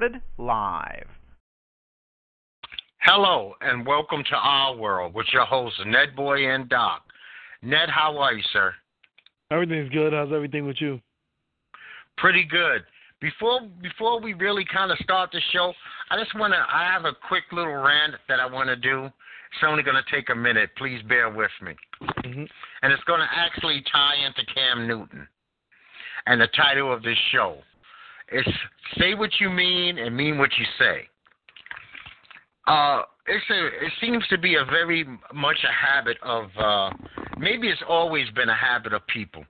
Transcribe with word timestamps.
Recorded 0.00 0.22
live. 0.38 1.06
Hello 3.02 3.52
and 3.60 3.86
welcome 3.86 4.24
to 4.30 4.34
Our 4.34 4.74
World 4.74 5.12
with 5.12 5.26
your 5.30 5.44
hosts 5.44 5.78
Netboy 5.86 6.54
and 6.54 6.70
Doc. 6.70 7.02
Ned, 7.60 7.90
how 7.90 8.16
are 8.16 8.32
you, 8.32 8.42
sir? 8.50 8.72
Everything's 9.50 9.90
good. 9.90 10.14
How's 10.14 10.32
everything 10.32 10.66
with 10.66 10.80
you? 10.80 11.00
Pretty 12.16 12.44
good. 12.44 12.82
Before 13.20 13.60
before 13.82 14.22
we 14.22 14.32
really 14.32 14.64
kind 14.72 14.90
of 14.90 14.96
start 14.98 15.32
the 15.32 15.40
show, 15.52 15.74
I 16.10 16.18
just 16.18 16.34
want 16.34 16.54
to. 16.54 16.58
I 16.58 16.90
have 16.90 17.04
a 17.04 17.12
quick 17.28 17.44
little 17.52 17.74
rant 17.74 18.14
that 18.28 18.40
I 18.40 18.50
want 18.50 18.68
to 18.68 18.76
do. 18.76 19.04
It's 19.04 19.64
only 19.66 19.82
going 19.82 20.02
to 20.02 20.14
take 20.16 20.30
a 20.30 20.34
minute. 20.34 20.70
Please 20.78 21.02
bear 21.10 21.28
with 21.28 21.50
me. 21.62 21.74
Mm-hmm. 22.24 22.44
And 22.82 22.92
it's 22.92 23.04
going 23.04 23.20
to 23.20 23.28
actually 23.30 23.84
tie 23.92 24.14
into 24.26 24.50
Cam 24.54 24.88
Newton. 24.88 25.28
And 26.24 26.40
the 26.40 26.48
title 26.56 26.90
of 26.90 27.02
this 27.02 27.18
show 27.32 27.58
is 28.32 28.46
"Say 28.98 29.14
What 29.14 29.30
You 29.40 29.50
Mean 29.50 29.98
and 29.98 30.16
Mean 30.16 30.38
What 30.38 30.50
You 30.58 30.64
Say." 30.78 31.08
Uh, 32.66 33.02
it's 33.26 33.44
a, 33.50 33.66
it 33.86 33.92
seems 34.00 34.26
to 34.28 34.38
be 34.38 34.56
a 34.56 34.64
very 34.64 35.04
much 35.34 35.56
a 35.64 35.86
habit 35.86 36.16
of 36.22 36.44
uh, 36.58 36.90
maybe 37.38 37.68
it's 37.68 37.82
always 37.88 38.28
been 38.30 38.48
a 38.48 38.54
habit 38.54 38.92
of 38.92 39.06
people 39.06 39.44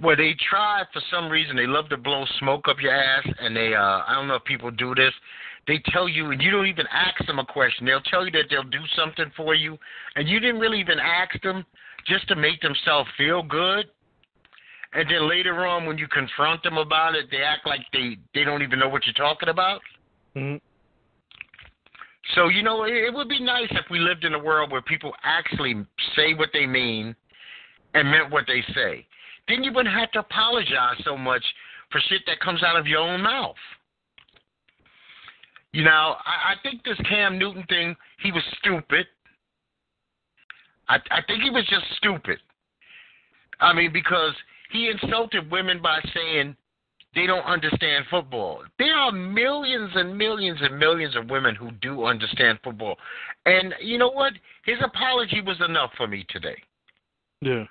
where 0.00 0.16
they 0.16 0.34
try 0.50 0.82
for 0.92 1.00
some 1.10 1.28
reason 1.28 1.56
they 1.56 1.66
love 1.66 1.88
to 1.88 1.96
blow 1.96 2.24
smoke 2.38 2.68
up 2.68 2.76
your 2.80 2.92
ass 2.92 3.26
and 3.40 3.56
they 3.56 3.74
uh 3.74 4.02
I 4.06 4.14
don't 4.14 4.28
know 4.28 4.34
if 4.34 4.44
people 4.44 4.70
do 4.70 4.94
this. 4.94 5.12
They 5.66 5.80
tell 5.86 6.08
you 6.08 6.30
and 6.30 6.40
you 6.40 6.50
don't 6.50 6.66
even 6.66 6.86
ask 6.92 7.24
them 7.26 7.38
a 7.38 7.46
question. 7.46 7.86
They'll 7.86 8.02
tell 8.02 8.24
you 8.24 8.30
that 8.32 8.44
they'll 8.50 8.62
do 8.62 8.82
something 8.94 9.32
for 9.36 9.54
you 9.54 9.78
and 10.14 10.28
you 10.28 10.38
didn't 10.38 10.60
really 10.60 10.80
even 10.80 10.98
ask 11.00 11.40
them 11.42 11.64
just 12.06 12.28
to 12.28 12.36
make 12.36 12.60
themselves 12.60 13.08
feel 13.16 13.42
good. 13.42 13.86
And 14.96 15.08
then 15.10 15.28
later 15.28 15.66
on 15.66 15.86
when 15.86 15.98
you 15.98 16.08
confront 16.08 16.62
them 16.62 16.78
about 16.78 17.14
it, 17.14 17.26
they 17.30 17.42
act 17.42 17.66
like 17.66 17.80
they 17.92 18.16
they 18.34 18.44
don't 18.44 18.62
even 18.62 18.78
know 18.78 18.88
what 18.88 19.02
you're 19.06 19.14
talking 19.14 19.50
about. 19.50 19.80
Mm-hmm. 20.34 20.56
So, 22.34 22.48
you 22.48 22.62
know, 22.62 22.84
it, 22.84 22.94
it 22.94 23.14
would 23.14 23.28
be 23.28 23.40
nice 23.40 23.68
if 23.70 23.84
we 23.90 24.00
lived 24.00 24.24
in 24.24 24.34
a 24.34 24.38
world 24.38 24.72
where 24.72 24.82
people 24.82 25.12
actually 25.22 25.74
say 26.16 26.34
what 26.34 26.48
they 26.52 26.66
mean 26.66 27.14
and 27.94 28.10
meant 28.10 28.32
what 28.32 28.44
they 28.48 28.64
say 28.74 29.06
then 29.48 29.62
you 29.62 29.72
wouldn't 29.72 29.94
have 29.94 30.10
to 30.12 30.20
apologize 30.20 30.96
so 31.04 31.16
much 31.16 31.44
for 31.90 32.00
shit 32.08 32.22
that 32.26 32.40
comes 32.40 32.62
out 32.62 32.76
of 32.76 32.86
your 32.86 33.00
own 33.00 33.22
mouth. 33.22 33.54
You 35.72 35.84
know, 35.84 36.16
I, 36.24 36.52
I 36.52 36.54
think 36.62 36.82
this 36.84 36.98
Cam 37.08 37.38
Newton 37.38 37.64
thing, 37.68 37.94
he 38.22 38.32
was 38.32 38.42
stupid. 38.58 39.06
I, 40.88 40.96
I 41.10 41.20
think 41.26 41.42
he 41.42 41.50
was 41.50 41.66
just 41.68 41.84
stupid. 41.96 42.38
I 43.60 43.72
mean, 43.72 43.92
because 43.92 44.32
he 44.76 44.90
insulted 44.90 45.50
women 45.50 45.80
by 45.82 46.00
saying 46.14 46.56
they 47.14 47.26
don't 47.26 47.44
understand 47.44 48.04
football. 48.10 48.62
There 48.78 48.94
are 48.94 49.10
millions 49.10 49.90
and 49.94 50.16
millions 50.16 50.58
and 50.60 50.78
millions 50.78 51.16
of 51.16 51.30
women 51.30 51.54
who 51.54 51.70
do 51.80 52.04
understand 52.04 52.58
football. 52.62 52.96
And 53.46 53.74
you 53.80 53.96
know 53.96 54.10
what? 54.10 54.34
His 54.64 54.76
apology 54.84 55.40
was 55.40 55.56
enough 55.66 55.90
for 55.96 56.06
me 56.06 56.26
today. 56.28 56.56
Yeah. 57.40 57.64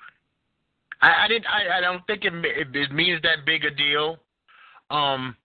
I, 1.01 1.25
I 1.25 1.27
didn't. 1.27 1.45
I, 1.45 1.77
I 1.77 1.81
don't 1.81 2.05
think 2.07 2.25
it, 2.25 2.33
it 2.33 2.75
it 2.75 2.91
means 2.91 3.21
that 3.21 3.45
big 3.45 3.65
a 3.65 3.71
deal. 3.71 4.17
Um, 4.89 5.35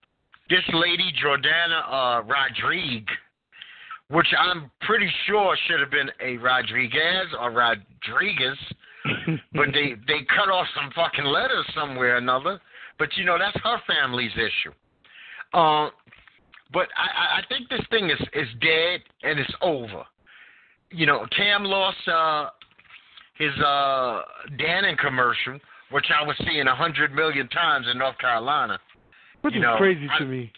this 0.49 0.63
lady 0.73 1.13
Jordana 1.23 1.81
uh, 1.87 2.23
Rodrigue, 2.23 3.09
which 4.09 4.27
I'm 4.37 4.71
pretty 4.81 5.11
sure 5.27 5.55
should 5.67 5.79
have 5.79 5.91
been 5.91 6.09
a 6.21 6.37
Rodriguez 6.37 7.27
or 7.39 7.51
Rodriguez, 7.51 8.57
but 9.53 9.67
they 9.73 9.95
they 10.07 10.25
cut 10.35 10.49
off 10.49 10.67
some 10.75 10.91
fucking 10.95 11.25
letters 11.25 11.65
somewhere 11.75 12.15
or 12.15 12.17
another. 12.17 12.59
But 12.99 13.09
you 13.17 13.25
know 13.25 13.37
that's 13.37 13.57
her 13.63 13.77
family's 13.87 14.33
issue. 14.33 14.71
Um, 15.53 15.63
uh, 15.63 15.89
but 16.73 16.87
I, 16.95 17.39
I 17.39 17.41
think 17.49 17.67
this 17.69 17.81
thing 17.89 18.09
is 18.09 18.19
is 18.33 18.47
dead 18.61 19.01
and 19.23 19.39
it's 19.39 19.53
over. 19.61 20.03
You 20.91 21.05
know, 21.05 21.25
Cam 21.35 21.63
lost 21.63 21.97
uh, 22.07 22.49
his 23.37 23.51
uh 23.59 24.21
Dannon 24.59 24.97
commercial, 24.97 25.57
which 25.91 26.07
I 26.17 26.25
was 26.25 26.35
seeing 26.45 26.67
a 26.67 26.75
hundred 26.75 27.13
million 27.13 27.47
times 27.49 27.87
in 27.91 27.97
North 27.97 28.17
Carolina. 28.19 28.79
Which 29.41 29.53
you 29.55 29.59
is 29.61 29.63
know, 29.63 29.77
crazy 29.77 30.07
I, 30.13 30.19
to 30.19 30.25
me. 30.25 30.51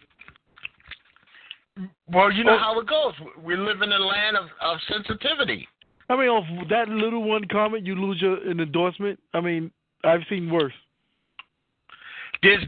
Well, 2.07 2.31
you 2.31 2.43
know 2.43 2.55
Oh. 2.55 2.59
how 2.59 2.79
it 2.79 2.87
goes. 2.87 3.13
We 3.41 3.55
live 3.55 3.81
in 3.81 3.91
a 3.91 3.97
land 3.97 4.37
of, 4.37 4.45
of 4.61 4.77
sensitivity. 4.87 5.67
I 6.13 6.15
mean, 6.15 6.29
off 6.29 6.69
that 6.69 6.89
little 6.89 7.23
one 7.23 7.43
comment, 7.51 7.87
you 7.87 7.95
lose 7.95 8.21
your 8.21 8.35
an 8.47 8.59
endorsement. 8.59 9.19
I 9.33 9.41
mean, 9.41 9.71
I've 10.03 10.21
seen 10.29 10.51
worse. 10.51 10.73
There's, 12.43 12.63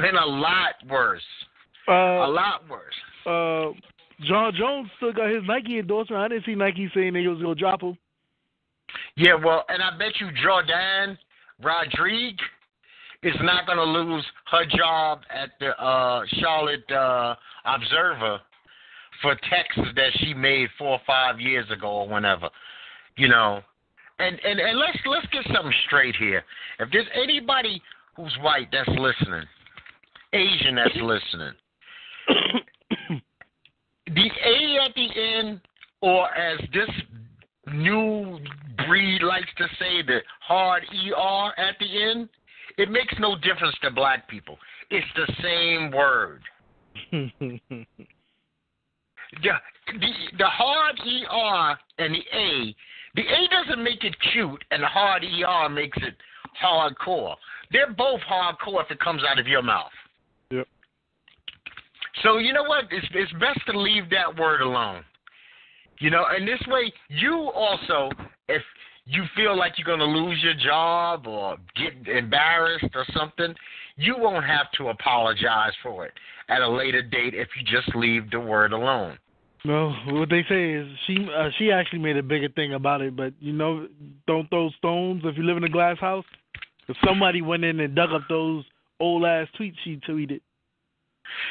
been 0.00 0.16
a 0.16 0.26
lot 0.26 0.74
worse. 0.88 1.22
Uh, 1.86 1.92
a 1.92 2.26
lot 2.28 2.62
worse. 2.68 2.94
uh, 3.26 3.78
Jon 4.26 4.52
Jones 4.58 4.88
still 4.96 5.12
got 5.12 5.30
his 5.30 5.42
Nike 5.46 5.78
endorsement. 5.78 6.20
I 6.20 6.26
didn't 6.26 6.46
see 6.46 6.56
Nike 6.56 6.90
saying 6.92 7.12
they 7.12 7.26
was 7.28 7.40
gonna 7.40 7.54
drop 7.54 7.80
him. 7.80 7.96
Yeah, 9.16 9.34
well, 9.34 9.64
and 9.68 9.80
I 9.80 9.96
bet 9.96 10.12
you 10.18 10.26
Jourdan 10.44 11.16
Rodrigue 11.62 12.40
is 13.22 13.36
not 13.42 13.66
going 13.66 13.78
to 13.78 13.84
lose 13.84 14.24
her 14.50 14.64
job 14.66 15.20
at 15.30 15.50
the 15.60 15.80
uh, 15.80 16.22
Charlotte 16.40 16.90
uh, 16.90 17.36
Observer 17.66 18.40
for 19.22 19.36
texts 19.48 19.92
that 19.94 20.10
she 20.16 20.34
made 20.34 20.68
four 20.76 20.92
or 20.92 21.00
five 21.06 21.38
years 21.38 21.70
ago 21.70 21.88
or 21.88 22.08
whenever. 22.08 22.48
You 23.20 23.28
know, 23.28 23.60
and 24.18 24.40
and 24.46 24.58
and 24.58 24.78
let's 24.78 24.96
let's 25.04 25.26
get 25.26 25.44
something 25.54 25.74
straight 25.86 26.16
here. 26.16 26.42
If 26.78 26.88
there's 26.90 27.06
anybody 27.14 27.82
who's 28.16 28.34
white 28.40 28.68
that's 28.72 28.88
listening, 28.88 29.44
Asian 30.32 30.76
that's 30.76 30.96
listening, 31.02 31.52
the 34.06 34.30
A 34.46 34.86
at 34.86 34.94
the 34.94 35.08
end, 35.36 35.60
or 36.00 36.34
as 36.34 36.60
this 36.72 36.88
new 37.74 38.38
breed 38.88 39.22
likes 39.22 39.50
to 39.58 39.66
say, 39.78 40.00
the 40.00 40.20
hard 40.40 40.82
ER 40.84 41.60
at 41.60 41.76
the 41.78 42.02
end, 42.02 42.30
it 42.78 42.90
makes 42.90 43.12
no 43.20 43.36
difference 43.36 43.76
to 43.82 43.90
black 43.90 44.26
people. 44.30 44.56
It's 44.90 45.06
the 45.14 45.30
same 45.42 45.90
word. 45.90 46.40
The, 49.44 49.50
the, 49.92 50.10
the 50.38 50.46
hard 50.46 50.98
ER 50.98 51.78
and 51.98 52.14
the 52.14 52.36
A, 52.36 52.74
the 53.14 53.22
A 53.22 53.48
doesn't 53.64 53.82
make 53.82 54.04
it 54.04 54.14
cute, 54.32 54.62
and 54.70 54.82
the 54.82 54.86
hard 54.86 55.24
ER 55.24 55.68
makes 55.68 55.98
it 55.98 56.14
hardcore. 56.62 57.34
They're 57.72 57.92
both 57.92 58.20
hardcore 58.20 58.84
if 58.84 58.90
it 58.90 59.00
comes 59.00 59.22
out 59.28 59.38
of 59.38 59.46
your 59.46 59.62
mouth. 59.62 59.90
Yep. 60.50 60.66
So 62.22 62.38
you 62.38 62.52
know 62.52 62.64
what? 62.64 62.84
It's 62.90 63.06
it's 63.14 63.32
best 63.34 63.60
to 63.66 63.78
leave 63.78 64.10
that 64.10 64.36
word 64.38 64.60
alone. 64.60 65.04
You 65.98 66.10
know, 66.10 66.24
and 66.30 66.48
this 66.48 66.60
way 66.66 66.92
you 67.08 67.50
also, 67.54 68.10
if 68.48 68.62
you 69.04 69.24
feel 69.36 69.56
like 69.56 69.72
you're 69.76 69.84
going 69.84 69.98
to 69.98 70.04
lose 70.20 70.42
your 70.42 70.54
job 70.54 71.26
or 71.26 71.56
get 71.76 72.08
embarrassed 72.08 72.94
or 72.94 73.04
something, 73.14 73.54
you 73.96 74.14
won't 74.18 74.44
have 74.44 74.70
to 74.78 74.88
apologize 74.88 75.72
for 75.82 76.06
it 76.06 76.12
at 76.48 76.62
a 76.62 76.68
later 76.68 77.02
date 77.02 77.34
if 77.34 77.48
you 77.58 77.64
just 77.64 77.94
leave 77.94 78.30
the 78.30 78.40
word 78.40 78.72
alone. 78.72 79.18
No, 79.64 79.94
what 80.08 80.30
they 80.30 80.44
say 80.48 80.72
is 80.72 80.86
she 81.06 81.26
uh, 81.36 81.50
she 81.58 81.70
actually 81.70 81.98
made 81.98 82.16
a 82.16 82.22
bigger 82.22 82.48
thing 82.48 82.74
about 82.74 83.02
it. 83.02 83.14
But 83.14 83.34
you 83.40 83.52
know, 83.52 83.88
don't 84.26 84.48
throw 84.48 84.70
stones 84.78 85.22
if 85.24 85.36
you 85.36 85.42
live 85.42 85.58
in 85.58 85.64
a 85.64 85.68
glass 85.68 85.98
house. 85.98 86.24
If 86.88 86.96
somebody 87.06 87.42
went 87.42 87.64
in 87.64 87.78
and 87.80 87.94
dug 87.94 88.10
up 88.12 88.22
those 88.28 88.64
old 89.00 89.24
ass 89.24 89.48
tweets 89.58 89.74
she 89.84 89.96
tweeted. 90.08 90.40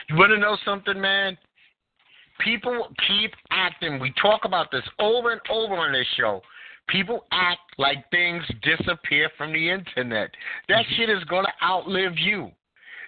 You 0.10 0.16
want 0.16 0.32
to 0.32 0.38
know 0.38 0.58
something, 0.66 1.00
man? 1.00 1.38
People 2.40 2.88
keep 3.08 3.32
acting. 3.52 4.00
We 4.00 4.14
talk 4.22 4.42
about 4.44 4.72
this 4.72 4.84
over 5.00 5.32
and 5.32 5.42
over 5.50 5.76
on 5.76 5.94
this 5.94 6.08
show. 6.18 6.42
People 6.88 7.26
act 7.32 7.60
like 7.78 8.10
things 8.10 8.44
disappear 8.64 9.30
from 9.38 9.54
the 9.54 9.70
internet. 9.70 10.32
That 10.68 10.84
shit 10.98 11.10
is 11.10 11.24
going 11.26 11.46
to 11.46 11.66
outlive 11.66 12.18
you. 12.18 12.52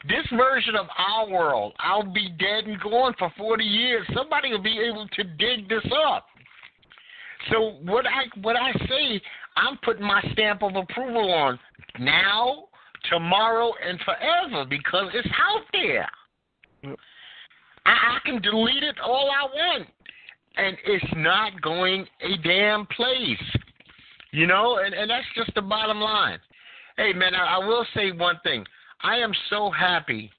This 0.08 0.26
version 0.36 0.76
of 0.76 0.88
our 0.98 1.30
world, 1.30 1.74
I'll 1.80 2.12
be 2.12 2.30
dead 2.40 2.66
and 2.66 2.80
gone 2.80 3.14
for 3.20 3.32
40 3.38 3.64
years. 3.64 4.08
Somebody 4.16 4.50
will 4.50 4.62
be 4.62 4.80
able 4.80 5.08
to 5.08 5.24
dig 5.24 5.70
this 5.70 5.86
up. 6.08 6.26
So 7.52 7.78
what 7.84 8.06
I 8.06 8.26
what 8.42 8.56
I 8.56 8.72
say, 8.88 9.22
I'm 9.58 9.78
putting 9.84 10.06
my 10.06 10.22
stamp 10.34 10.64
of 10.64 10.76
approval 10.76 11.32
on 11.32 11.60
now, 12.00 12.66
tomorrow, 13.10 13.74
and 13.88 14.00
forever 14.02 14.66
because 14.70 15.08
it's 15.14 15.28
out 15.40 15.64
there. 15.72 16.08
I, 17.86 17.90
I 17.92 18.18
can 18.26 18.42
delete 18.42 18.84
it 18.84 18.96
all 19.04 19.30
I 19.32 19.46
want, 19.54 19.88
and 20.58 20.78
it's 20.86 21.14
not 21.16 21.62
going 21.62 22.06
a 22.22 22.38
damn 22.48 22.86
place. 22.88 23.38
You 24.32 24.48
know, 24.48 24.80
and, 24.84 24.94
and 24.94 25.10
that's 25.10 25.26
just 25.36 25.54
the 25.56 25.62
bottom 25.62 26.00
line. 26.00 26.40
Hey, 26.96 27.12
man, 27.14 27.36
I, 27.36 27.56
I 27.56 27.58
will 27.58 27.86
say 27.94 28.12
one 28.12 28.40
thing. 28.44 28.64
I 29.04 29.18
am 29.18 29.32
so 29.50 29.72
happy. 29.72 30.32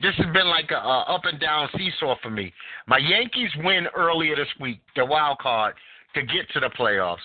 This 0.00 0.14
has 0.16 0.26
been 0.32 0.46
like 0.46 0.70
a, 0.70 0.76
a 0.76 1.00
up 1.08 1.22
and 1.24 1.40
down 1.40 1.68
seesaw 1.76 2.16
for 2.22 2.30
me. 2.30 2.52
My 2.86 2.98
Yankees 2.98 3.50
win 3.58 3.86
earlier 3.96 4.36
this 4.36 4.48
week, 4.60 4.80
the 4.94 5.04
wild 5.04 5.38
card, 5.38 5.74
to 6.14 6.22
get 6.22 6.48
to 6.54 6.60
the 6.60 6.70
playoffs. 6.78 7.16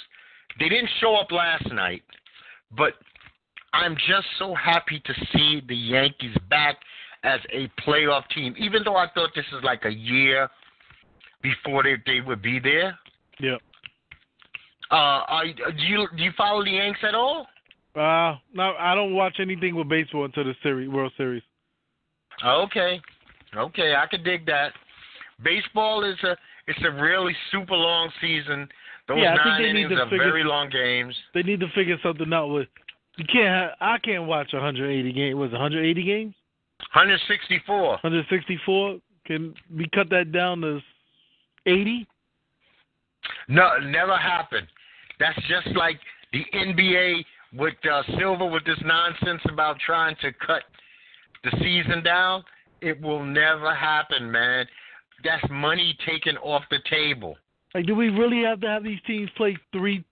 They 0.59 0.69
didn't 0.69 0.89
show 0.99 1.15
up 1.15 1.31
last 1.31 1.71
night, 1.71 2.03
but 2.75 2.93
I'm 3.73 3.95
just 3.95 4.27
so 4.39 4.55
happy 4.55 5.01
to 5.05 5.13
see 5.33 5.61
the 5.67 5.75
Yankees 5.75 6.35
back 6.49 6.77
as 7.23 7.39
a 7.51 7.69
playoff 7.81 8.23
team. 8.33 8.55
Even 8.57 8.83
though 8.83 8.95
I 8.95 9.07
thought 9.13 9.29
this 9.35 9.45
is 9.57 9.63
like 9.63 9.85
a 9.85 9.93
year 9.93 10.49
before 11.41 11.83
they 11.83 11.95
they 12.05 12.21
would 12.21 12.41
be 12.41 12.59
there. 12.59 12.97
Yeah. 13.39 13.57
Uh, 14.91 15.25
are, 15.27 15.45
do 15.45 15.83
you 15.85 16.07
do 16.15 16.23
you 16.23 16.31
follow 16.37 16.63
the 16.63 16.71
Yanks 16.71 16.99
at 17.07 17.15
all? 17.15 17.47
Uh, 17.95 18.35
no, 18.53 18.73
I 18.79 18.95
don't 18.95 19.13
watch 19.13 19.35
anything 19.39 19.75
with 19.75 19.87
baseball 19.87 20.25
until 20.25 20.45
the 20.45 20.55
series, 20.63 20.89
World 20.89 21.11
Series. 21.15 21.43
Okay, 22.43 22.99
okay, 23.55 23.93
I 23.95 24.07
can 24.07 24.23
dig 24.23 24.45
that. 24.47 24.73
Baseball 25.43 26.03
is 26.03 26.17
a 26.23 26.35
it's 26.67 26.79
a 26.83 26.91
really 26.91 27.35
super 27.51 27.75
long 27.75 28.09
season. 28.21 28.67
Those 29.07 29.19
Yeah, 29.21 29.33
I 29.33 29.35
think 29.35 29.45
nine 29.45 29.61
they 29.61 29.73
need 29.73 29.89
to 29.89 29.95
are 30.01 30.09
figure- 30.09 30.23
very 30.25 30.43
long 30.43 30.69
games. 30.69 31.15
They 31.33 31.43
need 31.43 31.59
to 31.59 31.67
figure 31.75 31.97
something 32.01 32.31
out 32.33 32.47
with. 32.47 32.67
You 33.17 33.25
can't. 33.25 33.47
Have, 33.49 33.71
I 33.81 33.97
can't 33.99 34.23
watch 34.23 34.53
180 34.53 35.11
games. 35.13 35.35
Was 35.35 35.51
180 35.51 36.03
games? 36.03 36.33
164. 36.93 37.89
164. 38.01 38.97
Can 39.27 39.53
we 39.75 39.87
cut 39.93 40.09
that 40.09 40.31
down 40.31 40.61
to 40.61 40.79
80? 41.67 42.07
No, 43.47 43.77
never 43.77 44.17
happened. 44.17 44.67
That's 45.19 45.37
just 45.47 45.67
like 45.75 45.99
the 46.31 46.43
NBA 46.53 47.23
with 47.55 47.73
uh, 47.89 48.01
Silver 48.17 48.45
with 48.45 48.65
this 48.65 48.79
nonsense 48.83 49.41
about 49.51 49.77
trying 49.85 50.15
to 50.21 50.31
cut 50.45 50.63
the 51.43 51.51
season 51.59 52.03
down. 52.03 52.43
It 52.81 52.99
will 53.01 53.23
never 53.23 53.73
happen, 53.73 54.31
man. 54.31 54.65
That's 55.23 55.43
money 55.49 55.95
taken 56.05 56.37
off 56.37 56.63
the 56.69 56.79
table. 56.89 57.37
Like, 57.73 57.85
do 57.85 57.95
we 57.95 58.09
really 58.09 58.43
have 58.43 58.59
to 58.61 58.67
have 58.67 58.83
these 58.83 58.99
teams 59.07 59.29
play 59.37 59.57
three, 59.71 60.03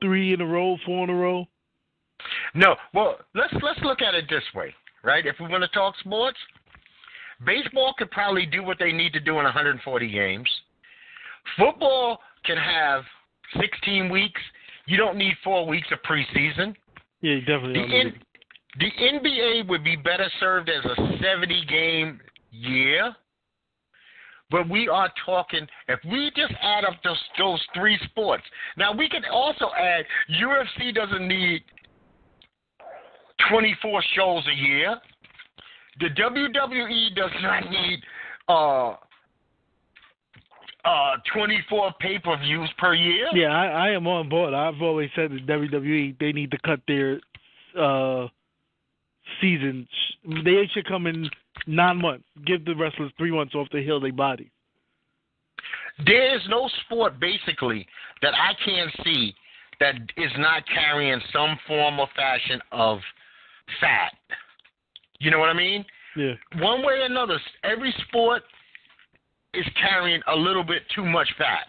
three 0.00 0.34
in 0.34 0.40
a 0.40 0.46
row, 0.46 0.76
four 0.84 1.04
in 1.04 1.10
a 1.10 1.14
row? 1.14 1.46
No, 2.54 2.74
well, 2.94 3.18
let's 3.34 3.52
let's 3.62 3.80
look 3.82 4.00
at 4.00 4.14
it 4.14 4.24
this 4.28 4.42
way, 4.54 4.74
right? 5.04 5.26
If 5.26 5.36
we 5.38 5.48
want 5.48 5.62
to 5.62 5.68
talk 5.68 5.94
sports, 6.00 6.38
baseball 7.44 7.94
could 7.98 8.10
probably 8.10 8.46
do 8.46 8.62
what 8.62 8.78
they 8.78 8.92
need 8.92 9.12
to 9.12 9.20
do 9.20 9.38
in 9.38 9.44
140 9.44 10.10
games. 10.10 10.48
Football 11.58 12.18
can 12.44 12.56
have 12.56 13.02
16 13.60 14.10
weeks. 14.10 14.40
You 14.86 14.96
don't 14.96 15.16
need 15.16 15.34
four 15.42 15.66
weeks 15.66 15.88
of 15.92 15.98
preseason. 16.02 16.74
Yeah, 17.20 17.34
you 17.34 17.40
definitely. 17.40 17.74
The, 17.74 17.88
don't 17.88 17.92
N- 17.92 18.22
the 18.78 18.90
NBA 19.02 19.68
would 19.68 19.82
be 19.82 19.96
better 19.96 20.30
served 20.38 20.68
as 20.68 20.84
a 20.84 20.96
70 21.22 21.64
game 21.66 22.20
year. 22.50 23.14
But 24.50 24.68
we 24.68 24.88
are 24.88 25.10
talking, 25.24 25.66
if 25.88 25.98
we 26.04 26.30
just 26.36 26.52
add 26.62 26.84
up 26.84 26.94
those, 27.02 27.18
those 27.36 27.60
three 27.74 27.98
sports. 28.04 28.44
Now, 28.76 28.92
we 28.92 29.08
can 29.08 29.22
also 29.30 29.70
add 29.76 30.04
UFC 30.40 30.94
doesn't 30.94 31.26
need 31.26 31.62
24 33.50 34.02
shows 34.14 34.44
a 34.46 34.54
year. 34.54 34.96
The 35.98 36.10
WWE 36.10 37.16
does 37.16 37.30
not 37.42 37.70
need 37.70 38.00
uh, 38.48 38.94
uh, 40.86 41.16
24 41.34 41.92
pay 42.00 42.18
per 42.18 42.36
views 42.38 42.70
per 42.78 42.94
year. 42.94 43.28
Yeah, 43.34 43.48
I, 43.48 43.88
I 43.88 43.90
am 43.90 44.06
on 44.06 44.28
board. 44.28 44.54
I've 44.54 44.80
always 44.80 45.10
said 45.16 45.32
that 45.32 45.46
WWE 45.46 46.18
they 46.18 46.32
need 46.32 46.50
to 46.52 46.58
cut 46.64 46.80
their 46.86 47.20
uh 47.78 48.28
seasons. 49.40 49.88
They 50.44 50.68
should 50.72 50.86
come 50.86 51.06
in 51.06 51.28
nine 51.66 52.00
months. 52.00 52.24
Give 52.46 52.64
the 52.64 52.74
wrestlers 52.74 53.12
three 53.18 53.32
months 53.32 53.54
off 53.54 53.68
to 53.70 53.82
heal 53.82 54.00
their 54.00 54.12
body. 54.12 54.50
There 56.04 56.36
is 56.36 56.42
no 56.48 56.68
sport 56.84 57.18
basically 57.18 57.86
that 58.22 58.34
I 58.34 58.52
can't 58.64 58.90
see 59.04 59.34
that 59.80 59.94
is 60.16 60.32
not 60.38 60.62
carrying 60.72 61.20
some 61.32 61.58
form 61.66 61.98
or 61.98 62.08
fashion 62.14 62.60
of 62.72 62.98
fat. 63.80 64.12
You 65.18 65.30
know 65.30 65.38
what 65.38 65.48
I 65.48 65.54
mean? 65.54 65.84
Yeah. 66.16 66.34
One 66.58 66.80
way 66.80 66.94
or 66.94 67.06
another, 67.06 67.38
every 67.64 67.94
sport 68.08 68.42
is 69.56 69.66
carrying 69.80 70.20
a 70.28 70.34
little 70.36 70.64
bit 70.64 70.82
too 70.94 71.04
much 71.04 71.28
fat. 71.38 71.66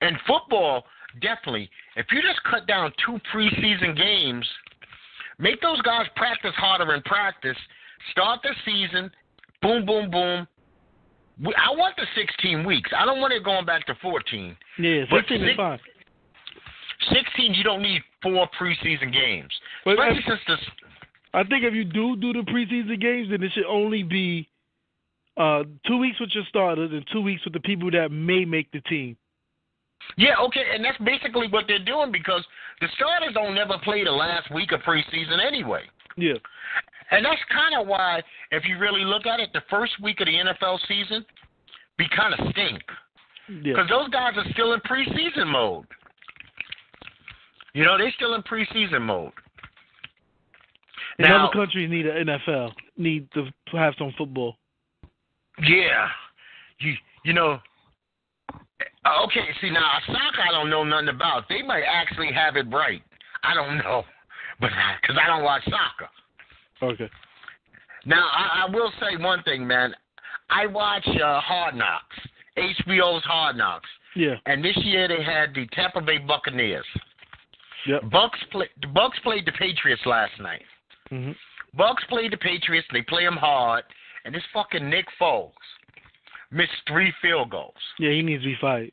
And 0.00 0.16
football, 0.26 0.84
definitely, 1.20 1.70
if 1.96 2.06
you 2.12 2.20
just 2.22 2.42
cut 2.44 2.66
down 2.66 2.92
two 3.04 3.18
preseason 3.32 3.96
games, 3.96 4.46
make 5.38 5.60
those 5.60 5.80
guys 5.82 6.06
practice 6.16 6.52
harder 6.56 6.94
in 6.94 7.02
practice, 7.02 7.56
start 8.10 8.40
the 8.42 8.50
season, 8.64 9.10
boom, 9.62 9.86
boom, 9.86 10.10
boom. 10.10 10.46
I 11.56 11.70
want 11.74 11.96
the 11.96 12.06
16 12.14 12.64
weeks. 12.64 12.90
I 12.96 13.04
don't 13.04 13.20
want 13.20 13.32
it 13.32 13.42
going 13.44 13.66
back 13.66 13.86
to 13.86 13.94
14. 14.00 14.56
Yeah, 14.78 15.02
But 15.10 15.20
sixteen 15.20 15.42
is 15.48 15.56
fine. 15.56 15.80
16, 17.12 17.54
you 17.54 17.64
don't 17.64 17.82
need 17.82 18.02
four 18.22 18.48
preseason 18.58 19.12
games. 19.12 19.52
But 19.84 19.92
Especially 19.98 20.18
if- 20.18 20.24
since 20.26 20.40
this. 20.46 20.70
I 21.34 21.42
think 21.42 21.64
if 21.64 21.74
you 21.74 21.84
do 21.84 22.14
do 22.16 22.32
the 22.32 22.42
preseason 22.42 23.00
games, 23.00 23.28
then 23.30 23.42
it 23.42 23.50
should 23.52 23.66
only 23.66 24.04
be 24.04 24.48
uh 25.36 25.64
two 25.86 25.98
weeks 25.98 26.20
with 26.20 26.30
your 26.34 26.44
starters 26.48 26.90
and 26.92 27.04
two 27.12 27.20
weeks 27.20 27.44
with 27.44 27.52
the 27.54 27.60
people 27.60 27.90
that 27.90 28.10
may 28.10 28.44
make 28.44 28.70
the 28.72 28.80
team. 28.82 29.16
Yeah, 30.16 30.34
okay, 30.46 30.64
and 30.74 30.84
that's 30.84 30.98
basically 30.98 31.48
what 31.48 31.64
they're 31.66 31.78
doing 31.84 32.12
because 32.12 32.44
the 32.80 32.88
starters 32.94 33.32
don't 33.34 33.54
never 33.54 33.78
play 33.82 34.04
the 34.04 34.12
last 34.12 34.52
week 34.52 34.72
of 34.72 34.80
preseason 34.80 35.44
anyway. 35.44 35.82
Yeah. 36.16 36.34
And 37.10 37.24
that's 37.24 37.40
kind 37.50 37.74
of 37.80 37.86
why, 37.86 38.22
if 38.50 38.64
you 38.66 38.78
really 38.78 39.04
look 39.04 39.26
at 39.26 39.40
it, 39.40 39.50
the 39.52 39.62
first 39.70 39.92
week 40.02 40.20
of 40.20 40.26
the 40.26 40.32
NFL 40.34 40.78
season 40.88 41.24
be 41.96 42.06
kind 42.14 42.34
of 42.34 42.40
stink 42.50 42.82
Yeah. 43.48 43.72
because 43.74 43.88
those 43.88 44.08
guys 44.10 44.34
are 44.36 44.44
still 44.52 44.72
in 44.74 44.80
preseason 44.80 45.46
mode. 45.46 45.86
You 47.72 47.84
know, 47.84 47.98
they're 47.98 48.12
still 48.12 48.34
in 48.34 48.42
preseason 48.42 49.02
mode. 49.02 49.32
And 51.18 51.28
Now- 51.28 51.44
other 51.46 51.52
countries 51.52 51.90
need 51.90 52.06
an 52.06 52.28
NFL, 52.28 52.72
need 52.96 53.30
to 53.32 53.48
have 53.72 53.94
some 53.98 54.12
football. 54.18 54.58
Yeah, 55.62 56.08
you 56.80 56.94
you 57.24 57.32
know. 57.32 57.58
uh, 58.52 59.22
Okay, 59.24 59.46
see 59.60 59.70
now 59.70 59.98
soccer 60.06 60.42
I 60.48 60.50
don't 60.52 60.70
know 60.70 60.84
nothing 60.84 61.08
about. 61.08 61.44
They 61.48 61.62
might 61.62 61.84
actually 61.84 62.32
have 62.32 62.56
it 62.56 62.66
right. 62.72 63.02
I 63.42 63.54
don't 63.54 63.76
know, 63.84 64.04
but 64.60 64.70
because 65.00 65.16
I 65.22 65.26
don't 65.26 65.42
watch 65.44 65.62
soccer. 65.64 66.10
Okay. 66.82 67.10
Now 68.06 68.26
I, 68.32 68.64
I 68.66 68.70
will 68.70 68.92
say 69.00 69.16
one 69.22 69.42
thing, 69.44 69.66
man. 69.66 69.94
I 70.50 70.66
watch 70.66 71.06
uh, 71.06 71.40
Hard 71.40 71.74
Knocks, 71.74 72.16
HBO's 72.58 73.24
Hard 73.24 73.56
Knocks, 73.56 73.88
Yeah. 74.14 74.34
and 74.46 74.62
this 74.62 74.76
year 74.78 75.08
they 75.08 75.22
had 75.22 75.54
the 75.54 75.66
Tampa 75.72 76.00
Bay 76.02 76.18
Buccaneers. 76.18 76.84
Yep. 77.86 78.10
Bucks 78.10 78.38
play, 78.50 78.68
the 78.82 78.88
Bucks 78.88 79.18
played 79.22 79.46
the 79.46 79.52
Patriots 79.52 80.02
last 80.06 80.32
night. 80.40 80.62
Mm-hmm. 81.10 81.32
Bucks 81.76 82.04
played 82.08 82.32
the 82.32 82.36
Patriots. 82.36 82.86
They 82.92 83.02
play 83.02 83.24
them 83.24 83.36
hard, 83.36 83.84
and 84.24 84.34
this 84.34 84.42
fucking 84.52 84.88
Nick 84.88 85.06
Folk 85.18 85.52
missed 86.50 86.72
three 86.88 87.12
field 87.20 87.50
goals. 87.50 87.74
Yeah, 87.98 88.10
he 88.10 88.22
needs 88.22 88.42
to 88.42 88.48
be 88.48 88.56
fired. 88.60 88.90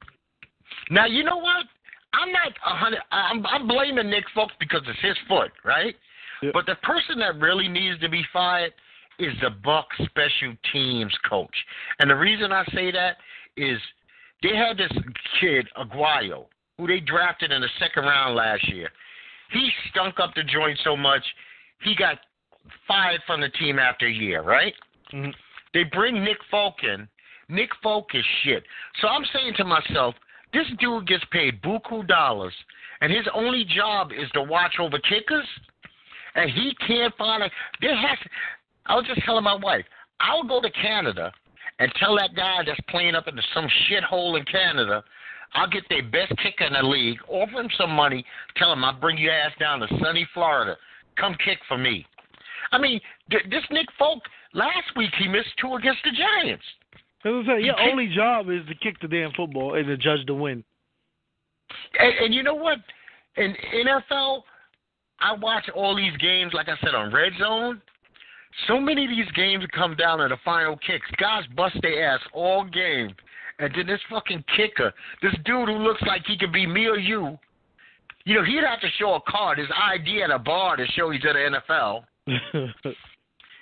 Now 0.89 1.05
you 1.05 1.23
know 1.23 1.38
what? 1.38 1.65
I'm 2.13 2.31
not 2.31 2.51
a 2.65 2.75
hundred. 2.75 3.00
I'm, 3.11 3.45
I'm 3.45 3.67
blaming 3.67 4.09
Nick 4.09 4.25
Folk 4.35 4.51
because 4.59 4.81
it's 4.88 5.00
his 5.01 5.17
foot, 5.27 5.51
right? 5.63 5.95
Yep. 6.43 6.53
But 6.53 6.65
the 6.65 6.75
person 6.83 7.19
that 7.19 7.39
really 7.39 7.67
needs 7.67 8.00
to 8.01 8.09
be 8.09 8.23
fired 8.33 8.73
is 9.19 9.33
the 9.41 9.51
Buck 9.63 9.88
special 10.05 10.55
teams 10.73 11.13
coach. 11.29 11.55
And 12.00 12.09
the 12.09 12.15
reason 12.15 12.51
I 12.51 12.65
say 12.73 12.91
that 12.91 13.17
is 13.55 13.77
they 14.41 14.55
had 14.55 14.77
this 14.77 14.91
kid 15.39 15.67
Aguayo 15.77 16.45
who 16.77 16.88
they 16.88 17.00
drafted 17.00 17.51
in 17.51 17.61
the 17.61 17.69
second 17.79 18.03
round 18.03 18.35
last 18.35 18.67
year. 18.67 18.89
He 19.51 19.69
stunk 19.91 20.19
up 20.19 20.33
the 20.35 20.43
joint 20.43 20.79
so 20.83 20.97
much 20.97 21.23
he 21.83 21.95
got 21.95 22.17
fired 22.88 23.21
from 23.25 23.41
the 23.41 23.50
team 23.50 23.79
after 23.79 24.07
a 24.07 24.11
year, 24.11 24.41
right? 24.41 24.73
They 25.74 25.84
bring 25.84 26.24
Nick 26.24 26.38
Folk 26.50 26.75
in. 26.84 27.08
Nick 27.50 27.70
Folk 27.84 28.08
is 28.13 28.24
shit. 28.44 28.63
So 29.01 29.08
I'm 29.08 29.25
saying 29.34 29.53
to 29.58 29.65
myself, 29.65 30.15
this 30.53 30.65
dude 30.80 31.08
gets 31.08 31.24
paid 31.32 31.62
buku 31.62 32.08
dollars, 32.08 32.53
and 33.01 33.12
his 33.12 33.27
only 33.34 33.65
job 33.65 34.12
is 34.12 34.30
to 34.32 34.44
watch 34.44 34.75
over 34.80 34.98
kickers, 35.00 35.48
and 36.36 36.50
he 36.50 36.74
can't 36.88 37.15
find 37.18 37.44
a. 37.44 37.50
There 37.82 37.96
has. 37.96 38.18
I 38.86 38.96
was 38.96 39.06
just 39.08 39.24
telling 39.25 39.44
my 39.44 39.56
wife, 39.56 39.86
I'll 40.20 40.44
go 40.44 40.62
to 40.62 40.70
Canada 40.72 41.32
and 41.80 41.91
tell 42.00 42.15
that 42.15 42.36
guy 42.36 42.60
that's 42.65 42.80
playing 42.89 43.15
up 43.15 43.27
into 43.27 43.41
some 43.53 43.68
shithole 43.89 44.38
in 44.38 44.46
Canada, 44.46 45.03
I'll 45.53 45.70
get 45.70 45.84
their 45.89 46.03
best 46.03 46.32
kicker 46.41 46.65
in 46.65 46.74
the 46.74 46.84
league, 46.84 47.18
offer 47.27 47.60
him 47.60 47.70
some 47.77 47.91
money, 47.91 48.24
tell 48.56 48.72
him 48.72 48.84
I'll 48.84 49.00
bring 49.00 49.18
your 49.18 49.34
ass 49.34 49.51
down 49.60 49.80
to 49.80 49.88
sunny 50.01 50.27
Florida, 50.34 50.77
come 51.18 51.36
kick 51.44 51.58
for 51.68 51.77
me. 51.77 52.06
I 52.72 52.77
mean, 52.77 53.01
th- 53.32 53.46
this 53.50 53.63
Nick 53.72 53.88
Folk 53.98 54.20
last 54.53 54.96
week 54.96 55.12
he 55.17 55.27
missed 55.27 55.50
two 55.60 55.75
against 55.75 56.00
the 56.03 56.12
Giants. 56.12 56.63
As 57.24 57.31
I 57.31 57.58
say, 57.58 57.63
your 57.63 57.79
only 57.79 58.08
job 58.13 58.50
is 58.50 58.62
to 58.67 58.75
kick 58.75 59.00
the 59.00 59.08
damn 59.08 59.31
football 59.34 59.75
and 59.75 59.86
to 59.88 59.98
judge 59.98 60.25
the 60.25 60.34
win. 60.34 60.63
And, 62.00 62.13
and 62.25 62.34
you 62.34 62.43
know 62.43 62.55
what? 62.55 62.79
In 63.38 63.55
NFL, 63.75 64.41
I 65.20 65.34
watch 65.34 65.70
all 65.75 65.96
these 65.96 66.15
games, 66.17 66.51
like 66.53 66.67
I 66.67 66.75
said, 66.84 66.96
on 66.96 67.13
Red 67.13 67.34
Zone. 67.39 67.81
So 68.67 68.79
many 68.79 69.05
of 69.05 69.10
these 69.12 69.31
games 69.34 69.63
come 69.74 69.96
down 69.96 70.20
to 70.20 70.27
the 70.27 70.38
final 70.43 70.75
kicks. 70.77 71.05
Guys 71.17 71.43
bust 71.55 71.77
their 71.81 72.12
ass 72.12 72.20
all 72.34 72.65
game. 72.65 73.15
And 73.60 73.74
then 73.75 73.86
this 73.86 74.00
fucking 74.10 74.43
kicker, 74.55 74.91
this 75.22 75.34
dude 75.46 75.70
who 75.70 75.77
looks 75.77 76.01
like 76.01 76.24
he 76.25 76.38
could 76.38 76.51
be 76.51 76.65
me 76.65 76.88
or 76.88 76.98
you, 76.98 77.38
You 78.25 78.36
know, 78.36 78.43
he'd 78.43 78.63
have 78.63 78.81
to 78.81 78.89
show 78.98 79.13
a 79.13 79.22
card, 79.27 79.60
his 79.60 79.67
ID 79.72 80.24
at 80.24 80.31
a 80.31 80.39
bar 80.39 80.75
to 80.75 80.86
show 80.88 81.12
he's 81.12 81.22
at 81.25 81.34
the 81.34 81.62
NFL. 81.70 82.03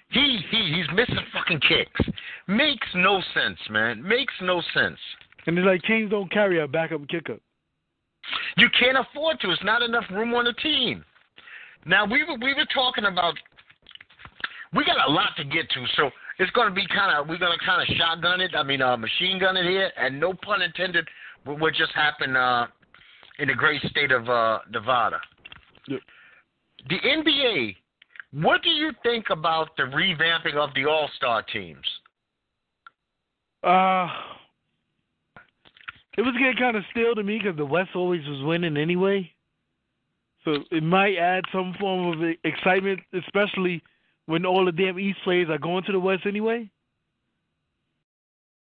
He 0.09 0.39
he 0.49 0.73
he's 0.75 0.95
missing 0.95 1.23
fucking 1.33 1.59
kicks. 1.61 2.09
Makes 2.47 2.87
no 2.95 3.21
sense, 3.33 3.59
man. 3.69 4.01
Makes 4.01 4.33
no 4.41 4.61
sense. 4.73 4.97
and 5.45 5.57
it's 5.57 5.65
like 5.65 5.83
teams 5.83 6.09
don't 6.09 6.31
carry 6.31 6.59
a 6.61 6.67
backup 6.67 7.07
kicker. 7.07 7.37
You 8.57 8.67
can't 8.79 8.97
afford 8.97 9.39
to. 9.41 9.51
It's 9.51 9.63
not 9.63 9.81
enough 9.81 10.05
room 10.11 10.33
on 10.33 10.45
the 10.45 10.53
team. 10.53 11.05
Now 11.85 12.05
we 12.05 12.23
were 12.23 12.37
we 12.41 12.53
were 12.53 12.67
talking 12.73 13.05
about 13.05 13.35
we 14.73 14.83
got 14.85 15.07
a 15.07 15.11
lot 15.11 15.31
to 15.37 15.43
get 15.43 15.69
to, 15.71 15.85
so 15.95 16.09
it's 16.39 16.51
going 16.51 16.69
to 16.69 16.73
be 16.73 16.85
kind 16.87 17.15
of 17.15 17.27
we're 17.27 17.37
going 17.37 17.57
to 17.57 17.65
kind 17.65 17.81
of 17.81 17.95
shotgun 17.95 18.41
it. 18.41 18.51
I 18.55 18.63
mean, 18.63 18.81
uh, 18.81 18.97
machine 18.97 19.39
gun 19.39 19.57
it 19.57 19.65
here, 19.65 19.91
and 19.97 20.19
no 20.19 20.33
pun 20.33 20.61
intended. 20.61 21.07
What 21.45 21.73
just 21.73 21.93
happened 21.93 22.35
uh, 22.35 22.67
in 23.39 23.47
the 23.47 23.53
great 23.53 23.81
state 23.83 24.11
of 24.11 24.27
uh, 24.29 24.59
Nevada. 24.69 25.19
Yep. 25.87 25.99
The 26.89 26.95
NBA. 26.95 27.75
What 28.31 28.61
do 28.61 28.69
you 28.69 28.91
think 29.01 29.25
about 29.31 29.75
the 29.75 29.83
revamping 29.83 30.55
of 30.55 30.69
the 30.75 30.85
All 30.85 31.09
Star 31.15 31.41
teams? 31.43 31.85
Uh, 33.63 34.07
it 36.17 36.21
was 36.21 36.33
getting 36.37 36.57
kind 36.57 36.77
of 36.77 36.83
stale 36.91 37.15
to 37.15 37.23
me 37.23 37.39
because 37.39 37.57
the 37.57 37.65
West 37.65 37.91
always 37.95 38.25
was 38.27 38.43
winning 38.43 38.77
anyway. 38.77 39.31
So 40.45 40.57
it 40.71 40.83
might 40.83 41.17
add 41.17 41.43
some 41.51 41.75
form 41.79 42.21
of 42.21 42.29
excitement, 42.43 42.99
especially 43.13 43.81
when 44.25 44.45
all 44.45 44.63
the 44.63 44.71
damn 44.71 44.99
East 44.99 45.19
players 45.23 45.49
are 45.49 45.57
going 45.57 45.83
to 45.85 45.91
the 45.91 45.99
West 45.99 46.25
anyway. 46.25 46.69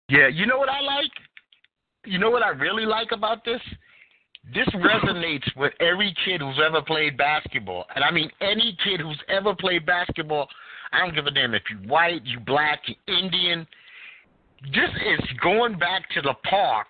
Yeah, 0.09 0.27
you 0.27 0.45
know 0.45 0.57
what 0.57 0.69
I 0.69 0.81
like? 0.81 1.11
You 2.05 2.19
know 2.19 2.29
what 2.29 2.43
I 2.43 2.49
really 2.49 2.85
like 2.85 3.11
about 3.11 3.45
this? 3.45 3.61
This 4.53 4.67
resonates 4.75 5.47
with 5.55 5.73
every 5.79 6.13
kid 6.25 6.41
who's 6.41 6.59
ever 6.65 6.81
played 6.81 7.17
basketball. 7.17 7.85
And 7.95 8.03
I 8.03 8.11
mean 8.11 8.29
any 8.41 8.77
kid 8.83 8.99
who's 8.99 9.19
ever 9.29 9.55
played 9.55 9.85
basketball. 9.85 10.47
I 10.91 10.99
don't 10.99 11.15
give 11.15 11.25
a 11.27 11.31
damn 11.31 11.53
if 11.53 11.63
you're 11.69 11.89
white, 11.89 12.23
you 12.25 12.39
black, 12.39 12.81
you 12.87 12.95
Indian. 13.07 13.65
This 14.73 14.89
is 14.89 15.19
going 15.41 15.77
back 15.79 16.09
to 16.11 16.21
the 16.21 16.33
park 16.49 16.87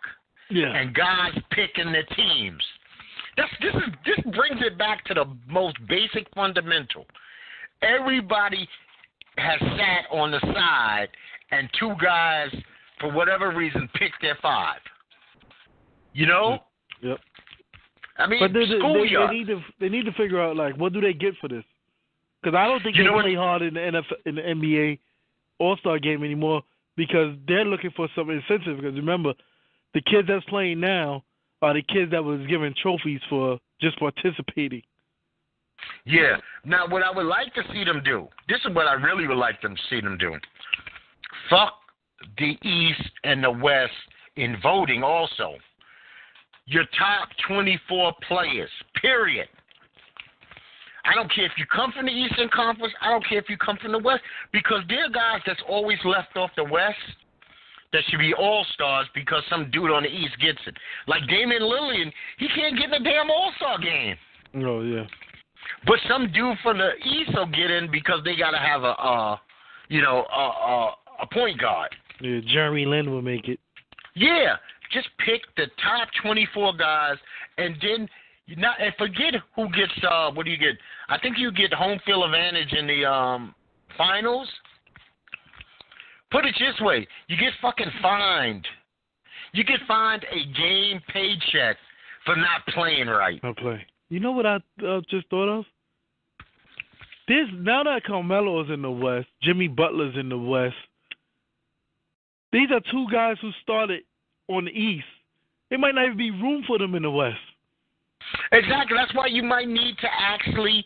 Yeah. 0.50 0.74
and 0.75 0.93
guys 0.93 1.38
picking 1.51 1.91
their 1.91 2.03
teams. 2.15 2.62
This 3.38 3.45
this 3.62 3.74
is 3.75 3.89
this 4.05 4.33
brings 4.36 4.62
it 4.62 4.77
back 4.77 5.05
to 5.05 5.13
the 5.13 5.25
most 5.48 5.77
basic 5.88 6.27
fundamental. 6.36 7.05
Everybody 7.81 8.67
has 9.38 9.60
sat 9.60 10.05
on 10.12 10.31
the 10.31 10.39
side 10.53 11.07
and 11.51 11.69
two 11.79 11.93
guys 12.01 12.50
for 13.00 13.12
whatever 13.12 13.51
reason 13.51 13.89
picked 13.95 14.22
their 14.22 14.38
five. 14.41 14.79
You 16.13 16.27
know? 16.27 16.60
Yep. 17.01 17.19
I 18.17 18.27
mean, 18.27 18.39
But 18.39 18.53
they, 18.53 18.65
they, 18.65 18.79
they, 18.79 19.34
need 19.34 19.48
to 19.48 19.62
they 19.79 19.89
need 19.89 20.05
to 20.05 20.12
figure 20.13 20.41
out 20.41 20.55
like 20.55 20.77
what 20.77 20.93
do 20.93 21.01
they 21.01 21.13
get 21.13 21.34
for 21.41 21.48
this? 21.48 21.63
Because 22.41 22.55
I 22.55 22.67
don't 22.67 22.84
think 22.84 22.98
You 22.98 23.03
they 23.05 23.10
play 23.10 23.36
hard 23.36 23.62
in 23.62 23.74
the 23.74 23.79
NFL, 23.79 24.15
in 24.25 24.36
the 24.36 24.41
NBA 24.41 25.00
All 25.60 25.77
Star 25.77 25.98
game 25.98 26.24
anymore 26.24 26.62
because 26.96 27.36
they're 27.48 27.65
looking 27.65 27.91
for 27.96 28.08
some 28.15 28.29
incentive. 28.29 28.77
Because 28.77 28.96
remember, 28.96 29.34
the 29.93 30.01
kids 30.01 30.27
that's 30.27 30.46
playing 30.46 30.79
now 30.79 31.24
are 31.62 31.74
the 31.74 31.82
kids 31.82 32.12
that 32.12 32.24
was 32.24 32.46
given 32.48 32.74
trophies 32.82 33.22
for 33.29 33.60
just 33.82 33.98
participating. 33.98 34.82
Yeah. 36.05 36.38
Now, 36.65 36.88
what 36.88 37.03
I 37.03 37.12
would 37.12 37.25
like 37.25 37.53
to 37.55 37.63
see 37.72 37.84
them 37.84 38.01
do, 38.03 38.27
this 38.48 38.60
is 38.65 38.75
what 38.75 38.88
I 38.88 38.93
really 38.93 39.27
would 39.27 39.38
like 39.38 39.62
them 39.62 39.75
to 39.75 39.82
see 39.89 40.01
them 40.01 40.17
do. 40.17 40.36
Fuck 41.50 41.74
the 42.38 42.58
East 42.63 43.10
and 43.24 43.43
the 43.43 43.51
West 43.51 43.91
in 44.36 44.58
voting 44.62 45.03
also. 45.03 45.55
Your 46.65 46.84
top 46.98 47.29
24 47.48 48.13
players, 48.27 48.70
period. 49.01 49.48
I 51.05 51.13
don't 51.15 51.32
care 51.34 51.46
if 51.46 51.51
you 51.58 51.65
come 51.65 51.91
from 51.91 52.05
the 52.05 52.12
Eastern 52.12 52.50
Conference. 52.53 52.93
I 53.01 53.10
don't 53.10 53.27
care 53.27 53.38
if 53.38 53.50
you 53.50 53.58
come 53.58 53.77
from 53.82 53.91
the 53.91 54.00
West, 54.00 54.22
because 54.53 54.82
there 54.88 55.05
are 55.05 55.10
guys 55.10 55.41
that's 55.46 55.62
always 55.67 55.98
left 56.05 56.38
off 56.38 56.51
the 56.55 56.63
West 56.63 56.98
that 57.93 58.03
should 58.10 58.20
be 58.20 58.34
all 58.34 58.65
stars 58.74 59.08
because 59.13 59.43
some 59.50 59.70
dude 59.72 59.91
on 59.91 60.03
the 60.03 60.10
East 60.10 60.34
gets 60.41 60.60
it. 60.65 60.75
Like 61.08 61.22
Damian 61.27 61.62
Lillard, 61.62 62.12
he 62.39 62.48
can't 62.50 62.75
get 62.75 62.86
in 62.86 63.03
the 63.03 63.10
damn 63.10 63.29
All 63.29 63.53
Star 63.58 63.77
game. 63.79 64.15
Oh 64.55 64.82
yeah. 64.82 65.03
But 65.86 66.00
some 66.10 66.32
dude 66.32 66.58
from 66.63 66.79
the 66.79 66.91
East 67.05 67.32
will 67.34 67.46
get 67.46 67.70
in 67.70 67.89
because 67.91 68.20
they 68.25 68.36
got 68.36 68.51
to 68.51 68.58
have 68.58 68.84
a, 68.84 68.96
uh, 69.00 69.38
you 69.89 70.01
know, 70.01 70.25
a, 70.36 70.39
a, 70.39 70.96
a 71.22 71.27
point 71.32 71.60
guard. 71.60 71.93
Yeah, 72.20 72.39
Jeremy 72.51 72.86
Lin 72.86 73.12
will 73.12 73.22
make 73.22 73.48
it. 73.48 73.60
Yeah, 74.15 74.55
just 74.94 75.08
pick 75.26 75.42
the 75.58 75.66
top 75.84 76.08
24 76.22 76.76
guys, 76.78 77.18
and 77.58 77.76
then 77.82 78.08
not 78.58 78.82
and 78.82 78.94
forget 78.98 79.34
who 79.56 79.70
gets. 79.70 79.92
Uh, 80.10 80.32
what 80.32 80.46
do 80.46 80.52
you 80.52 80.58
get? 80.58 80.76
I 81.10 81.18
think 81.20 81.38
you 81.38 81.52
get 81.52 81.74
home 81.74 82.00
field 82.06 82.26
advantage 82.26 82.74
in 82.74 82.88
the 82.88 83.06
um 83.06 83.56
finals. 83.98 84.48
Put 86.32 86.46
it 86.46 86.56
this 86.60 86.80
way: 86.82 87.08
you 87.28 87.38
get 87.38 87.54
fucking 87.62 87.92
fined. 88.02 88.66
You 89.54 89.64
get 89.64 89.80
fined 89.88 90.26
a 90.32 90.54
game 90.58 91.02
paycheck 91.14 91.78
for 92.26 92.36
not 92.36 92.66
playing 92.74 93.08
right. 93.08 93.40
I'll 93.44 93.54
play. 93.54 93.86
You 94.10 94.20
know 94.20 94.32
what 94.32 94.46
I 94.46 94.56
uh, 94.86 95.02
just 95.10 95.28
thought 95.30 95.60
of? 95.60 95.66
This 97.28 97.48
now 97.54 97.84
that 97.84 98.04
Carmelo 98.04 98.64
is 98.64 98.70
in 98.70 98.82
the 98.82 98.92
West, 98.92 99.28
Jimmy 99.42 99.68
Butler's 99.68 100.16
in 100.18 100.30
the 100.30 100.38
West. 100.38 100.76
These 102.52 102.70
are 102.72 102.82
two 102.92 103.08
guys 103.12 103.38
who 103.42 103.52
started 103.64 104.02
on 104.48 104.66
the 104.66 104.72
East. 104.72 105.06
There 105.70 105.80
might 105.80 105.96
not 105.96 106.06
even 106.06 106.18
be 106.18 106.32
room 106.32 106.64
for 106.68 106.78
them 106.78 106.96
in 106.96 107.04
the 107.04 107.12
West. 107.12 107.38
Exactly. 108.52 108.98
That's 108.98 109.14
why 109.16 109.28
you 109.28 109.44
might 109.44 109.68
need 109.68 109.98
to 110.00 110.08
actually, 110.18 110.84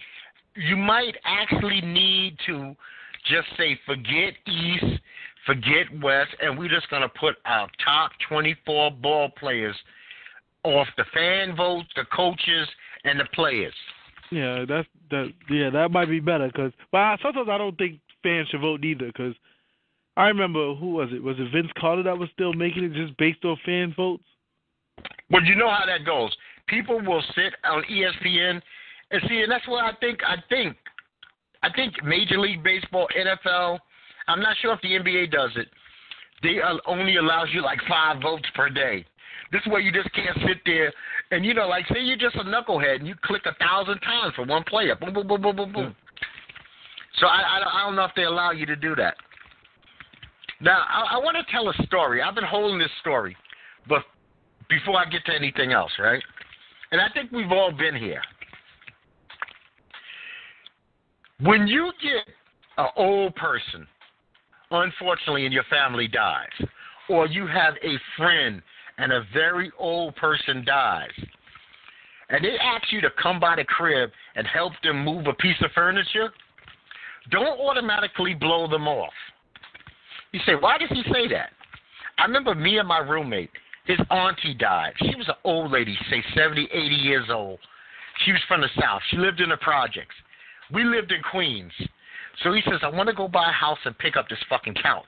you 0.55 0.77
might 0.77 1.15
actually 1.25 1.81
need 1.81 2.37
to 2.45 2.75
just 3.25 3.47
say 3.57 3.77
forget 3.85 4.33
East, 4.47 5.01
forget 5.45 5.87
West, 6.01 6.31
and 6.41 6.57
we're 6.57 6.69
just 6.69 6.89
gonna 6.89 7.09
put 7.09 7.35
our 7.45 7.69
top 7.83 8.11
24 8.29 8.91
ball 8.91 9.29
players 9.37 9.75
off 10.63 10.87
the 10.97 11.05
fan 11.13 11.55
vote, 11.55 11.85
the 11.95 12.05
coaches, 12.15 12.67
and 13.03 13.19
the 13.19 13.25
players. 13.33 13.73
Yeah, 14.31 14.65
that's 14.67 14.87
that. 15.11 15.31
Yeah, 15.49 15.69
that 15.69 15.91
might 15.91 16.09
be 16.09 16.19
better. 16.19 16.51
Cause, 16.53 16.71
but 16.91 16.97
I, 16.97 17.17
sometimes 17.21 17.47
I 17.49 17.57
don't 17.57 17.77
think 17.77 17.99
fans 18.23 18.47
should 18.49 18.61
vote 18.61 18.83
either. 18.83 19.11
Cause 19.15 19.33
I 20.17 20.27
remember 20.29 20.73
who 20.73 20.93
was 20.93 21.09
it? 21.13 21.21
Was 21.21 21.35
it 21.39 21.51
Vince 21.53 21.71
Carter 21.77 22.01
that 22.03 22.17
was 22.17 22.27
still 22.33 22.51
making 22.51 22.83
it 22.83 22.93
just 22.93 23.15
based 23.17 23.45
on 23.45 23.55
fan 23.63 23.93
votes? 23.95 24.23
But 25.29 25.45
you 25.45 25.55
know 25.55 25.69
how 25.69 25.85
that 25.85 26.05
goes. 26.05 26.35
People 26.67 26.99
will 26.99 27.23
sit 27.35 27.53
on 27.63 27.83
ESPN 27.83 28.59
and 29.11 29.21
see, 29.29 29.41
and 29.41 29.51
that's 29.51 29.67
what 29.67 29.85
I 29.85 29.91
think. 29.99 30.19
I 30.25 30.37
think, 30.49 30.75
I 31.61 31.71
think 31.71 32.03
Major 32.03 32.39
League 32.39 32.63
Baseball, 32.63 33.07
NFL. 33.15 33.77
I'm 34.27 34.41
not 34.41 34.57
sure 34.59 34.73
if 34.73 34.81
the 34.81 34.89
NBA 34.89 35.31
does 35.31 35.51
it. 35.55 35.67
They 36.41 36.61
uh, 36.61 36.77
only 36.87 37.17
allows 37.17 37.49
you 37.53 37.61
like 37.61 37.79
five 37.87 38.21
votes 38.21 38.47
per 38.55 38.69
day. 38.69 39.05
This 39.51 39.61
way, 39.67 39.81
you 39.81 39.91
just 39.91 40.11
can't 40.13 40.37
sit 40.47 40.57
there 40.65 40.91
and 41.29 41.45
you 41.45 41.53
know, 41.53 41.67
like 41.67 41.85
say 41.87 42.01
you're 42.01 42.17
just 42.17 42.35
a 42.35 42.43
knucklehead 42.43 42.95
and 42.95 43.07
you 43.07 43.13
click 43.23 43.43
a 43.45 43.53
thousand 43.63 43.99
times 43.99 44.33
for 44.35 44.45
one 44.45 44.63
player. 44.63 44.95
Boom, 44.95 45.13
boom, 45.13 45.27
boom, 45.27 45.41
boom, 45.41 45.55
boom, 45.55 45.71
boom. 45.71 45.95
So 47.19 47.27
I, 47.27 47.41
I, 47.41 47.81
I 47.81 47.85
don't 47.85 47.95
know 47.95 48.05
if 48.05 48.11
they 48.15 48.23
allow 48.23 48.51
you 48.51 48.65
to 48.65 48.75
do 48.75 48.95
that. 48.95 49.15
Now, 50.59 50.83
I, 50.89 51.15
I 51.15 51.17
want 51.17 51.37
to 51.37 51.51
tell 51.51 51.69
a 51.69 51.73
story. 51.85 52.21
I've 52.21 52.35
been 52.35 52.43
holding 52.43 52.79
this 52.79 52.89
story, 53.01 53.35
but 53.87 54.03
before 54.69 54.97
I 54.97 55.05
get 55.09 55.25
to 55.25 55.35
anything 55.35 55.71
else, 55.71 55.91
right? 55.99 56.21
And 56.91 56.99
I 56.99 57.07
think 57.13 57.31
we've 57.31 57.51
all 57.51 57.71
been 57.71 57.95
here. 57.95 58.21
When 61.41 61.67
you 61.67 61.91
get 62.01 62.33
an 62.77 62.89
old 62.95 63.35
person, 63.35 63.85
unfortunately, 64.71 65.45
and 65.45 65.53
your 65.53 65.65
family 65.69 66.07
dies, 66.07 66.67
or 67.09 67.27
you 67.27 67.45
have 67.47 67.75
a 67.83 67.95
friend 68.17 68.61
and 68.97 69.11
a 69.11 69.21
very 69.33 69.71
old 69.77 70.15
person 70.15 70.65
dies, 70.65 71.11
and 72.29 72.43
they 72.43 72.57
ask 72.57 72.91
you 72.91 72.99
to 73.01 73.09
come 73.21 73.39
by 73.39 73.55
the 73.55 73.63
crib 73.63 74.09
and 74.35 74.47
help 74.47 74.73
them 74.83 75.05
move 75.05 75.27
a 75.27 75.33
piece 75.33 75.55
of 75.61 75.71
furniture, 75.73 76.29
don't 77.29 77.59
automatically 77.59 78.33
blow 78.33 78.67
them 78.67 78.87
off. 78.87 79.13
You 80.37 80.43
say, 80.45 80.53
why 80.53 80.77
does 80.77 80.89
he 80.89 81.01
say 81.11 81.27
that? 81.29 81.49
I 82.19 82.25
remember 82.25 82.53
me 82.53 82.77
and 82.77 82.87
my 82.87 82.99
roommate, 82.99 83.49
his 83.87 83.97
auntie 84.11 84.53
died. 84.53 84.93
She 84.99 85.15
was 85.15 85.27
an 85.27 85.33
old 85.43 85.71
lady, 85.71 85.97
say 86.11 86.23
70, 86.35 86.69
80 86.71 86.95
years 86.95 87.25
old. 87.31 87.57
She 88.23 88.31
was 88.31 88.41
from 88.47 88.61
the 88.61 88.69
South. 88.79 89.01
She 89.09 89.17
lived 89.17 89.41
in 89.41 89.49
the 89.49 89.57
projects. 89.57 90.13
We 90.71 90.83
lived 90.83 91.11
in 91.11 91.23
Queens. 91.31 91.71
So 92.43 92.53
he 92.53 92.61
says, 92.69 92.81
I 92.83 92.89
want 92.89 93.09
to 93.09 93.15
go 93.15 93.27
buy 93.27 93.49
a 93.49 93.51
house 93.51 93.79
and 93.85 93.97
pick 93.97 94.15
up 94.15 94.29
this 94.29 94.37
fucking 94.47 94.75
couch. 94.75 95.05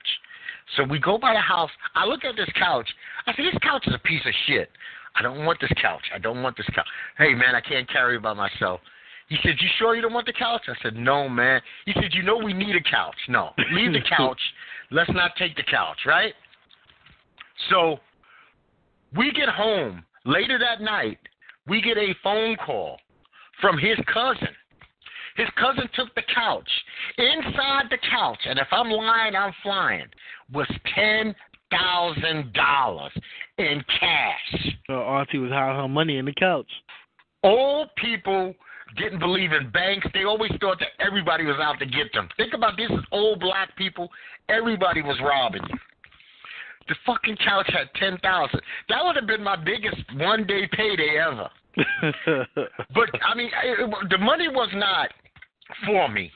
So 0.76 0.82
we 0.82 0.98
go 0.98 1.16
by 1.16 1.32
the 1.32 1.40
house. 1.40 1.70
I 1.94 2.06
look 2.06 2.24
at 2.24 2.34
this 2.34 2.50
couch. 2.58 2.88
I 3.28 3.32
say, 3.36 3.44
this 3.44 3.60
couch 3.62 3.84
is 3.86 3.94
a 3.94 3.98
piece 4.00 4.26
of 4.26 4.32
shit. 4.48 4.68
I 5.14 5.22
don't 5.22 5.44
want 5.44 5.60
this 5.60 5.72
couch. 5.80 6.02
I 6.12 6.18
don't 6.18 6.42
want 6.42 6.56
this 6.56 6.66
couch. 6.74 6.88
Hey, 7.18 7.34
man, 7.34 7.54
I 7.54 7.60
can't 7.60 7.88
carry 7.88 8.16
it 8.16 8.22
by 8.22 8.34
myself. 8.34 8.80
He 9.28 9.36
said, 9.44 9.54
you 9.60 9.68
sure 9.78 9.94
you 9.94 10.02
don't 10.02 10.12
want 10.12 10.26
the 10.26 10.32
couch? 10.32 10.62
I 10.66 10.74
said, 10.82 10.96
no, 10.96 11.28
man. 11.28 11.60
He 11.86 11.92
said, 11.94 12.14
you 12.14 12.24
know 12.24 12.36
we 12.36 12.52
need 12.52 12.74
a 12.74 12.82
couch. 12.82 13.14
No, 13.28 13.50
leave 13.72 13.92
the 13.92 14.02
couch. 14.16 14.40
Let's 14.90 15.10
not 15.12 15.32
take 15.36 15.56
the 15.56 15.62
couch, 15.62 15.98
right? 16.06 16.34
So 17.70 17.98
we 19.16 19.32
get 19.32 19.48
home 19.48 20.04
later 20.24 20.58
that 20.58 20.80
night 20.80 21.18
we 21.70 21.80
get 21.80 21.96
a 21.96 22.14
phone 22.22 22.56
call 22.56 22.98
from 23.60 23.78
his 23.78 23.96
cousin. 24.12 24.48
His 25.36 25.48
cousin 25.56 25.88
took 25.94 26.14
the 26.14 26.22
couch. 26.34 26.68
Inside 27.16 27.84
the 27.90 27.98
couch, 28.10 28.40
and 28.44 28.58
if 28.58 28.66
I'm 28.72 28.90
lying, 28.90 29.34
I'm 29.36 29.52
flying, 29.62 30.06
was 30.52 30.66
ten 30.94 31.34
thousand 31.70 32.52
dollars 32.52 33.12
in 33.58 33.82
cash. 34.00 34.74
So 34.88 34.94
Auntie 34.94 35.38
was 35.38 35.52
hiding 35.52 35.76
her 35.76 35.88
money 35.88 36.18
in 36.18 36.24
the 36.24 36.34
couch. 36.34 36.66
Old 37.44 37.88
people 37.96 38.54
didn't 38.96 39.18
believe 39.18 39.52
in 39.52 39.70
banks. 39.70 40.06
They 40.14 40.24
always 40.24 40.52
thought 40.60 40.78
that 40.80 40.88
everybody 41.04 41.44
was 41.44 41.56
out 41.60 41.78
to 41.78 41.86
get 41.86 42.12
them. 42.12 42.28
Think 42.36 42.54
about 42.54 42.76
this: 42.76 42.90
old 43.12 43.40
black 43.40 43.76
people. 43.76 44.08
Everybody 44.48 45.02
was 45.02 45.18
robbing 45.22 45.62
you. 45.68 45.78
The 46.88 46.94
fucking 47.06 47.36
couch 47.44 47.70
had 47.72 47.88
ten 47.94 48.18
thousand. 48.18 48.60
That 48.88 49.04
would 49.04 49.16
have 49.16 49.26
been 49.26 49.42
my 49.42 49.56
biggest 49.56 50.02
one 50.16 50.46
day 50.46 50.68
payday 50.72 51.18
ever. 51.18 51.48
but 52.94 53.08
I 53.24 53.34
mean, 53.34 53.50
it, 53.62 54.10
the 54.10 54.18
money 54.18 54.48
was 54.48 54.68
not 54.74 55.10
for 55.86 56.08
me, 56.08 56.32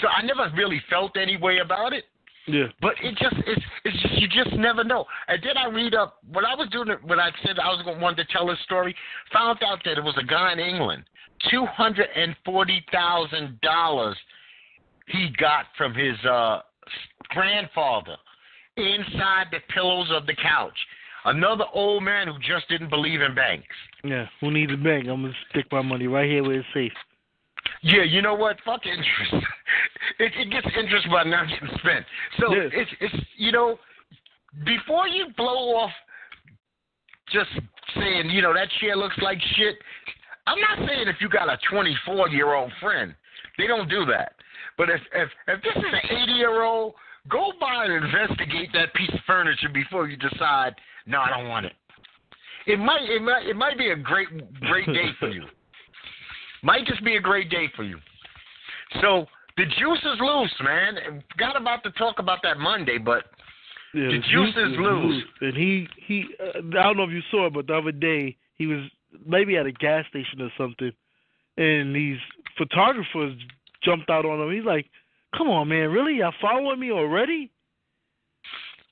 so 0.00 0.08
I 0.08 0.22
never 0.22 0.50
really 0.56 0.82
felt 0.90 1.16
any 1.16 1.36
way 1.36 1.58
about 1.58 1.92
it. 1.92 2.04
yeah. 2.48 2.66
But 2.80 2.94
it 3.02 3.16
just 3.16 3.36
it's 3.46 3.62
it's 3.84 4.02
just 4.02 4.14
you 4.14 4.28
just 4.28 4.56
never 4.56 4.82
know. 4.82 5.04
And 5.28 5.40
then 5.42 5.56
I 5.56 5.66
read 5.68 5.94
up 5.94 6.18
when 6.32 6.44
I 6.44 6.54
was 6.54 6.68
doing 6.70 6.88
it 6.88 7.02
when 7.04 7.20
I 7.20 7.30
said 7.44 7.58
I 7.58 7.68
was 7.68 7.82
going 7.84 7.98
to 7.98 8.02
want 8.02 8.16
to 8.16 8.24
tell 8.26 8.46
this 8.48 8.58
story, 8.64 8.94
found 9.32 9.62
out 9.62 9.78
that 9.84 9.98
it 9.98 10.04
was 10.04 10.16
a 10.20 10.24
guy 10.24 10.52
in 10.52 10.58
England, 10.58 11.04
two 11.50 11.66
hundred 11.66 12.08
and 12.14 12.34
forty 12.44 12.84
thousand 12.92 13.60
dollars 13.60 14.16
he 15.08 15.30
got 15.38 15.66
from 15.76 15.94
his 15.94 16.16
uh 16.24 16.60
grandfather 17.30 18.16
inside 18.76 19.46
the 19.50 19.58
pillows 19.72 20.08
of 20.12 20.26
the 20.26 20.34
couch. 20.34 20.76
Another 21.24 21.64
old 21.72 22.02
man 22.04 22.28
who 22.28 22.34
just 22.38 22.68
didn't 22.68 22.90
believe 22.90 23.20
in 23.20 23.34
banks. 23.34 23.66
Yeah. 24.04 24.26
Who 24.40 24.50
needs 24.50 24.72
a 24.72 24.76
bank? 24.76 25.06
I'm 25.08 25.22
gonna 25.22 25.32
stick 25.50 25.66
my 25.72 25.82
money 25.82 26.06
right 26.06 26.28
here 26.28 26.42
where 26.42 26.60
it's 26.60 26.68
safe. 26.72 26.92
Yeah, 27.82 28.04
you 28.04 28.22
know 28.22 28.34
what? 28.34 28.56
Fuck 28.64 28.86
interest. 28.86 29.32
it, 30.20 30.32
it 30.36 30.50
gets 30.50 30.66
interest 30.78 31.08
by 31.10 31.24
not 31.24 31.48
getting 31.48 31.68
spent. 31.78 32.04
So 32.38 32.54
Yeah. 32.54 32.68
it's 32.72 32.90
it's 33.00 33.14
you 33.36 33.50
know, 33.52 33.78
before 34.64 35.08
you 35.08 35.26
blow 35.36 35.74
off, 35.76 35.90
just 37.32 37.50
saying 37.96 38.30
you 38.30 38.42
know 38.42 38.54
that 38.54 38.68
shit 38.80 38.96
looks 38.96 39.16
like 39.20 39.38
shit. 39.56 39.76
I'm 40.46 40.60
not 40.60 40.88
saying 40.88 41.08
if 41.08 41.16
you 41.20 41.28
got 41.28 41.48
a 41.48 41.58
24 41.70 42.28
year 42.28 42.54
old 42.54 42.70
friend, 42.80 43.14
they 43.58 43.66
don't 43.66 43.88
do 43.88 44.04
that. 44.06 44.32
But 44.78 44.90
if 44.90 45.00
if 45.14 45.28
if 45.48 45.62
this 45.62 45.76
is 45.76 45.84
an 45.84 46.16
80 46.22 46.32
year 46.32 46.62
old, 46.62 46.94
go 47.28 47.52
by 47.60 47.84
and 47.84 48.04
investigate 48.04 48.70
that 48.74 48.94
piece 48.94 49.10
of 49.12 49.20
furniture 49.26 49.68
before 49.72 50.08
you 50.08 50.16
decide. 50.16 50.74
No, 51.06 51.20
I 51.20 51.30
don't 51.30 51.48
want 51.48 51.66
it. 51.66 51.72
It 52.66 52.78
might 52.78 53.02
it 53.02 53.22
might 53.22 53.46
it 53.46 53.56
might 53.56 53.78
be 53.78 53.90
a 53.90 53.96
great 53.96 54.28
great 54.60 54.86
day 54.86 55.10
for 55.18 55.28
you. 55.28 55.44
Might 56.62 56.86
just 56.86 57.04
be 57.04 57.14
a 57.16 57.20
great 57.20 57.48
day 57.48 57.70
for 57.76 57.84
you. 57.84 57.98
So 59.00 59.26
the 59.56 59.64
juice 59.78 60.00
is 60.00 60.20
loose, 60.20 60.54
man. 60.64 61.22
Got 61.38 61.56
about 61.56 61.84
to 61.84 61.90
talk 61.92 62.18
about 62.18 62.38
that 62.42 62.58
Monday, 62.58 62.98
but 62.98 63.24
Yeah, 63.94 64.08
The 64.08 64.18
juice 64.32 64.56
is 64.56 64.78
loose. 64.78 65.22
And 65.42 65.54
he 65.56 65.86
he 66.06 66.24
uh, 66.40 66.58
I 66.78 66.82
don't 66.82 66.96
know 66.96 67.04
if 67.04 67.10
you 67.10 67.22
saw 67.30 67.46
it, 67.46 67.54
but 67.54 67.66
the 67.68 67.74
other 67.74 67.92
day 67.92 68.36
he 68.56 68.66
was 68.66 68.80
maybe 69.26 69.56
at 69.56 69.66
a 69.66 69.72
gas 69.72 70.04
station 70.08 70.40
or 70.42 70.50
something, 70.58 70.92
and 71.56 71.94
these 71.94 72.18
photographers 72.58 73.36
jumped 73.82 74.10
out 74.10 74.24
on 74.26 74.40
him. 74.40 74.52
He's 74.54 74.64
like, 74.64 74.90
"Come 75.36 75.48
on, 75.48 75.68
man, 75.68 75.90
really? 75.90 76.16
Y'all 76.18 76.34
following 76.40 76.80
me 76.80 76.90
already?" 76.92 77.50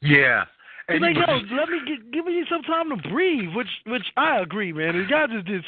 yeah. 0.01 0.45
He's 0.89 0.97
And 0.97 1.03
like, 1.03 1.17
he- 1.17 1.21
"Yo, 1.21 1.57
let 1.57 1.69
me 1.71 1.81
get, 1.87 2.11
give 2.13 2.27
me 2.27 2.45
some 2.51 2.63
time 2.63 2.91
to 2.91 3.09
breathe." 3.09 3.55
Which 3.55 3.69
which 3.87 4.05
I 4.17 4.39
agree, 4.41 4.73
man. 4.73 4.99
The 4.99 5.07
guy 5.07 5.27
just 5.29 5.47
did 5.47 5.65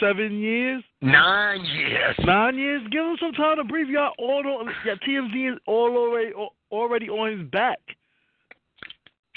seven 0.00 0.38
years, 0.38 0.82
nine 1.02 1.64
years. 1.66 2.16
nine 2.24 2.56
years. 2.56 2.82
Give 2.90 3.04
him 3.04 3.16
some 3.20 3.32
time 3.32 3.58
to 3.58 3.64
breathe. 3.64 3.88
Y'all 3.88 4.14
all 4.18 4.46
on, 4.46 4.72
yeah, 4.86 4.94
TMZ 5.06 5.52
is 5.52 5.58
all 5.66 5.96
already 5.96 6.32
already 6.72 7.08
on 7.10 7.38
his 7.38 7.48
back. 7.50 7.78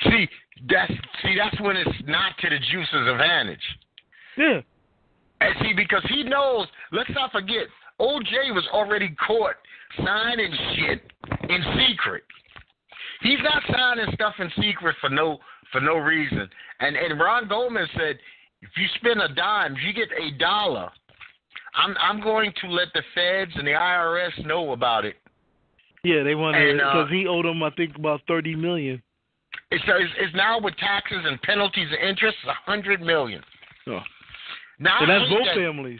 See, 0.03 0.27
that's 0.69 0.93
see, 1.23 1.35
that's 1.37 1.59
when 1.59 1.75
it's 1.75 1.97
not 2.07 2.37
to 2.39 2.49
the 2.49 2.59
juice's 2.71 3.07
advantage. 3.07 3.63
Yeah. 4.37 4.61
And 5.41 5.55
see, 5.61 5.73
because 5.75 6.03
he 6.09 6.23
knows. 6.23 6.67
Let's 6.91 7.09
not 7.11 7.31
forget, 7.31 7.67
OJ 7.99 8.53
was 8.53 8.67
already 8.73 9.15
caught 9.25 9.55
signing 10.03 10.53
shit 10.75 11.01
in 11.49 11.63
secret. 11.77 12.23
He's 13.21 13.39
not 13.43 13.63
signing 13.71 14.13
stuff 14.13 14.33
in 14.39 14.49
secret 14.61 14.95
for 15.01 15.09
no 15.09 15.39
for 15.71 15.81
no 15.81 15.97
reason. 15.97 16.47
And 16.79 16.95
and 16.95 17.19
Ron 17.19 17.47
Goldman 17.47 17.87
said, 17.95 18.17
if 18.61 18.69
you 18.77 18.87
spend 18.95 19.21
a 19.21 19.33
dime, 19.33 19.73
if 19.73 19.79
you 19.83 19.93
get 19.93 20.09
a 20.11 20.37
dollar, 20.37 20.89
I'm 21.75 21.95
I'm 21.99 22.21
going 22.21 22.53
to 22.61 22.67
let 22.67 22.87
the 22.93 23.01
feds 23.13 23.51
and 23.55 23.67
the 23.67 23.71
IRS 23.71 24.45
know 24.45 24.71
about 24.71 25.05
it. 25.05 25.15
Yeah, 26.03 26.23
they 26.23 26.35
wanted 26.35 26.69
And, 26.69 26.81
uh, 26.81 26.93
because 26.93 27.11
he 27.11 27.27
owed 27.27 27.45
them, 27.45 27.63
I 27.63 27.69
think, 27.71 27.95
about 27.95 28.21
thirty 28.27 28.55
million. 28.55 29.01
It's, 29.69 29.83
it's, 29.85 30.13
it's 30.19 30.35
now 30.35 30.61
with 30.61 30.77
taxes 30.77 31.19
and 31.25 31.41
penalties 31.41 31.87
and 31.91 32.09
interest, 32.09 32.37
a 32.47 32.53
hundred 32.69 33.01
million. 33.01 33.41
Oh. 33.87 33.99
Now 34.79 34.97
And 35.01 35.11
I 35.11 35.19
that's 35.19 35.29
both 35.29 35.45
that, 35.45 35.55
families. 35.55 35.99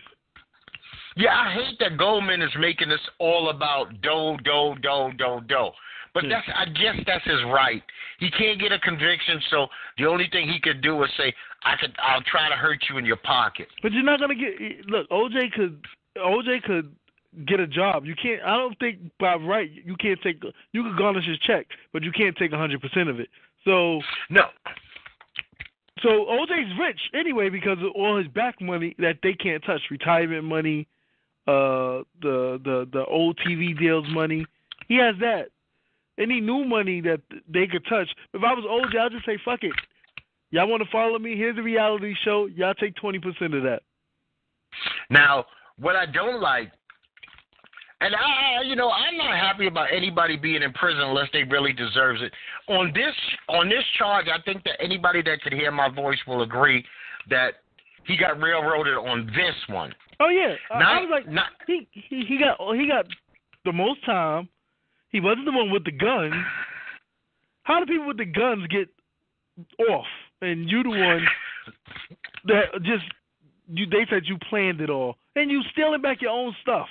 Yeah, 1.16 1.34
I 1.36 1.52
hate 1.52 1.80
that 1.80 1.98
Goldman 1.98 2.42
is 2.42 2.52
making 2.60 2.90
this 2.90 3.00
all 3.18 3.50
about 3.50 4.02
dough, 4.02 4.38
dough, 4.44 4.76
dough, 4.82 5.12
dough, 5.18 5.42
dough. 5.48 5.74
But 6.13 6.24
Hmm. 6.24 6.30
that's 6.30 6.48
I 6.56 6.66
guess 6.66 6.96
that's 7.06 7.26
his 7.26 7.44
right. 7.46 7.84
He 8.20 8.32
can't 8.32 8.60
get 8.60 8.72
a 8.72 8.80
conviction, 8.80 9.42
so 9.50 9.68
the 9.98 10.06
only 10.08 10.28
thing 10.30 10.48
he 10.48 10.60
could 10.60 10.82
do 10.82 11.04
is 11.04 11.12
say, 11.16 11.34
"I 11.63 11.76
could, 11.76 11.96
I'll 12.00 12.22
try 12.24 12.50
to 12.50 12.56
hurt 12.56 12.84
you 12.90 12.98
in 12.98 13.06
your 13.06 13.18
pocket." 13.18 13.68
But 13.84 13.92
you're 13.94 14.04
not 14.04 14.20
gonna 14.20 14.36
get. 14.36 14.86
Look, 14.88 15.08
OJ 15.10 15.52
could. 15.52 15.86
OJ 16.16 16.62
could 16.63 16.96
get 17.46 17.60
a 17.60 17.68
job. 17.68 18.06
You 18.06 18.16
can't. 18.16 18.42
I 18.44 18.58
don't 18.58 18.78
think 18.80 19.00
by 19.20 19.36
right 19.36 19.70
you 19.70 19.96
can't 19.98 20.20
take. 20.24 20.42
You 20.72 20.84
could 20.84 20.98
garnish 20.98 21.26
his 21.26 21.38
check, 21.40 21.68
but 21.94 22.02
you 22.04 22.12
can't 22.12 22.36
take 22.36 22.52
a 22.52 22.58
hundred 22.58 22.82
percent 22.82 23.10
of 23.10 23.20
it. 23.20 23.30
So 23.63 24.02
No, 24.30 24.50
so 26.02 26.10
OJ's 26.10 26.72
rich 26.80 27.00
anyway 27.14 27.50
because 27.50 27.78
of 27.80 27.92
all 27.96 28.18
his 28.18 28.28
back 28.28 28.62
money 28.62 28.96
that 29.00 29.18
they 29.24 29.34
can't 29.34 29.64
touch, 29.64 29.82
retirement 29.90 30.44
money, 30.44 30.88
uh, 31.48 32.04
the 32.22 32.60
the 32.64 32.88
the 32.92 33.06
old 33.06 33.40
TV 33.46 33.78
deals 33.78 34.06
money. 34.10 34.46
He 34.88 34.98
has 34.98 35.16
that. 35.20 35.50
Any 36.20 36.42
new 36.42 36.66
money 36.66 37.00
that 37.02 37.22
they 37.48 37.68
could 37.68 37.86
touch. 37.88 38.08
If 38.34 38.44
I 38.44 38.54
was 38.54 38.66
OJ, 38.66 39.00
I'd 39.00 39.12
just 39.12 39.26
say 39.26 39.38
fuck 39.46 39.64
it. 39.64 39.74
Y'all 40.50 40.68
want 40.68 40.82
to 40.82 40.90
follow 40.92 41.20
me? 41.20 41.36
Here's 41.36 41.58
a 41.58 41.62
reality 41.62 42.16
show. 42.24 42.48
Y'all 42.48 42.74
take 42.74 42.96
twenty 42.96 43.20
percent 43.20 43.54
of 43.54 43.64
that. 43.64 43.82
Now, 45.10 45.46
what 45.80 45.96
I 45.96 46.06
don't 46.06 46.42
like, 46.42 46.72
and 48.02 48.16
I, 48.16 48.60
I- 48.60 48.64
you 48.64 48.76
know, 48.76 48.90
I'm 48.90 49.18
not 49.18 49.36
happy 49.38 49.68
about 49.68 49.88
anybody 49.94 50.36
being 50.38 50.62
in 50.64 50.74
prison 50.74 51.02
unless 51.02 51.28
they 51.34 51.44
really 51.44 51.74
deserves 51.74 52.22
it. 52.22 52.32
On 52.68 52.92
this, 52.94 53.14
on 53.50 53.70
this 53.70 53.84
charge, 53.98 54.26
I 54.28 54.42
think 54.44 54.64
that 54.66 54.82
anybody 54.82 55.22
that 55.24 55.42
could 55.42 55.54
hear 55.54 55.72
my 55.72 55.90
voice 55.90 56.18
will 56.28 56.42
agree 56.44 56.84
that 57.30 57.56
he 58.06 58.18
got 58.18 58.40
railroaded 58.42 58.96
on 58.96 59.28
this 59.28 59.56
one. 59.70 59.94
Oh 60.20 60.30
yeah, 60.30 60.56
I, 60.72 60.76
I 60.82 61.00
was 61.02 61.10
like, 61.12 61.28
not- 61.30 61.52
he, 61.68 61.88
he 61.92 62.24
he 62.28 62.40
got 62.40 62.58
he 62.76 62.88
got 62.88 63.06
the 63.66 63.72
most 63.72 64.04
time. 64.06 64.50
He 65.10 65.20
wasn't 65.20 65.46
the 65.46 65.52
one 65.52 65.72
with 65.72 65.86
the 65.86 65.92
guns. 65.92 66.34
How 67.64 67.80
do 67.80 67.86
people 67.86 68.08
with 68.08 68.18
the 68.18 68.26
guns 68.26 68.66
get 68.68 68.88
off, 69.90 70.06
and 70.42 70.70
you 70.70 70.84
the 70.84 70.90
one 70.90 71.26
that 72.46 72.74
just 72.84 73.04
you? 73.72 73.86
They 73.86 74.06
said 74.10 74.24
you 74.26 74.38
planned 74.50 74.82
it 74.82 74.90
all, 74.90 75.16
and 75.36 75.52
you 75.52 75.62
stealing 75.72 76.02
back 76.02 76.22
your 76.22 76.32
own 76.32 76.56
stuff. 76.62 76.88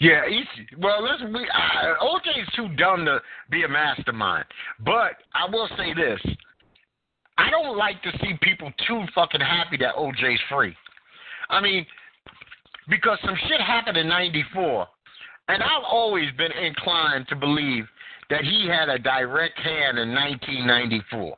Yeah, 0.00 0.22
he's 0.28 0.78
well. 0.78 1.02
Listen, 1.02 1.32
we 1.32 1.40
uh, 1.40 2.04
OJ's 2.04 2.52
too 2.54 2.68
dumb 2.76 3.04
to 3.04 3.20
be 3.50 3.64
a 3.64 3.68
mastermind. 3.68 4.44
But 4.84 5.12
I 5.34 5.48
will 5.50 5.68
say 5.76 5.94
this: 5.94 6.20
I 7.38 7.50
don't 7.50 7.76
like 7.76 8.02
to 8.02 8.10
see 8.20 8.34
people 8.42 8.72
too 8.86 9.04
fucking 9.14 9.40
happy 9.40 9.76
that 9.78 9.94
OJ's 9.94 10.40
free. 10.50 10.74
I 11.48 11.60
mean, 11.60 11.86
because 12.88 13.18
some 13.24 13.36
shit 13.48 13.60
happened 13.60 13.96
in 13.96 14.08
'94, 14.08 14.86
and 15.48 15.62
I've 15.62 15.84
always 15.90 16.30
been 16.36 16.52
inclined 16.52 17.28
to 17.28 17.36
believe 17.36 17.84
that 18.30 18.44
he 18.44 18.66
had 18.68 18.88
a 18.88 18.98
direct 18.98 19.58
hand 19.58 19.98
in 19.98 20.14
1994. 20.14 21.36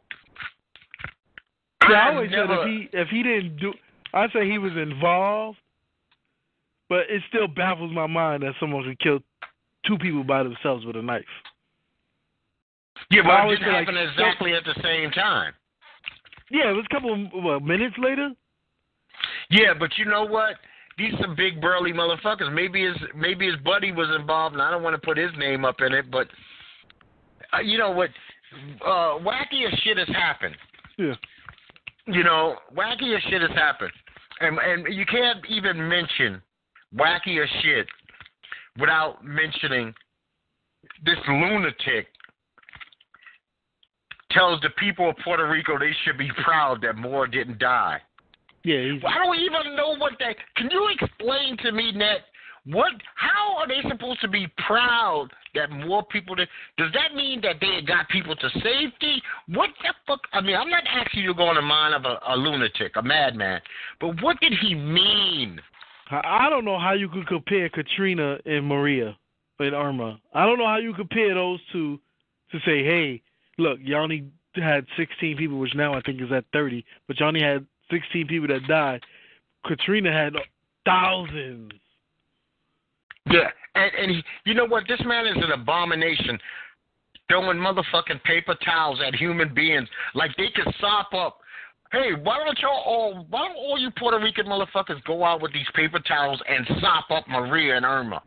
Yeah, 1.88 1.96
I 1.96 2.14
always 2.14 2.30
never- 2.30 2.56
said 2.56 2.58
if 2.58 2.66
he 2.66 2.88
if 2.92 3.08
he 3.08 3.22
didn't 3.22 3.56
do, 3.56 3.72
I 4.14 4.28
say 4.30 4.48
he 4.48 4.58
was 4.58 4.72
involved, 4.76 5.58
but 6.92 7.08
it 7.08 7.22
still 7.30 7.48
baffles 7.48 7.90
my 7.90 8.06
mind 8.06 8.42
that 8.42 8.52
someone 8.60 8.84
could 8.84 9.00
kill 9.00 9.20
two 9.86 9.96
people 9.96 10.22
by 10.22 10.42
themselves 10.42 10.84
with 10.84 10.94
a 10.94 11.00
knife. 11.00 11.24
yeah, 13.10 13.22
but 13.24 13.50
it 13.50 13.60
didn't 13.60 13.72
like- 13.72 14.10
exactly 14.10 14.52
at 14.52 14.62
the 14.64 14.78
same 14.82 15.10
time. 15.10 15.54
Yeah, 16.50 16.68
it 16.68 16.74
was 16.74 16.84
a 16.84 16.94
couple 16.94 17.14
of 17.14 17.20
what, 17.32 17.62
minutes 17.62 17.96
later. 17.96 18.32
Yeah, 19.48 19.72
but 19.72 19.96
you 19.96 20.04
know 20.04 20.26
what? 20.26 20.56
These 20.98 21.14
some 21.18 21.34
big 21.34 21.62
burly 21.62 21.94
motherfuckers. 21.94 22.52
Maybe 22.52 22.84
his 22.84 22.96
maybe 23.16 23.46
his 23.46 23.56
buddy 23.64 23.90
was 23.90 24.08
involved, 24.20 24.52
and 24.52 24.60
I 24.60 24.70
don't 24.70 24.82
want 24.82 24.94
to 24.94 25.00
put 25.00 25.16
his 25.16 25.30
name 25.38 25.64
up 25.64 25.76
in 25.80 25.94
it, 25.94 26.10
but 26.10 26.28
uh, 27.54 27.60
you 27.60 27.78
know 27.78 27.90
what? 27.90 28.10
Uh, 28.84 29.16
wackiest 29.24 29.82
shit 29.82 29.96
has 29.96 30.08
happened. 30.08 30.56
Yeah. 30.98 31.14
You 32.06 32.22
know, 32.22 32.56
wackiest 32.76 33.22
shit 33.30 33.40
has 33.40 33.52
happened, 33.52 33.92
and 34.40 34.58
and 34.58 34.94
you 34.94 35.06
can't 35.06 35.42
even 35.48 35.88
mention 35.88 36.42
wackier 36.96 37.46
shit 37.62 37.86
without 38.78 39.24
mentioning 39.24 39.94
this 41.04 41.18
lunatic 41.28 42.08
tells 44.30 44.60
the 44.62 44.70
people 44.78 45.10
of 45.10 45.16
Puerto 45.24 45.48
Rico 45.48 45.78
they 45.78 45.92
should 46.04 46.18
be 46.18 46.30
proud 46.42 46.80
that 46.82 46.96
more 46.96 47.26
didn't 47.26 47.58
die. 47.58 48.00
Yeah, 48.64 48.94
I 49.06 49.24
don't 49.24 49.38
even 49.38 49.76
know 49.76 49.96
what 49.96 50.12
that. 50.20 50.36
Can 50.56 50.70
you 50.70 50.88
explain 51.00 51.56
to 51.58 51.72
me, 51.72 51.92
Net? 51.92 52.20
What? 52.64 52.92
How 53.16 53.56
are 53.56 53.66
they 53.66 53.82
supposed 53.88 54.20
to 54.20 54.28
be 54.28 54.46
proud 54.66 55.28
that 55.56 55.70
more 55.70 56.04
people? 56.04 56.36
Did, 56.36 56.48
does 56.78 56.92
that 56.92 57.16
mean 57.16 57.40
that 57.40 57.56
they 57.60 57.80
got 57.84 58.08
people 58.08 58.36
to 58.36 58.48
safety? 58.50 59.20
What 59.48 59.70
the 59.82 59.92
fuck? 60.06 60.20
I 60.32 60.40
mean, 60.40 60.54
I'm 60.54 60.70
not 60.70 60.84
asking 60.88 61.22
you 61.24 61.32
to 61.32 61.34
go 61.34 61.44
on 61.44 61.56
the 61.56 61.62
mind 61.62 61.94
of 61.94 62.04
a, 62.04 62.20
a 62.28 62.36
lunatic, 62.36 62.92
a 62.94 63.02
madman, 63.02 63.60
but 64.00 64.22
what 64.22 64.38
did 64.40 64.52
he 64.60 64.76
mean? 64.76 65.60
I 66.10 66.48
don't 66.50 66.64
know 66.64 66.78
how 66.78 66.92
you 66.92 67.08
could 67.08 67.26
compare 67.26 67.68
Katrina 67.68 68.38
and 68.44 68.66
Maria 68.66 69.16
and 69.58 69.74
Irma. 69.74 70.20
I 70.34 70.44
don't 70.44 70.58
know 70.58 70.66
how 70.66 70.78
you 70.78 70.92
compare 70.94 71.34
those 71.34 71.60
two 71.72 71.98
to 72.50 72.58
say, 72.60 72.84
hey, 72.84 73.22
look, 73.58 73.78
you 73.82 73.96
only 73.96 74.26
had 74.54 74.84
16 74.96 75.36
people, 75.36 75.58
which 75.58 75.74
now 75.74 75.94
I 75.94 76.00
think 76.02 76.20
is 76.20 76.32
at 76.32 76.44
30, 76.52 76.84
but 77.06 77.18
you 77.18 77.26
only 77.26 77.42
had 77.42 77.66
16 77.90 78.26
people 78.26 78.48
that 78.48 78.66
died. 78.66 79.02
Katrina 79.64 80.12
had 80.12 80.34
thousands. 80.84 81.72
Yeah, 83.30 83.48
and 83.76 83.90
and 83.98 84.10
he, 84.10 84.22
you 84.44 84.54
know 84.54 84.66
what? 84.66 84.84
This 84.88 85.00
man 85.04 85.26
is 85.26 85.36
an 85.36 85.52
abomination, 85.52 86.38
throwing 87.28 87.56
motherfucking 87.56 88.22
paper 88.24 88.56
towels 88.64 89.00
at 89.06 89.14
human 89.14 89.54
beings 89.54 89.88
like 90.14 90.32
they 90.36 90.48
can 90.48 90.72
sop 90.80 91.14
up. 91.14 91.38
Hey, 91.92 92.14
why 92.22 92.38
don't 92.38 92.58
y'all 92.58 92.82
all? 92.86 93.26
Why 93.28 93.48
don't 93.48 93.56
all 93.56 93.78
you 93.78 93.90
Puerto 93.98 94.18
Rican 94.18 94.46
motherfuckers 94.46 95.04
go 95.04 95.24
out 95.24 95.42
with 95.42 95.52
these 95.52 95.66
paper 95.74 96.00
towels 96.00 96.40
and 96.48 96.66
sop 96.80 97.10
up 97.10 97.28
Maria 97.28 97.76
and 97.76 97.84
Irma? 97.84 98.22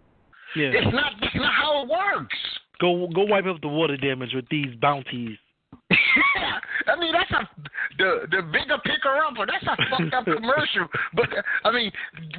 Yeah. 0.56 0.70
It's 0.72 0.94
not. 0.94 1.14
That's 1.20 1.36
not 1.36 1.52
how 1.52 1.82
it 1.82 1.90
works. 1.90 2.38
Go 2.80 3.08
go 3.14 3.24
wipe 3.24 3.46
up 3.46 3.62
the 3.62 3.68
water 3.68 3.98
damage 3.98 4.34
with 4.36 4.48
these 4.50 4.76
bounties. 4.80 5.38
I 6.88 7.00
mean, 7.00 7.14
that's 7.14 7.32
a 7.32 7.50
the 7.98 8.28
the 8.30 8.42
bigger 8.44 8.78
picker 8.86 9.18
upper. 9.18 9.48
That's 9.48 9.66
a 9.66 9.76
fucked 9.90 10.14
up 10.14 10.26
commercial. 10.38 10.88
But 11.16 11.30
I 11.64 11.72
mean, 11.72 11.92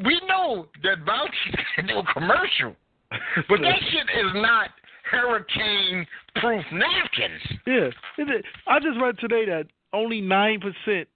we 0.05 0.21
know 0.29 0.69
that 0.85 1.05
bounties 1.05 1.65
can 1.75 1.89
do 1.89 1.99
a 1.99 2.05
commercial, 2.13 2.77
but 3.49 3.61
that 3.63 3.81
shit 3.91 4.27
is 4.27 4.33
not 4.35 4.71
hurricane 5.11 6.07
proof 6.37 6.65
napkins. 6.73 7.61
Yeah. 7.67 7.89
I 8.69 8.79
just 8.79 9.01
read 9.01 9.19
today 9.19 9.45
that 9.47 9.67
only 9.93 10.21
nine 10.21 10.61
percent 10.61 11.09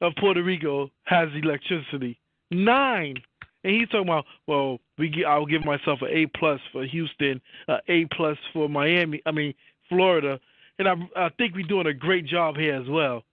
of 0.00 0.12
Puerto 0.18 0.42
Rico 0.42 0.90
has 1.04 1.28
electricity. 1.34 2.18
Nine. 2.50 3.16
And 3.64 3.74
he's 3.74 3.88
talking 3.88 4.08
about, 4.08 4.26
well, 4.46 4.78
we 4.98 5.24
I'll 5.26 5.46
give 5.46 5.64
myself 5.64 6.00
an 6.02 6.08
A 6.10 6.26
plus 6.38 6.60
for 6.72 6.84
Houston, 6.84 7.40
uh, 7.68 7.78
A 7.88 8.04
plus 8.16 8.36
for 8.52 8.68
Miami. 8.68 9.20
I 9.26 9.32
mean 9.32 9.54
Florida, 9.88 10.38
and 10.78 10.88
I 10.88 10.94
I 11.16 11.28
think 11.30 11.54
we're 11.54 11.66
doing 11.66 11.86
a 11.86 11.94
great 11.94 12.26
job 12.26 12.56
here 12.56 12.74
as 12.74 12.88
well. 12.88 13.24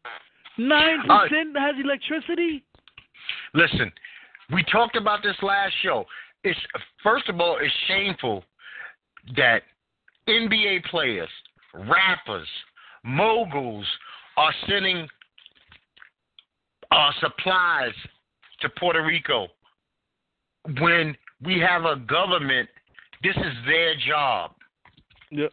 Nine 0.57 0.99
percent 1.01 1.57
has 1.57 1.75
electricity. 1.83 2.63
Listen, 3.53 3.91
we 4.51 4.63
talked 4.71 4.95
about 4.95 5.23
this 5.23 5.35
last 5.41 5.73
show. 5.81 6.05
It's 6.43 6.59
first 7.03 7.29
of 7.29 7.39
all, 7.39 7.57
it's 7.61 7.73
shameful 7.87 8.43
that 9.35 9.63
NBA 10.27 10.85
players, 10.85 11.29
rappers, 11.73 12.47
moguls 13.03 13.85
are 14.37 14.53
sending 14.67 15.07
uh, 16.93 17.11
supplies 17.19 17.93
to 18.61 18.69
Puerto 18.79 19.03
Rico 19.03 19.47
when 20.79 21.15
we 21.43 21.59
have 21.59 21.85
a 21.85 21.95
government. 21.97 22.69
This 23.23 23.35
is 23.35 23.53
their 23.65 23.95
job. 24.07 24.51
Yep. 25.31 25.51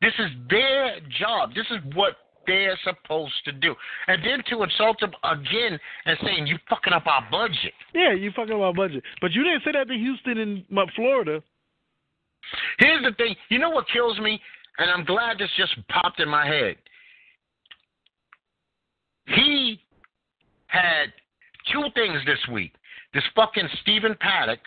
This 0.00 0.12
is 0.18 0.30
their 0.50 1.00
job. 1.18 1.50
This 1.54 1.66
is 1.70 1.78
what 1.94 2.16
they're 2.46 2.78
supposed 2.82 3.34
to 3.44 3.52
do. 3.52 3.74
And 4.06 4.24
then 4.24 4.42
to 4.50 4.62
insult 4.62 4.98
them 5.00 5.12
again 5.22 5.78
and 6.06 6.18
saying 6.24 6.46
you 6.46 6.56
fucking 6.68 6.92
up 6.92 7.06
our 7.06 7.26
budget. 7.30 7.74
Yeah, 7.94 8.14
you 8.14 8.32
fucking 8.34 8.54
up 8.54 8.60
our 8.60 8.74
budget, 8.74 9.02
but 9.20 9.32
you 9.32 9.44
didn't 9.44 9.62
say 9.64 9.72
that 9.72 9.88
to 9.88 9.94
Houston 9.94 10.38
and 10.38 10.64
uh, 10.76 10.86
Florida. 10.96 11.42
Here's 12.78 13.02
the 13.04 13.12
thing. 13.16 13.34
You 13.50 13.58
know 13.58 13.70
what 13.70 13.86
kills 13.92 14.18
me? 14.18 14.40
And 14.78 14.90
I'm 14.90 15.04
glad 15.04 15.38
this 15.38 15.50
just 15.56 15.76
popped 15.88 16.20
in 16.20 16.28
my 16.28 16.46
head. 16.46 16.76
He 19.26 19.80
had 20.68 21.12
two 21.72 21.84
things 21.94 22.20
this 22.24 22.38
week. 22.52 22.72
This 23.12 23.24
fucking 23.34 23.68
Stephen 23.82 24.16
Paddock, 24.20 24.60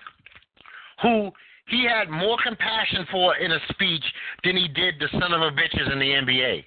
who 1.01 1.31
he 1.67 1.85
had 1.85 2.09
more 2.09 2.37
compassion 2.43 3.05
for 3.11 3.35
in 3.37 3.51
a 3.51 3.59
speech 3.69 4.03
than 4.43 4.57
he 4.57 4.67
did 4.67 4.95
the 4.99 5.07
son 5.19 5.33
of 5.33 5.41
a 5.41 5.51
bitches 5.51 5.91
in 5.91 5.99
the 5.99 6.05
NBA. 6.05 6.65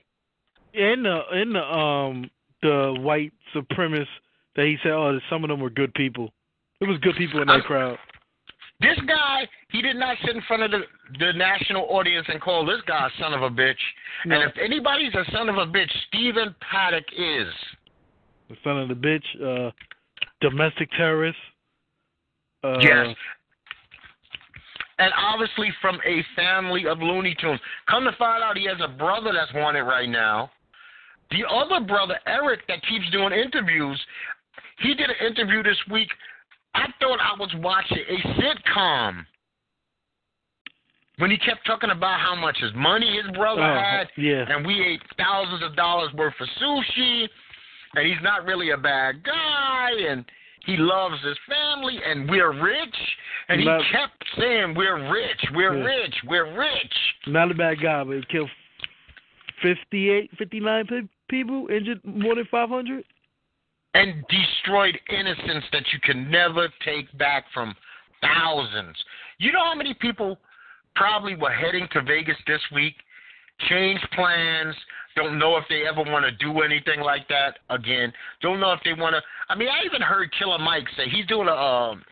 in 0.72 1.02
the 1.02 1.20
in 1.40 1.52
the 1.52 1.62
um 1.62 2.30
the 2.62 2.96
white 3.00 3.32
supremacists 3.54 4.06
that 4.56 4.66
he 4.66 4.76
said, 4.82 4.92
oh, 4.92 5.18
some 5.28 5.44
of 5.44 5.50
them 5.50 5.60
were 5.60 5.68
good 5.70 5.92
people. 5.94 6.32
It 6.80 6.88
was 6.88 6.98
good 7.00 7.16
people 7.16 7.40
in 7.42 7.48
that 7.48 7.52
I'm- 7.54 7.62
crowd. 7.62 7.98
This 8.80 8.98
guy, 9.06 9.46
he 9.70 9.80
did 9.82 9.96
not 9.96 10.16
sit 10.24 10.34
in 10.34 10.42
front 10.42 10.64
of 10.64 10.70
the, 10.72 10.80
the 11.20 11.32
national 11.32 11.86
audience 11.90 12.26
and 12.28 12.40
call 12.40 12.66
this 12.66 12.80
guy 12.86 13.06
a 13.06 13.22
son 13.22 13.32
of 13.32 13.42
a 13.42 13.48
bitch. 13.48 13.76
No. 14.26 14.34
And 14.34 14.50
if 14.50 14.58
anybody's 14.58 15.14
a 15.14 15.24
son 15.30 15.48
of 15.48 15.56
a 15.56 15.64
bitch, 15.66 15.90
Stephen 16.08 16.54
Paddock 16.60 17.04
is. 17.16 17.46
The 18.48 18.56
son 18.62 18.78
of 18.78 18.88
the 18.88 18.94
bitch, 18.94 19.24
uh, 19.42 19.70
domestic 20.40 20.90
terrorist. 20.92 21.38
Uh, 22.62 22.78
Yes. 22.80 23.16
And 24.98 25.12
obviously 25.18 25.72
from 25.82 25.98
a 26.06 26.22
family 26.36 26.86
of 26.86 27.00
Looney 27.00 27.34
Tunes. 27.40 27.60
Come 27.90 28.04
to 28.04 28.12
find 28.12 28.44
out, 28.44 28.56
he 28.56 28.64
has 28.66 28.76
a 28.80 28.86
brother 28.86 29.32
that's 29.32 29.52
wanted 29.52 29.82
right 29.82 30.08
now. 30.08 30.50
The 31.32 31.44
other 31.50 31.84
brother, 31.84 32.16
Eric, 32.26 32.60
that 32.68 32.80
keeps 32.86 33.10
doing 33.10 33.32
interviews, 33.32 34.00
he 34.78 34.94
did 34.94 35.10
an 35.10 35.16
interview 35.26 35.62
this 35.64 35.78
week. 35.90 36.08
I 36.74 36.86
thought 37.00 37.18
I 37.20 37.36
was 37.38 37.52
watching 37.56 37.98
a 38.08 38.28
sitcom 38.40 39.24
when 41.18 41.30
he 41.30 41.38
kept 41.38 41.66
talking 41.66 41.90
about 41.90 42.20
how 42.20 42.34
much 42.36 42.58
his 42.58 42.72
money 42.74 43.20
his 43.20 43.30
brother 43.36 43.62
Oh, 43.62 43.74
had, 43.74 44.08
yeah. 44.16 44.44
and 44.48 44.66
we 44.66 44.80
ate 44.80 45.00
thousands 45.16 45.62
of 45.62 45.74
dollars 45.76 46.12
worth 46.14 46.34
of 46.40 46.48
sushi, 46.60 47.28
and 47.96 48.06
he's 48.06 48.22
not 48.22 48.44
really 48.44 48.70
a 48.70 48.76
bad 48.76 49.22
guy, 49.24 49.90
and 50.08 50.24
he 50.66 50.76
loves 50.76 51.22
his 51.22 51.36
family, 51.48 51.98
and 52.04 52.28
we're 52.28 52.52
rich. 52.52 52.96
And 53.48 53.60
he 53.60 53.66
Love- 53.66 53.82
kept 53.92 54.24
saying, 54.38 54.74
"We're 54.74 55.10
rich, 55.12 55.50
we're 55.52 55.76
Yeah. 55.76 55.84
rich, 55.84 56.14
we're 56.24 56.58
rich." 56.58 57.14
Not 57.26 57.50
a 57.50 57.54
bad 57.54 57.80
guy, 57.80 58.02
but 58.04 58.16
he 58.16 58.22
killed 58.24 58.50
58, 59.60 60.30
59 60.36 60.86
pe- 60.86 61.08
people, 61.28 61.68
injured 61.70 62.04
more 62.04 62.34
than 62.34 62.46
500. 62.46 63.04
and 63.96 64.26
destroyed 64.26 64.98
innocence 65.08 65.64
that 65.70 65.92
you 65.92 66.00
can 66.00 66.28
never 66.28 66.68
take 66.84 67.06
back 67.16 67.48
from 67.52 67.76
thousands. 68.20 68.96
You 69.38 69.52
know 69.52 69.64
how 69.64 69.76
many 69.76 69.94
people 69.94 70.36
probably 70.96 71.36
were 71.36 71.52
heading 71.52 71.86
to 71.92 72.00
Vegas 72.02 72.36
this 72.48 72.60
week, 72.72 72.96
changed 73.68 74.04
plans, 74.10 74.74
don't 75.16 75.38
know 75.38 75.56
if 75.56 75.64
they 75.68 75.82
ever 75.86 76.02
want 76.10 76.24
to 76.24 76.32
do 76.32 76.60
anything 76.62 77.00
like 77.00 77.26
that 77.28 77.58
again, 77.70 78.12
don't 78.40 78.60
know 78.60 78.72
if 78.72 78.80
they 78.84 78.92
want 78.94 79.14
to. 79.14 79.22
I 79.48 79.56
mean, 79.56 79.68
I 79.68 79.84
even 79.84 80.02
heard 80.02 80.30
Killer 80.38 80.58
Mike 80.58 80.86
say 80.96 81.08
he's 81.08 81.26
doing 81.26 81.48
a 81.48 81.52
um, 81.52 82.02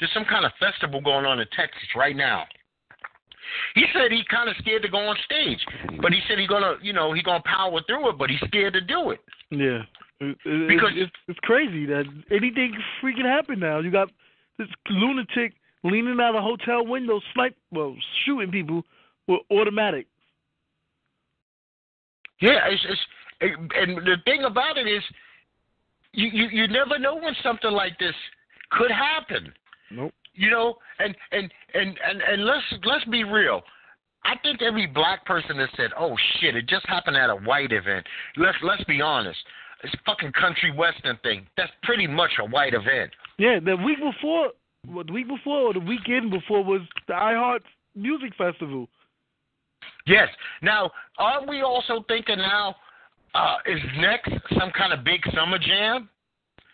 there's 0.00 0.12
some 0.12 0.24
kind 0.24 0.44
of 0.44 0.52
festival 0.58 1.00
going 1.00 1.24
on 1.26 1.38
in 1.40 1.46
Texas 1.56 1.88
right 1.96 2.16
now. 2.16 2.44
He 3.74 3.84
said 3.92 4.10
he 4.10 4.22
kind 4.30 4.48
of 4.48 4.56
scared 4.56 4.82
to 4.82 4.88
go 4.88 4.98
on 4.98 5.16
stage, 5.24 5.58
but 6.00 6.12
he 6.12 6.20
said 6.26 6.38
he 6.38 6.46
gonna, 6.46 6.74
you 6.82 6.92
know, 6.92 7.12
he 7.12 7.22
gonna 7.22 7.42
power 7.44 7.80
through 7.86 8.08
it, 8.10 8.18
but 8.18 8.30
he's 8.30 8.40
scared 8.48 8.72
to 8.72 8.80
do 8.80 9.10
it. 9.10 9.20
Yeah. 9.50 9.82
It- 10.20 10.68
Because- 10.68 10.92
it's, 10.94 11.12
it's 11.28 11.38
crazy 11.40 11.84
that 11.86 12.04
anything 12.30 12.74
freaking 13.02 13.24
happen 13.26 13.60
now. 13.60 13.78
You 13.80 13.90
got 13.90 14.08
this 14.58 14.68
lunatic 14.88 15.54
leaning 15.84 16.18
out 16.20 16.34
a 16.34 16.40
hotel 16.40 16.86
window, 16.86 17.20
snipe, 17.34 17.56
well, 17.70 17.94
shooting 18.24 18.50
people 18.50 18.84
with 19.28 19.40
automatic. 19.50 20.06
Yeah, 22.42 22.58
it's, 22.68 22.84
it's 22.88 23.00
and 23.40 23.98
the 23.98 24.16
thing 24.24 24.44
about 24.44 24.76
it 24.76 24.86
is, 24.86 25.02
you, 26.12 26.28
you 26.28 26.48
you 26.52 26.68
never 26.68 26.98
know 26.98 27.14
when 27.14 27.34
something 27.42 27.70
like 27.70 27.98
this 27.98 28.14
could 28.70 28.90
happen. 28.90 29.52
Nope. 29.90 30.12
You 30.34 30.50
know, 30.50 30.74
and 30.98 31.14
and 31.30 31.50
and 31.74 31.98
and 32.06 32.20
and 32.20 32.44
let's 32.44 32.64
let's 32.84 33.04
be 33.06 33.24
real. 33.24 33.62
I 34.24 34.34
think 34.42 34.62
every 34.62 34.86
black 34.86 35.24
person 35.24 35.56
that 35.58 35.70
said, 35.76 35.90
"Oh 35.98 36.16
shit, 36.38 36.56
it 36.56 36.68
just 36.68 36.86
happened 36.86 37.16
at 37.16 37.30
a 37.30 37.36
white 37.36 37.72
event." 37.72 38.06
Let's 38.36 38.58
let's 38.62 38.84
be 38.84 39.00
honest. 39.00 39.38
It's 39.84 39.94
fucking 40.06 40.32
country 40.32 40.72
western 40.72 41.18
thing. 41.22 41.46
That's 41.56 41.72
pretty 41.82 42.06
much 42.06 42.30
a 42.40 42.44
white 42.44 42.74
event. 42.74 43.10
Yeah, 43.38 43.58
the 43.64 43.76
week 43.76 43.98
before, 43.98 44.50
the 44.84 45.12
week 45.12 45.26
before 45.26 45.70
or 45.70 45.72
the 45.72 45.80
weekend 45.80 46.30
before 46.30 46.62
was 46.62 46.82
the 47.08 47.14
iHeart 47.14 47.60
Music 47.96 48.32
Festival. 48.36 48.88
Yes. 50.06 50.28
Now, 50.62 50.90
are 51.18 51.46
we 51.46 51.62
also 51.62 52.04
thinking 52.08 52.38
now? 52.38 52.76
Uh, 53.34 53.56
is 53.66 53.80
next 53.98 54.30
some 54.58 54.70
kind 54.76 54.92
of 54.92 55.04
big 55.04 55.20
summer 55.34 55.58
jam? 55.58 56.08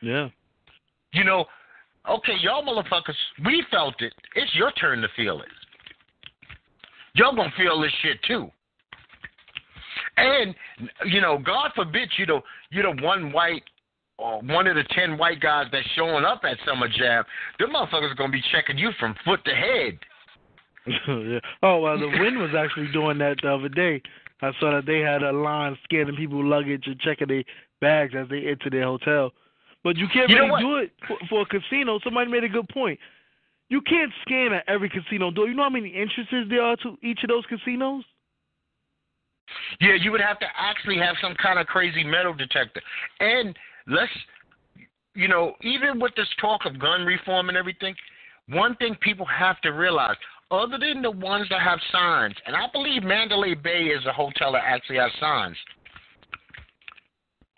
Yeah. 0.03 0.29
You 1.13 1.25
know, 1.25 1.45
okay, 2.09 2.35
y'all 2.41 2.65
motherfuckers, 2.65 3.15
we 3.45 3.65
felt 3.71 4.01
it. 4.01 4.13
It's 4.35 4.55
your 4.55 4.73
turn 4.73 5.01
to 5.03 5.09
feel 5.17 5.41
it. 5.41 5.49
Y'all 7.15 7.35
gonna 7.35 7.53
feel 7.57 7.81
this 7.81 7.93
shit 8.03 8.19
too. 8.27 8.51
And 10.17 10.55
you 11.07 11.21
know, 11.21 11.39
God 11.39 11.71
forbid 11.75 12.09
you 12.17 12.27
the 12.27 12.41
you 12.71 12.83
the 12.83 13.03
one 13.03 13.33
white 13.33 13.63
or 14.19 14.41
one 14.43 14.67
of 14.67 14.75
the 14.75 14.85
ten 14.91 15.17
white 15.17 15.41
guys 15.41 15.67
that's 15.73 15.87
showing 15.97 16.25
up 16.25 16.43
at 16.45 16.57
Summer 16.67 16.89
Jam. 16.89 17.25
Them 17.59 17.71
motherfuckers 17.71 18.17
gonna 18.17 18.33
be 18.33 18.43
checking 18.53 18.79
you 18.79 18.91
from 18.99 19.15
foot 19.25 19.45
to 19.45 19.53
head. 19.53 19.99
yeah. 21.09 21.41
Oh 21.63 21.81
well, 21.81 21.99
the 21.99 22.07
Wynn 22.07 22.39
was 22.39 22.51
actually 22.57 22.91
doing 22.93 23.19
that 23.19 23.37
the 23.43 23.53
other 23.55 23.69
day. 23.69 24.03
I 24.41 24.53
saw 24.61 24.71
that 24.73 24.87
they 24.87 25.01
had 25.01 25.23
a 25.23 25.33
line 25.33 25.77
scanning 25.85 26.17
people's 26.17 26.45
luggage 26.45 26.87
and 26.87 26.99
checking 27.01 27.29
their 27.29 27.45
bags 27.81 28.15
as 28.17 28.29
they 28.29 28.47
enter 28.47 28.71
their 28.71 28.85
hotel. 28.85 29.33
But 29.83 29.97
you 29.97 30.07
can't 30.13 30.31
You 30.31 30.39
really 30.39 30.63
do 30.63 30.77
it 30.77 30.93
for, 31.07 31.17
for 31.29 31.43
a 31.43 31.47
casino. 31.47 31.99
Somebody 32.05 32.31
made 32.31 32.45
a 32.45 32.49
good 32.49 32.69
point. 32.69 32.99
You 33.69 33.81
can't 33.83 34.13
scan 34.23 34.53
at 34.53 34.65
every 34.69 34.89
casino 34.89 35.31
door. 35.31 35.47
You 35.47 35.55
know 35.55 35.65
how 35.65 35.71
many 35.71 35.95
entrances 35.95 36.49
there 36.49 36.63
are 36.63 36.77
to 36.77 36.97
each 37.03 37.21
of 37.23 37.29
those 37.29 37.45
casinos? 37.47 38.05
Yeah, 39.81 39.95
you 39.95 40.11
would 40.13 40.21
have 40.21 40.39
to 40.41 40.47
actually 40.57 40.99
have 40.99 41.17
some 41.21 41.35
kind 41.43 41.59
of 41.59 41.67
crazy 41.67 42.05
metal 42.05 42.35
detector. 42.35 42.83
And 43.21 43.57
let's, 43.87 44.13
you 45.15 45.29
know, 45.29 45.55
even 45.63 46.01
with 46.01 46.15
this 46.17 46.29
talk 46.41 46.65
of 46.65 46.79
gun 46.79 47.05
reform 47.05 47.49
and 47.49 47.57
everything, 47.57 47.95
one 48.49 48.77
thing 48.77 48.97
people 49.01 49.27
have 49.27 49.61
to 49.63 49.71
realize, 49.71 50.17
other 50.51 50.79
than 50.79 51.03
the 51.03 51.11
ones 51.11 51.47
that 51.51 51.61
have 51.61 51.79
signs, 51.93 52.35
and 52.47 52.57
I 52.57 52.67
believe 52.73 53.03
Mandalay 53.03 53.55
Bay 53.55 53.85
is 53.85 54.05
a 54.07 54.13
hotel 54.13 54.53
that 54.53 54.63
actually 54.65 54.97
has 54.97 55.11
signs, 55.21 55.57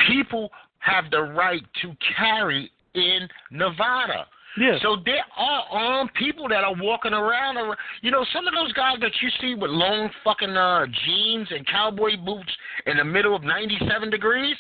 people 0.09 0.51
have 0.79 1.11
the 1.11 1.21
right 1.21 1.63
to 1.83 1.93
carry 2.17 2.71
in 2.95 3.29
Nevada. 3.51 4.27
Yeah. 4.59 4.79
So 4.83 4.97
there 5.05 5.25
are 5.37 5.63
armed 5.71 6.11
people 6.15 6.49
that 6.49 6.65
are 6.65 6.75
walking 6.81 7.13
around. 7.13 7.57
You 8.03 8.11
know, 8.11 8.27
some 8.33 8.49
of 8.49 8.55
those 8.55 8.73
guys 8.73 8.97
that 9.01 9.13
you 9.23 9.29
see 9.41 9.55
with 9.55 9.71
long 9.71 10.11
fucking 10.25 10.57
uh, 10.57 10.87
jeans 11.05 11.49
and 11.51 11.67
cowboy 11.67 12.17
boots 12.17 12.51
in 12.87 12.97
the 12.97 13.05
middle 13.05 13.37
of 13.37 13.45
97 13.45 14.11
degrees, 14.11 14.57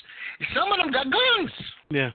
some 0.55 0.71
of 0.71 0.79
them 0.79 0.93
got 0.93 1.07
guns. 1.11 1.51
Yeah. 1.90 2.11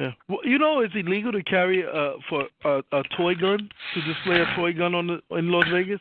Yeah. 0.00 0.12
Well, 0.30 0.38
you 0.44 0.58
know, 0.58 0.80
it's 0.80 0.94
illegal 0.96 1.30
to 1.32 1.42
carry 1.42 1.84
uh 1.84 2.12
for 2.30 2.46
a, 2.64 2.78
a 2.96 3.02
toy 3.18 3.34
gun 3.34 3.68
to 3.94 4.00
display 4.02 4.40
a 4.40 4.56
toy 4.56 4.72
gun 4.72 4.94
on 4.94 5.06
the 5.06 5.36
in 5.36 5.52
Las 5.52 5.66
Vegas. 5.70 6.00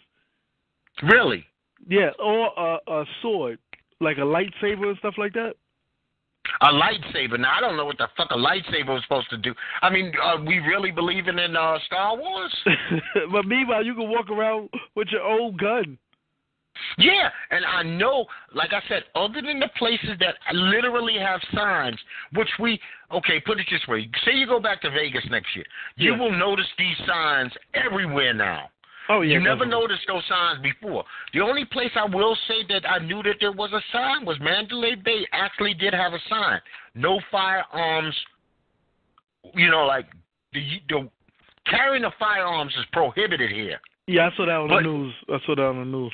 Really? 1.03 1.45
Yeah, 1.85 2.11
or 2.17 2.49
a, 2.57 2.91
a 2.91 3.05
sword, 3.21 3.59
like 3.99 4.17
a 4.17 4.21
lightsaber 4.21 4.87
and 4.87 4.97
stuff 4.99 5.15
like 5.17 5.33
that. 5.33 5.55
A 6.61 6.67
lightsaber. 6.67 7.37
Now, 7.39 7.53
I 7.57 7.61
don't 7.61 7.75
know 7.75 7.85
what 7.85 7.97
the 7.97 8.07
fuck 8.15 8.29
a 8.31 8.37
lightsaber 8.37 8.87
was 8.87 9.03
supposed 9.03 9.29
to 9.31 9.37
do. 9.37 9.53
I 9.81 9.89
mean, 9.89 10.13
are 10.21 10.41
we 10.41 10.59
really 10.59 10.91
believing 10.91 11.37
in 11.37 11.55
uh, 11.55 11.77
Star 11.85 12.17
Wars? 12.17 12.55
but 13.31 13.45
meanwhile, 13.45 13.85
you 13.85 13.95
can 13.95 14.09
walk 14.09 14.29
around 14.29 14.69
with 14.95 15.09
your 15.11 15.23
old 15.23 15.59
gun. 15.59 15.97
Yeah, 16.97 17.29
and 17.51 17.65
I 17.65 17.83
know, 17.83 18.25
like 18.53 18.71
I 18.73 18.81
said, 18.87 19.03
other 19.15 19.41
than 19.41 19.59
the 19.59 19.69
places 19.77 20.11
that 20.19 20.35
literally 20.53 21.17
have 21.19 21.41
signs, 21.53 21.97
which 22.33 22.49
we, 22.59 22.79
okay, 23.11 23.39
put 23.45 23.59
it 23.59 23.67
this 23.69 23.85
way. 23.87 24.09
Say 24.25 24.33
you 24.35 24.45
go 24.47 24.59
back 24.59 24.81
to 24.81 24.89
Vegas 24.91 25.23
next 25.29 25.55
year. 25.55 25.65
You 25.97 26.13
Yeah. 26.13 26.19
will 26.19 26.31
notice 26.31 26.67
these 26.77 26.97
signs 27.05 27.51
everywhere 27.73 28.33
now. 28.33 28.69
Oh 29.11 29.21
yeah, 29.21 29.33
you 29.33 29.39
never 29.39 29.65
definitely. 29.65 29.81
noticed 29.81 30.07
those 30.07 30.25
signs 30.27 30.61
before. 30.61 31.03
The 31.33 31.41
only 31.41 31.65
place 31.65 31.91
I 31.95 32.05
will 32.05 32.35
say 32.47 32.63
that 32.69 32.87
I 32.89 32.99
knew 32.99 33.23
that 33.23 33.37
there 33.39 33.51
was 33.51 33.71
a 33.73 33.81
sign 33.91 34.23
was 34.23 34.39
Mandalay 34.39 34.95
Bay 34.95 35.25
actually 35.33 35.73
did 35.73 35.93
have 35.93 36.13
a 36.13 36.19
sign. 36.29 36.61
No 36.93 37.19
firearms, 37.31 38.15
you 39.55 39.69
know, 39.69 39.85
like 39.85 40.05
the, 40.53 40.61
the 40.89 41.09
carrying 41.65 42.03
of 42.05 42.13
firearms 42.19 42.73
is 42.77 42.85
prohibited 42.93 43.51
here. 43.51 43.79
Yeah, 44.07 44.29
I 44.31 44.35
saw 44.37 44.45
that 44.45 44.51
on 44.55 44.67
But- 44.69 44.83
the 44.83 44.89
news. 44.89 45.13
I 45.27 45.39
saw 45.45 45.55
that 45.55 45.63
on 45.63 45.79
the 45.79 45.85
news. 45.85 46.13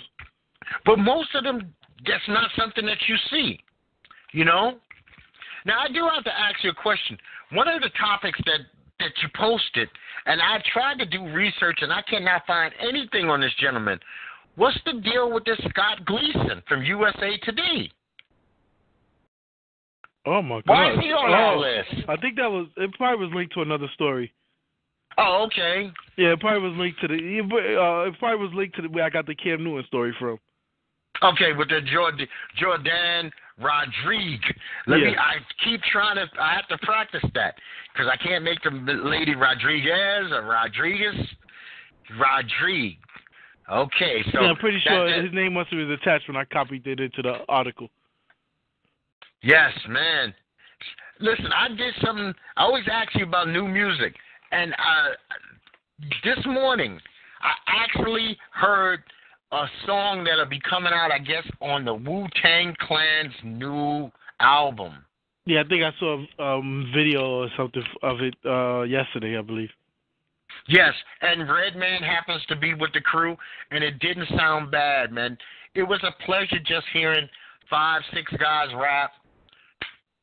But 0.85 0.99
most 0.99 1.29
of 1.35 1.43
them, 1.43 1.73
that's 2.05 2.27
not 2.27 2.49
something 2.57 2.85
that 2.85 2.97
you 3.07 3.15
see. 3.31 3.59
You 4.33 4.45
know. 4.45 4.77
Now 5.65 5.79
I 5.79 5.91
do 5.91 6.07
have 6.13 6.23
to 6.23 6.39
ask 6.39 6.63
you 6.63 6.69
a 6.71 6.75
question. 6.75 7.17
One 7.51 7.67
of 7.67 7.81
the 7.81 7.89
topics 7.99 8.39
that 8.45 8.59
that 8.99 9.11
you 9.21 9.29
posted, 9.35 9.89
and 10.25 10.41
I 10.41 10.61
tried 10.71 10.99
to 10.99 11.05
do 11.05 11.23
research, 11.33 11.79
and 11.81 11.91
I 11.91 12.01
cannot 12.09 12.45
find 12.47 12.73
anything 12.79 13.29
on 13.29 13.41
this 13.41 13.51
gentleman. 13.59 13.99
What's 14.55 14.77
the 14.85 15.01
deal 15.01 15.31
with 15.33 15.43
this 15.43 15.59
Scott 15.69 16.05
Gleason 16.05 16.63
from 16.67 16.83
USA 16.83 17.37
Today? 17.43 17.91
Oh 20.25 20.41
my 20.41 20.61
god. 20.61 20.63
Why 20.67 20.93
is 20.93 20.99
he 20.99 21.11
on 21.11 21.33
all 21.33 21.59
oh, 21.59 21.63
this? 21.63 22.03
I 22.07 22.15
think 22.17 22.35
that 22.37 22.49
was 22.49 22.67
it. 22.77 22.91
Probably 22.93 23.25
was 23.25 23.35
linked 23.35 23.53
to 23.55 23.61
another 23.61 23.87
story. 23.93 24.33
Oh, 25.17 25.47
okay. 25.47 25.91
Yeah, 26.17 26.33
it 26.33 26.39
probably 26.39 26.67
was 26.69 26.77
linked 26.77 26.99
to 27.01 27.07
the. 27.07 27.15
Uh, 27.15 28.09
it 28.09 28.19
probably 28.19 28.45
was 28.45 28.53
linked 28.55 28.75
to 28.77 28.81
the 28.81 28.89
where 28.89 29.03
I 29.03 29.09
got 29.09 29.27
the 29.27 29.35
Cam 29.35 29.63
Newton 29.63 29.85
story 29.87 30.15
from. 30.19 30.39
Okay, 31.23 31.53
with 31.53 31.69
the 31.69 31.81
Jourdan 31.93 32.27
Jourdan 32.61 33.31
Rodrigue. 33.59 34.43
Let 34.87 34.99
me. 34.99 35.15
I 35.17 35.35
keep 35.63 35.81
trying 35.91 36.15
to. 36.15 36.27
I 36.39 36.53
have 36.55 36.67
to 36.67 36.77
practice 36.85 37.23
that 37.33 37.55
because 37.93 38.09
I 38.11 38.17
can't 38.17 38.43
make 38.43 38.61
the 38.63 38.71
lady 38.71 39.35
Rodriguez 39.35 40.31
or 40.31 40.43
Rodriguez. 40.43 41.15
Rodrigue. 42.19 42.97
Okay, 43.71 44.21
so 44.31 44.41
yeah, 44.41 44.49
I'm 44.49 44.55
pretty 44.57 44.77
that- 44.85 44.89
sure 44.89 45.09
that- 45.09 45.23
his 45.23 45.33
name 45.33 45.53
must 45.53 45.69
have 45.71 45.79
been 45.79 45.91
attached 45.91 46.27
when 46.27 46.37
I 46.37 46.45
copied 46.45 46.85
it 46.85 46.99
into 46.99 47.21
the 47.23 47.43
article. 47.49 47.89
Yes, 49.41 49.73
man. 49.87 50.33
Listen, 51.19 51.51
I 51.51 51.69
did 51.69 51.93
something. 52.03 52.33
I 52.57 52.63
always 52.63 52.83
ask 52.91 53.15
you 53.15 53.23
about 53.25 53.47
new 53.47 53.67
music, 53.67 54.15
and 54.51 54.73
uh, 54.73 55.09
this 56.23 56.45
morning 56.45 56.99
I 57.41 57.53
actually 57.67 58.37
heard 58.51 59.01
a 59.51 59.65
song 59.85 60.23
that'll 60.23 60.45
be 60.45 60.59
coming 60.67 60.93
out, 60.93 61.11
I 61.11 61.19
guess, 61.19 61.45
on 61.61 61.85
the 61.85 61.93
Wu 61.93 62.27
Tang 62.41 62.75
Clan's 62.79 63.33
new 63.43 64.11
album. 64.39 64.93
Yeah, 65.45 65.61
I 65.61 65.67
think 65.67 65.83
I 65.83 65.91
saw 65.99 66.25
a 66.39 66.43
um, 66.43 66.91
video 66.95 67.43
or 67.43 67.49
something 67.55 67.83
of 68.01 68.19
it 68.21 68.35
uh, 68.45 68.81
yesterday, 68.81 69.37
I 69.37 69.41
believe. 69.41 69.69
Yes, 70.67 70.93
and 71.21 71.49
Redman 71.49 72.01
happens 72.01 72.41
to 72.47 72.55
be 72.55 72.73
with 72.73 72.91
the 72.93 73.01
crew, 73.01 73.35
and 73.71 73.83
it 73.83 73.99
didn't 73.99 74.27
sound 74.35 74.71
bad, 74.71 75.11
man. 75.11 75.37
It 75.75 75.83
was 75.83 76.01
a 76.03 76.23
pleasure 76.25 76.59
just 76.65 76.87
hearing 76.93 77.27
five, 77.69 78.01
six 78.13 78.31
guys 78.39 78.69
rap. 78.75 79.11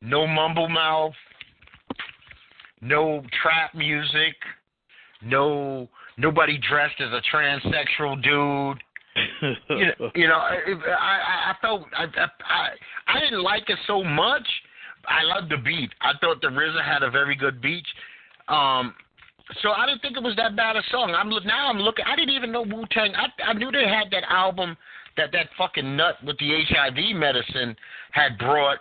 No 0.00 0.26
mumble 0.26 0.68
mouth, 0.68 1.12
no 2.80 3.22
trap 3.40 3.72
music, 3.74 4.34
no 5.22 5.88
nobody 6.18 6.58
dressed 6.58 7.00
as 7.00 7.12
a 7.12 7.22
transsexual 7.34 8.20
dude. 8.22 8.82
You 9.70 9.86
know, 9.86 10.10
you 10.14 10.28
know 10.28 10.36
I, 10.36 10.58
I, 10.88 11.50
I 11.50 11.54
felt 11.60 11.82
I, 11.96 12.04
I 12.04 12.68
I 13.08 13.20
didn't 13.20 13.42
like 13.42 13.68
it 13.68 13.78
so 13.86 14.02
much. 14.04 14.46
I 15.06 15.24
loved 15.24 15.50
the 15.50 15.56
beat. 15.56 15.90
I 16.00 16.12
thought 16.20 16.40
the 16.40 16.46
RZA 16.48 16.84
had 16.84 17.02
a 17.02 17.10
very 17.10 17.34
good 17.34 17.60
beat. 17.60 17.84
Um, 18.48 18.94
so 19.62 19.70
I 19.72 19.84
didn't 19.86 20.00
think 20.00 20.16
it 20.16 20.22
was 20.22 20.36
that 20.36 20.54
bad 20.56 20.76
a 20.76 20.82
song. 20.90 21.14
I'm 21.16 21.28
look- 21.28 21.44
now 21.44 21.68
I'm 21.68 21.78
looking. 21.78 22.04
I 22.06 22.14
didn't 22.16 22.34
even 22.34 22.52
know 22.52 22.62
Wu 22.62 22.84
Tang. 22.92 23.12
I 23.14 23.26
I 23.44 23.52
knew 23.52 23.70
they 23.70 23.86
had 23.88 24.10
that 24.12 24.24
album 24.30 24.76
that 25.16 25.30
that 25.32 25.48
fucking 25.58 25.96
nut 25.96 26.16
with 26.24 26.38
the 26.38 26.62
HIV 26.68 27.16
medicine 27.16 27.76
had 28.12 28.38
brought 28.38 28.78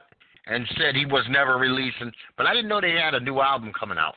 and 0.47 0.65
said 0.77 0.95
he 0.95 1.05
was 1.05 1.25
never 1.29 1.57
releasing. 1.57 2.11
But 2.37 2.45
I 2.45 2.53
didn't 2.53 2.69
know 2.69 2.79
they 2.81 2.91
had 2.91 3.15
a 3.15 3.19
new 3.19 3.41
album 3.41 3.71
coming 3.77 3.97
out. 3.97 4.15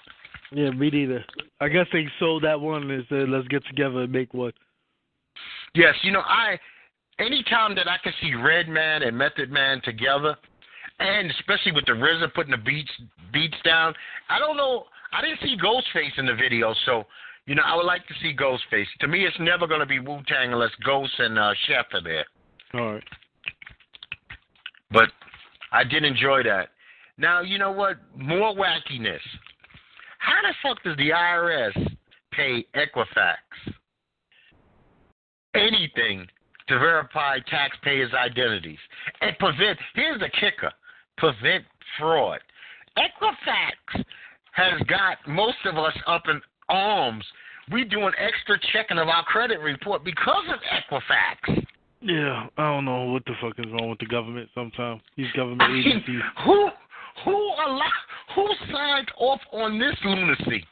yeah, 0.52 0.70
me 0.70 0.90
neither. 0.90 1.24
I 1.60 1.68
guess 1.68 1.86
they 1.92 2.06
sold 2.18 2.44
that 2.44 2.60
one 2.60 2.90
and 2.90 3.04
said, 3.08 3.28
let's 3.28 3.48
get 3.48 3.64
together 3.66 4.02
and 4.02 4.12
make 4.12 4.32
one. 4.32 4.52
Yes, 5.74 5.94
you 6.02 6.12
know 6.12 6.20
I. 6.20 6.58
Anytime 7.18 7.76
that 7.76 7.86
I 7.88 7.96
can 8.02 8.12
see 8.20 8.34
Redman 8.34 9.04
and 9.04 9.16
Method 9.16 9.50
Man 9.50 9.80
together, 9.84 10.36
and 10.98 11.30
especially 11.30 11.70
with 11.70 11.84
the 11.86 11.92
RZA 11.92 12.34
putting 12.34 12.50
the 12.50 12.56
beats 12.56 12.90
beats 13.32 13.56
down, 13.64 13.94
I 14.28 14.38
don't 14.38 14.56
know. 14.56 14.84
I 15.12 15.22
didn't 15.22 15.40
see 15.40 15.56
Ghostface 15.56 16.18
in 16.18 16.26
the 16.26 16.34
video, 16.34 16.74
so 16.86 17.04
you 17.46 17.54
know 17.54 17.62
I 17.64 17.76
would 17.76 17.86
like 17.86 18.06
to 18.08 18.14
see 18.20 18.34
Ghostface. 18.34 18.86
To 19.00 19.08
me, 19.08 19.24
it's 19.24 19.36
never 19.38 19.66
going 19.66 19.80
to 19.80 19.86
be 19.86 20.00
Wu 20.00 20.20
Tang 20.26 20.52
unless 20.52 20.70
Ghost 20.84 21.12
and 21.18 21.38
uh, 21.38 21.52
Chef 21.66 21.86
are 21.92 22.02
there. 22.02 22.24
All 22.74 22.94
right. 22.94 23.04
But 24.90 25.10
I 25.72 25.84
did 25.84 26.04
enjoy 26.04 26.42
that. 26.44 26.70
Now 27.16 27.42
you 27.42 27.58
know 27.58 27.72
what? 27.72 27.98
More 28.16 28.54
wackiness. 28.54 29.20
How 30.18 30.40
the 30.42 30.54
fuck 30.62 30.82
does 30.82 30.96
the 30.96 31.10
IRS 31.10 31.96
pay 32.32 32.64
Equifax 32.74 33.36
anything 35.54 36.26
to 36.68 36.78
verify 36.78 37.38
taxpayers' 37.48 38.12
identities 38.14 38.78
and 39.20 39.38
prevent? 39.38 39.78
Here's 39.94 40.20
the 40.20 40.30
kicker: 40.40 40.72
prevent 41.18 41.64
fraud. 41.98 42.40
Equifax 42.98 44.04
has 44.52 44.80
got 44.86 45.18
most 45.26 45.58
of 45.64 45.76
us 45.76 45.96
up 46.06 46.22
in 46.28 46.40
arms. 46.68 47.24
We 47.72 47.84
do 47.84 48.06
an 48.06 48.12
extra 48.18 48.58
checking 48.72 48.98
of 48.98 49.08
our 49.08 49.24
credit 49.24 49.60
report 49.60 50.04
because 50.04 50.44
of 50.52 50.60
Equifax. 50.70 51.64
Yeah, 52.00 52.46
I 52.58 52.62
don't 52.62 52.84
know 52.84 53.04
what 53.04 53.24
the 53.24 53.32
fuck 53.40 53.58
is 53.58 53.64
wrong 53.72 53.88
with 53.88 53.98
the 53.98 54.06
government 54.06 54.50
sometimes. 54.54 55.00
These 55.16 55.32
government 55.32 55.62
I 55.62 55.68
mean, 55.68 55.86
agencies. 55.86 56.20
who 56.44 56.68
who 57.24 57.32
allow 57.32 57.90
who 58.34 58.46
signed 58.70 59.10
off 59.18 59.40
on 59.52 59.78
this 59.78 59.96
lunacy? 60.04 60.66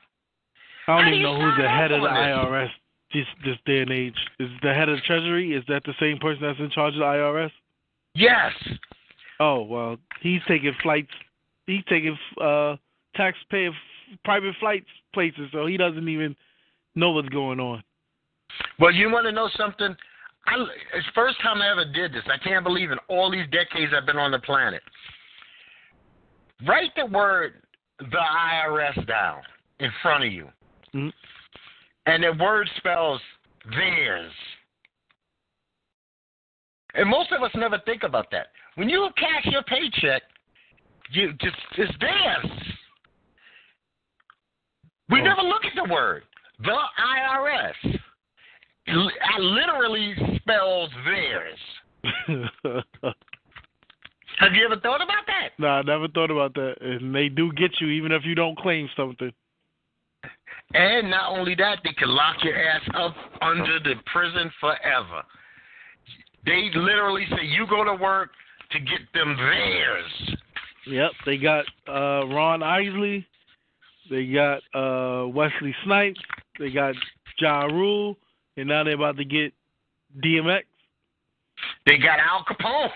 I 0.86 0.96
don't 0.96 1.04
How 1.04 1.08
even 1.08 1.14
you 1.14 1.22
know 1.22 1.40
who's 1.40 1.56
the 1.56 1.68
head 1.68 1.90
of 1.90 2.02
the 2.02 2.08
this? 2.08 2.16
IRS 2.18 2.70
this 3.12 3.26
this 3.44 3.56
day 3.66 3.80
and 3.80 3.90
age. 3.90 4.16
Is 4.38 4.48
the 4.62 4.72
head 4.72 4.88
of 4.88 4.96
the 4.96 5.02
Treasury? 5.02 5.54
Is 5.54 5.64
that 5.68 5.82
the 5.84 5.94
same 6.00 6.18
person 6.18 6.42
that's 6.42 6.58
in 6.58 6.70
charge 6.70 6.94
of 6.94 7.00
the 7.00 7.04
IRS? 7.04 7.50
Yes. 8.14 8.52
Oh 9.40 9.62
well, 9.62 9.96
he's 10.20 10.40
taking 10.46 10.72
flights. 10.82 11.10
He's 11.66 11.84
taking 11.88 12.16
uh 12.40 12.76
taxpayer 13.16 13.68
f- 13.68 14.18
private 14.24 14.54
flights 14.60 14.86
places, 15.12 15.48
so 15.52 15.66
he 15.66 15.76
doesn't 15.76 16.08
even 16.08 16.34
know 16.94 17.10
what's 17.10 17.28
going 17.28 17.60
on. 17.60 17.82
Well, 18.78 18.92
you 18.92 19.10
want 19.10 19.26
to 19.26 19.32
know 19.32 19.48
something? 19.56 19.94
I, 20.46 20.54
it's 20.94 21.06
the 21.06 21.12
first 21.14 21.40
time 21.40 21.62
I 21.62 21.70
ever 21.70 21.84
did 21.84 22.12
this. 22.12 22.22
I 22.26 22.36
can't 22.42 22.64
believe 22.64 22.90
in 22.90 22.98
all 23.08 23.30
these 23.30 23.46
decades 23.52 23.92
I've 23.96 24.06
been 24.06 24.18
on 24.18 24.32
the 24.32 24.40
planet. 24.40 24.82
Write 26.66 26.90
the 26.96 27.06
word 27.06 27.62
the 27.98 28.18
IRS 28.18 29.06
down 29.06 29.42
in 29.80 29.90
front 30.02 30.24
of 30.24 30.32
you. 30.32 30.48
Mhm. 30.94 31.12
And 32.06 32.24
the 32.24 32.32
word 32.42 32.68
spells 32.78 33.20
theirs. 33.70 34.32
And 36.94 37.08
most 37.08 37.32
of 37.32 37.42
us 37.42 37.50
never 37.54 37.78
think 37.86 38.02
about 38.02 38.30
that. 38.32 38.48
When 38.74 38.88
you 38.88 39.08
cash 39.16 39.46
your 39.46 39.62
paycheck, 39.62 40.22
you 41.10 41.32
just 41.34 41.56
it's 41.76 41.92
theirs. 42.00 42.46
We 45.08 45.20
Oh. 45.20 45.24
never 45.24 45.42
look 45.42 45.64
at 45.64 45.74
the 45.74 45.84
word. 45.92 46.24
The 46.60 46.78
IRS. 46.98 48.00
I 48.88 49.38
literally 49.38 50.14
spells 50.36 50.90
theirs. 51.04 51.58
Have 54.38 54.54
you 54.54 54.64
ever 54.64 54.80
thought 54.80 55.02
about 55.02 55.26
that? 55.26 55.50
No, 55.58 55.68
I 55.68 55.82
never 55.82 56.08
thought 56.08 56.30
about 56.30 56.54
that. 56.54 56.76
And 56.80 57.14
they 57.14 57.28
do 57.28 57.52
get 57.52 57.80
you 57.80 57.88
even 57.88 58.10
if 58.12 58.24
you 58.24 58.34
don't 58.34 58.58
claim 58.58 58.88
something. 58.96 59.32
And 60.74 61.10
not 61.10 61.30
only 61.36 61.54
that, 61.56 61.80
they 61.84 61.92
can 61.92 62.08
lock 62.08 62.42
your 62.42 62.56
ass 62.56 62.80
up 62.94 63.14
under 63.42 63.78
the 63.80 63.94
prison 64.12 64.50
forever. 64.58 65.22
They 66.46 66.70
literally 66.74 67.26
say 67.30 67.44
you 67.44 67.66
go 67.68 67.84
to 67.84 67.94
work 67.94 68.30
to 68.72 68.78
get 68.80 69.00
them 69.14 69.36
theirs. 69.36 70.36
Yep, 70.86 71.10
they 71.26 71.36
got 71.36 71.64
uh 71.86 72.26
Ron 72.26 72.62
Isley, 72.62 73.26
they 74.10 74.26
got 74.26 74.62
uh 74.74 75.28
Wesley 75.28 75.74
Snipes, 75.84 76.20
they 76.58 76.70
got 76.70 76.94
Ja 77.38 77.66
Rule, 77.66 78.16
and 78.56 78.68
now 78.68 78.82
they're 78.82 78.94
about 78.94 79.16
to 79.18 79.24
get 79.24 79.52
DMX. 80.24 80.62
They 81.86 81.98
got 81.98 82.18
Al 82.18 82.44
Capone. 82.44 82.88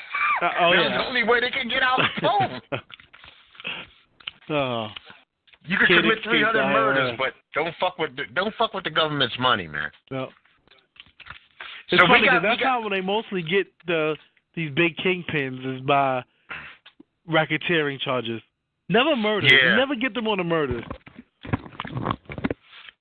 Uh, 0.42 0.48
oh 0.60 0.72
That's 0.74 0.90
yeah. 0.90 0.98
the 0.98 1.06
only 1.06 1.22
way 1.22 1.40
they 1.40 1.50
can 1.50 1.68
get 1.68 1.82
Al 1.82 1.98
Capone. 2.20 2.60
oh, 4.50 4.88
You 5.68 5.76
can 5.78 5.86
commit 5.86 6.18
300 6.22 6.72
murders, 6.72 7.12
IRS. 7.12 7.18
but 7.18 7.34
don't 7.54 7.74
fuck 7.80 7.98
with 7.98 8.14
the, 8.16 8.24
don't 8.34 8.54
fuck 8.56 8.72
with 8.74 8.84
the 8.84 8.90
government's 8.90 9.36
money, 9.38 9.66
man. 9.68 9.90
no. 10.10 10.28
It's 11.90 12.00
So 12.00 12.08
funny 12.08 12.26
'cause 12.26 12.36
got- 12.36 12.42
that's 12.42 12.60
got- 12.60 12.82
how 12.82 12.88
they 12.88 13.00
mostly 13.00 13.42
get 13.42 13.66
the 13.86 14.16
these 14.54 14.70
big 14.72 14.96
kingpins 14.96 15.64
is 15.76 15.80
by 15.82 16.22
racketeering 17.28 18.00
charges. 18.00 18.40
Never 18.88 19.14
murder. 19.14 19.46
Yeah. 19.46 19.76
Never 19.76 19.94
get 19.94 20.14
them 20.14 20.26
on 20.26 20.40
a 20.40 20.44
murder. 20.44 20.82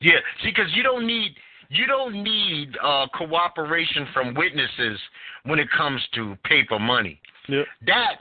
Yeah, 0.01 0.19
see, 0.43 0.49
because 0.49 0.71
you 0.75 0.83
don't 0.83 1.07
need 1.07 1.35
you 1.69 1.87
don't 1.87 2.21
need 2.23 2.77
uh, 2.83 3.07
cooperation 3.15 4.07
from 4.13 4.35
witnesses 4.35 4.99
when 5.43 5.57
it 5.57 5.67
comes 5.75 5.99
to 6.13 6.35
paper 6.43 6.77
money. 6.77 7.19
Yep. 7.47 7.65
That 7.87 8.15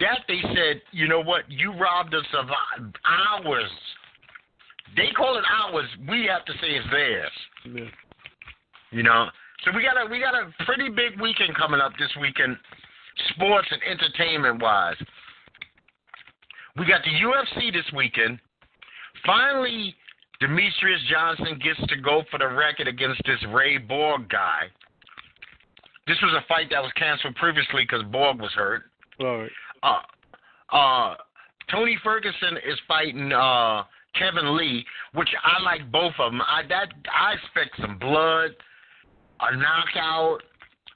that 0.00 0.20
they 0.28 0.40
said, 0.54 0.82
you 0.90 1.08
know 1.08 1.22
what? 1.22 1.42
You 1.48 1.72
robbed 1.72 2.14
us 2.14 2.24
of 2.34 2.46
hours. 3.04 3.70
They 4.96 5.10
call 5.16 5.36
it 5.38 5.44
ours. 5.50 5.88
We 6.08 6.26
have 6.26 6.44
to 6.46 6.52
say 6.54 6.70
it's 6.70 6.86
theirs. 6.90 7.30
Yeah. 7.66 7.90
You 8.90 9.02
know. 9.02 9.26
So 9.64 9.70
we 9.74 9.82
got 9.82 10.00
a 10.00 10.10
we 10.10 10.20
got 10.20 10.34
a 10.34 10.52
pretty 10.64 10.88
big 10.88 11.20
weekend 11.20 11.54
coming 11.56 11.80
up 11.80 11.92
this 11.98 12.10
weekend, 12.20 12.56
sports 13.30 13.68
and 13.70 13.80
entertainment 13.88 14.60
wise. 14.62 14.96
We 16.76 16.86
got 16.86 17.02
the 17.04 17.10
UFC 17.10 17.72
this 17.72 17.84
weekend. 17.94 18.38
Finally, 19.24 19.94
Demetrious 20.42 21.04
Johnson 21.08 21.60
gets 21.62 21.78
to 21.88 21.96
go 21.96 22.24
for 22.30 22.38
the 22.38 22.48
record 22.48 22.88
against 22.88 23.22
this 23.24 23.38
Ray 23.50 23.78
Borg 23.78 24.28
guy. 24.28 24.62
This 26.06 26.16
was 26.22 26.34
a 26.34 26.44
fight 26.48 26.68
that 26.70 26.82
was 26.82 26.90
canceled 26.96 27.36
previously 27.36 27.82
because 27.84 28.02
Borg 28.10 28.40
was 28.40 28.50
hurt. 28.52 28.82
All 29.20 29.38
right. 29.38 29.50
Uh, 29.82 30.00
uh, 30.72 31.14
Tony 31.70 31.98
Ferguson 32.02 32.56
is 32.66 32.78
fighting 32.86 33.32
uh, 33.32 33.84
Kevin 34.18 34.56
Lee, 34.56 34.84
which 35.14 35.28
I 35.42 35.62
like 35.62 35.90
both 35.90 36.12
of 36.18 36.32
them. 36.32 36.42
I 36.42 36.62
that 36.68 36.88
I 37.12 37.34
expect 37.34 37.80
some 37.80 37.98
blood, 37.98 38.50
a 39.40 39.56
knockout. 39.56 40.42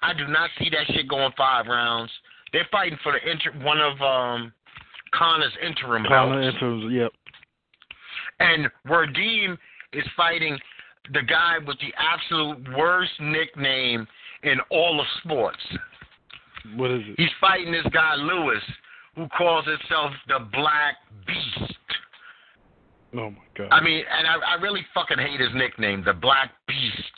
I 0.02 0.12
do 0.12 0.26
not 0.28 0.50
see 0.58 0.70
that 0.70 0.86
shit 0.94 1.08
going 1.08 1.32
five 1.36 1.66
rounds. 1.66 2.10
They're 2.52 2.68
fighting 2.70 2.98
for 3.02 3.12
the 3.12 3.30
inter- 3.30 3.64
one 3.64 3.80
of 3.80 4.00
um, 4.00 4.52
Conor's 5.12 5.52
interim 5.66 6.04
Conor 6.06 6.42
belts. 6.42 6.54
Interims, 6.54 6.92
yep. 6.92 7.12
And 8.38 8.68
Werdum 8.86 9.56
is 9.92 10.04
fighting 10.16 10.58
the 11.12 11.22
guy 11.22 11.56
with 11.66 11.78
the 11.78 11.92
absolute 11.96 12.76
worst 12.76 13.12
nickname 13.20 14.06
in 14.42 14.58
all 14.70 15.00
of 15.00 15.06
sports. 15.22 15.58
What 16.76 16.90
is 16.90 17.02
it? 17.06 17.14
He's 17.18 17.30
fighting 17.40 17.70
this 17.72 17.86
guy 17.92 18.14
Lewis, 18.16 18.62
who 19.14 19.28
calls 19.28 19.64
himself 19.66 20.12
the 20.28 20.40
Black 20.52 20.96
Beast. 21.26 21.72
Oh 23.14 23.30
my 23.30 23.36
god. 23.56 23.68
I 23.70 23.82
mean, 23.82 24.02
and 24.10 24.26
I, 24.26 24.56
I 24.56 24.60
really 24.60 24.84
fucking 24.92 25.18
hate 25.18 25.40
his 25.40 25.50
nickname, 25.54 26.02
the 26.04 26.12
Black 26.12 26.50
Beast. 26.66 27.12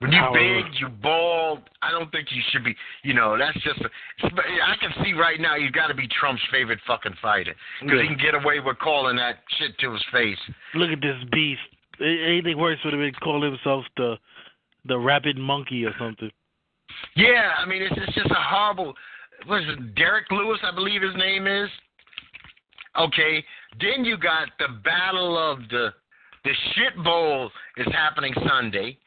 When 0.00 0.12
you 0.12 0.22
big, 0.32 0.64
you 0.80 0.88
bald. 0.88 1.60
I 1.82 1.90
don't 1.90 2.10
think 2.10 2.28
you 2.30 2.40
should 2.50 2.64
be. 2.64 2.74
You 3.02 3.12
know, 3.12 3.36
that's 3.36 3.56
just. 3.62 3.80
A, 3.80 3.88
I 4.26 4.74
can 4.80 4.92
see 5.04 5.12
right 5.12 5.38
now 5.38 5.56
he's 5.58 5.70
got 5.72 5.88
to 5.88 5.94
be 5.94 6.08
Trump's 6.08 6.40
favorite 6.50 6.78
fucking 6.86 7.16
fighter 7.20 7.54
because 7.82 7.96
Yeah. 7.98 8.02
he 8.02 8.08
can 8.08 8.16
get 8.16 8.34
away 8.34 8.60
with 8.60 8.78
calling 8.78 9.16
that 9.16 9.40
shit 9.58 9.76
to 9.80 9.92
his 9.92 10.02
face. 10.10 10.38
Look 10.74 10.90
at 10.90 11.02
this 11.02 11.16
beast. 11.32 11.60
Anything 12.00 12.56
worse 12.56 12.78
would 12.82 12.94
have 12.94 13.00
been 13.00 13.12
call 13.22 13.42
himself 13.42 13.84
the 13.98 14.16
the 14.86 14.98
rapid 14.98 15.36
monkey 15.36 15.84
or 15.84 15.92
something. 15.98 16.30
Yeah, 17.16 17.52
I 17.58 17.66
mean, 17.66 17.82
it's, 17.82 17.94
it's 17.96 18.14
just 18.14 18.30
a 18.30 18.34
horrible. 18.34 18.94
It? 19.48 19.94
Derrick 19.94 20.30
Lewis, 20.30 20.58
I 20.62 20.74
believe 20.74 21.02
his 21.02 21.14
name 21.16 21.46
is. 21.46 21.68
Okay, 22.98 23.44
then 23.80 24.04
you 24.04 24.16
got 24.18 24.48
the 24.58 24.68
battle 24.84 25.38
of 25.38 25.60
the 25.70 25.90
the 26.44 26.50
shit 26.74 27.04
bowl 27.04 27.50
is 27.76 27.86
happening 27.92 28.32
Sunday. 28.48 28.98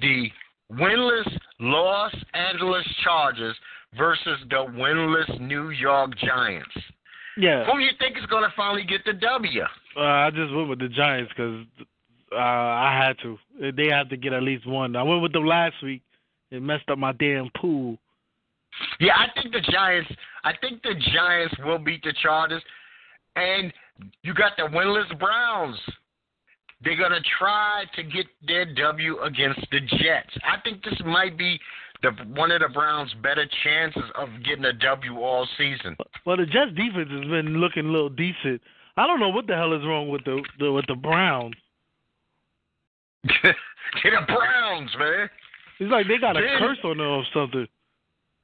The 0.00 0.30
winless 0.72 1.38
Los 1.58 2.14
Angeles 2.34 2.86
Chargers 3.02 3.56
versus 3.96 4.38
the 4.48 4.66
winless 4.76 5.40
New 5.40 5.70
York 5.70 6.12
Giants. 6.18 6.70
Yeah. 7.36 7.64
Who 7.64 7.78
do 7.78 7.84
you 7.84 7.92
think 7.98 8.18
is 8.18 8.26
going 8.26 8.42
to 8.42 8.52
finally 8.56 8.84
get 8.84 9.04
the 9.04 9.14
W? 9.14 9.62
Uh, 9.96 10.00
I 10.00 10.30
just 10.30 10.54
went 10.54 10.68
with 10.68 10.78
the 10.78 10.88
Giants 10.88 11.32
because 11.34 11.64
uh, 12.32 12.36
I 12.36 13.02
had 13.06 13.16
to. 13.22 13.38
They 13.72 13.88
have 13.90 14.08
to 14.10 14.16
get 14.16 14.32
at 14.32 14.42
least 14.42 14.66
one. 14.66 14.94
I 14.96 15.02
went 15.02 15.22
with 15.22 15.32
them 15.32 15.46
last 15.46 15.74
week. 15.82 16.02
It 16.50 16.62
messed 16.62 16.88
up 16.88 16.98
my 16.98 17.12
damn 17.12 17.50
pool. 17.56 17.96
Yeah, 18.98 19.14
I 19.16 19.26
think 19.40 19.52
the 19.52 19.60
Giants. 19.60 20.10
I 20.44 20.52
think 20.60 20.82
the 20.82 20.94
Giants 21.12 21.54
will 21.64 21.78
beat 21.78 22.02
the 22.02 22.14
Chargers, 22.22 22.62
and 23.36 23.72
you 24.22 24.34
got 24.34 24.52
the 24.56 24.64
winless 24.64 25.18
Browns. 25.18 25.78
They're 26.82 26.96
gonna 26.96 27.20
try 27.38 27.84
to 27.94 28.02
get 28.02 28.26
their 28.46 28.64
W 28.74 29.20
against 29.20 29.60
the 29.70 29.80
Jets. 29.80 30.30
I 30.44 30.60
think 30.64 30.82
this 30.82 30.98
might 31.04 31.36
be 31.36 31.60
the 32.02 32.10
one 32.34 32.50
of 32.50 32.60
the 32.60 32.68
Browns' 32.68 33.12
better 33.22 33.46
chances 33.64 34.02
of 34.16 34.28
getting 34.44 34.64
a 34.64 34.72
W 34.72 35.18
all 35.20 35.46
season. 35.58 35.96
Well, 36.24 36.36
the 36.36 36.46
Jets 36.46 36.72
defense 36.74 37.10
has 37.10 37.28
been 37.28 37.58
looking 37.58 37.86
a 37.86 37.90
little 37.90 38.08
decent. 38.08 38.62
I 38.96 39.06
don't 39.06 39.20
know 39.20 39.28
what 39.28 39.46
the 39.46 39.54
hell 39.54 39.72
is 39.72 39.84
wrong 39.84 40.08
with 40.08 40.24
the, 40.24 40.42
the 40.58 40.72
with 40.72 40.86
the 40.86 40.94
Browns. 40.94 41.54
Get 43.42 43.54
the 44.04 44.26
Browns, 44.26 44.90
man. 44.98 45.28
It's 45.80 45.90
like 45.90 46.06
they 46.06 46.18
got 46.18 46.36
a 46.36 46.40
Then- 46.40 46.58
curse 46.58 46.78
on 46.84 46.98
them 46.98 47.06
or 47.06 47.24
something. 47.34 47.66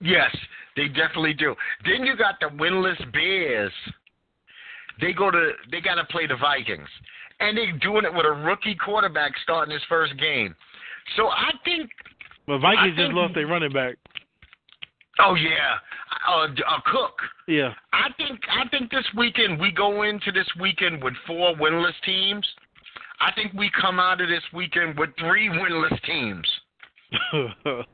Yes, 0.01 0.35
they 0.75 0.89
definitely 0.89 1.35
do. 1.35 1.55
Then 1.85 2.05
you 2.05 2.17
got 2.17 2.41
the 2.41 2.47
winless 2.49 3.01
Bears. 3.13 3.73
They 5.01 5.13
go 5.13 5.31
to 5.31 5.53
they 5.71 5.81
got 5.81 5.95
to 5.97 6.05
play 6.05 6.27
the 6.27 6.37
Vikings, 6.37 6.89
and 7.41 7.57
they're 7.57 7.73
doing 7.73 8.05
it 8.05 8.13
with 8.13 8.27
a 8.27 8.33
rookie 8.33 8.75
quarterback 8.75 9.33
starting 9.43 9.73
his 9.73 9.83
first 9.89 10.17
game. 10.19 10.55
So 11.17 11.29
I 11.29 11.53
think, 11.65 11.91
But 12.47 12.59
Vikings 12.59 12.81
I 12.83 12.89
just 12.89 12.97
think- 12.99 13.15
lost 13.15 13.35
their 13.35 13.47
running 13.47 13.73
back. 13.73 13.97
oh 15.19 15.35
yeah, 15.35 15.79
uh, 16.29 16.49
uh, 16.67 16.81
Cook. 16.87 17.21
Yeah. 17.47 17.75
I 17.93 18.11
think 18.19 18.41
I 18.51 18.67
think 18.69 18.91
this 18.91 19.07
weekend 19.15 19.59
we 19.61 19.71
go 19.71 20.03
into 20.03 20.33
this 20.33 20.49
weekend 20.61 21.03
with 21.03 21.15
four 21.27 21.55
winless 21.55 21.99
teams. 22.05 22.47
I 23.21 23.33
think 23.33 23.53
we 23.55 23.71
come 23.71 23.99
out 23.99 24.21
of 24.21 24.29
this 24.29 24.45
weekend 24.53 24.99
with 24.99 25.11
three 25.19 25.49
winless 25.49 26.03
teams. 26.05 26.47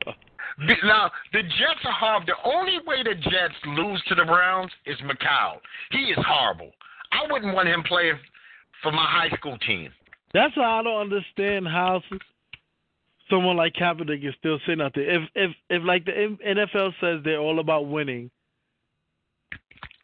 Now 0.84 1.10
the 1.32 1.42
Jets 1.42 1.80
are 1.84 1.92
horrible. 1.92 2.26
The 2.26 2.50
only 2.50 2.78
way 2.86 3.02
the 3.02 3.14
Jets 3.14 3.54
lose 3.66 4.02
to 4.08 4.14
the 4.14 4.24
Browns 4.24 4.70
is 4.86 4.96
McCown. 4.98 5.56
He 5.90 5.98
is 5.98 6.18
horrible. 6.26 6.70
I 7.10 7.30
wouldn't 7.30 7.54
want 7.54 7.68
him 7.68 7.82
playing 7.84 8.18
for 8.82 8.92
my 8.92 9.06
high 9.06 9.34
school 9.36 9.56
team. 9.58 9.90
That's 10.34 10.56
why 10.56 10.80
I 10.80 10.82
don't 10.82 11.00
understand 11.00 11.66
how 11.66 12.02
someone 13.30 13.56
like 13.56 13.74
Kaepernick 13.74 14.26
is 14.26 14.34
still 14.38 14.58
sitting 14.66 14.82
out 14.82 14.92
there. 14.94 15.22
If 15.22 15.28
if 15.34 15.50
if 15.70 15.82
like 15.84 16.04
the 16.04 16.36
NFL 16.46 16.92
says 17.00 17.20
they're 17.24 17.38
all 17.38 17.60
about 17.60 17.88
winning, 17.88 18.30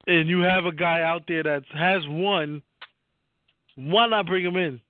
and 0.06 0.28
you 0.28 0.40
have 0.40 0.64
a 0.64 0.72
guy 0.72 1.02
out 1.02 1.24
there 1.28 1.42
that 1.42 1.62
has 1.74 2.02
won, 2.08 2.62
why 3.76 4.06
not 4.06 4.26
bring 4.26 4.44
him 4.44 4.56
in? 4.56 4.80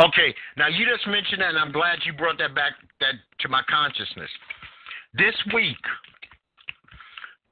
Okay, 0.00 0.34
now 0.56 0.68
you 0.68 0.86
just 0.86 1.06
mentioned 1.06 1.42
that, 1.42 1.50
and 1.50 1.58
I'm 1.58 1.72
glad 1.72 1.98
you 2.04 2.12
brought 2.14 2.38
that 2.38 2.54
back 2.54 2.72
that 3.00 3.14
to 3.40 3.48
my 3.48 3.62
consciousness. 3.68 4.30
This 5.14 5.34
week, 5.52 5.76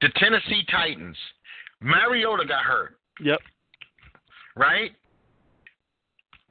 the 0.01 0.09
Tennessee 0.15 0.63
Titans, 0.71 1.17
Mariota 1.81 2.45
got 2.47 2.63
hurt, 2.63 2.97
Yep. 3.19 3.39
right? 4.55 4.91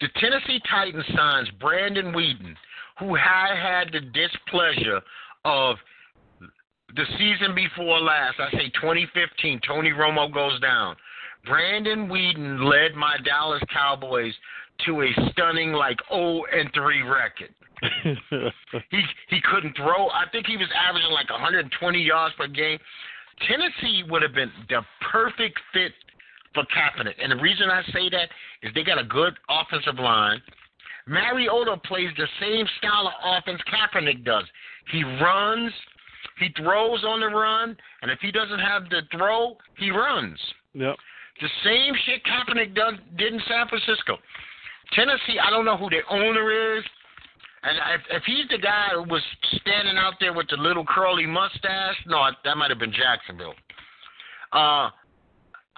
The 0.01 0.09
Tennessee 0.21 0.61
Titans 0.71 1.07
signs 1.17 1.51
Brandon 1.53 2.13
Weeden, 2.13 2.55
who 3.01 3.15
had 3.15 3.57
had 3.57 3.93
the 3.93 4.01
displeasure 4.01 5.01
of 5.45 5.77
the 6.95 7.05
season 7.19 7.55
before 7.55 8.01
last. 8.01 8.39
I 8.39 8.51
say 8.53 8.69
2015. 8.71 9.61
Tony 9.67 9.91
Romo 9.91 10.33
goes 10.33 10.61
down. 10.61 10.97
Brandon 11.45 12.09
Weeden 12.09 12.63
led 12.65 12.95
my 12.95 13.17
Dallas 13.25 13.63
Cowboys 13.73 14.35
to 14.87 15.03
a 15.03 15.09
stunning 15.33 15.73
like 15.73 15.99
0 16.13 16.43
and 16.53 16.71
3 16.75 17.03
record. 17.03 17.55
He 18.91 19.03
he 19.29 19.41
couldn't 19.51 19.77
throw. 19.77 20.09
I 20.09 20.25
think 20.33 20.47
he 20.47 20.57
was 20.57 20.69
averaging 20.75 21.11
like 21.11 21.31
120 21.31 22.01
yards 22.01 22.35
per 22.37 22.49
game. 22.49 22.79
Tennessee 23.47 24.03
would 24.11 24.23
have 24.23 24.35
been 24.35 24.51
the 24.69 24.83
perfect 25.13 25.59
fit 25.73 25.93
for 26.55 26.65
Kaepernick, 26.65 27.15
and 27.23 27.31
the 27.33 27.37
reason 27.37 27.71
I 27.71 27.83
say 27.93 28.09
that 28.11 28.29
is 28.63 28.75
they 28.75 28.83
got 28.83 28.99
a 28.99 29.05
good 29.05 29.35
offensive 29.49 29.99
line. 29.99 30.43
Mariota 31.07 31.77
plays 31.85 32.11
the 32.17 32.27
same 32.41 32.67
style 32.79 33.09
of 33.09 33.15
offense 33.25 33.61
Kaepernick 33.73 34.25
does. 34.25 34.45
He 34.91 35.05
runs, 35.05 35.73
he 36.39 36.49
throws 36.63 37.05
on 37.05 37.21
the 37.21 37.29
run, 37.29 37.77
and 38.03 38.11
if 38.11 38.19
he 38.21 38.31
doesn't 38.31 38.59
have 38.59 38.89
the 38.91 39.03
throw, 39.17 39.57
he 39.79 39.91
runs. 39.91 40.39
yep. 40.75 40.97
The 41.41 41.49
same 41.65 41.95
shit 42.05 42.23
Kaepernick 42.25 42.75
does, 42.75 42.95
did 43.17 43.33
in 43.33 43.41
San 43.49 43.69
Francisco. 43.69 44.19
Tennessee, 44.93 45.39
I 45.43 45.51
don't 45.51 45.65
know 45.65 45.77
who 45.77 45.91
the 45.91 46.01
owner 46.11 46.77
is. 46.77 46.85
And 47.63 47.77
if, 47.95 48.01
if 48.19 48.23
he's 48.25 48.49
the 48.51 48.59
guy 48.59 48.89
who 48.95 49.03
was 49.03 49.23
standing 49.61 49.97
out 49.97 50.15
there 50.21 50.33
with 50.33 50.47
the 50.49 50.57
little 50.57 50.85
curly 50.87 51.27
mustache, 51.27 51.97
no, 52.07 52.31
that 52.45 52.57
might 52.57 52.71
have 52.71 52.79
been 52.79 52.93
Jacksonville. 52.93 53.55
Uh, 54.53 54.91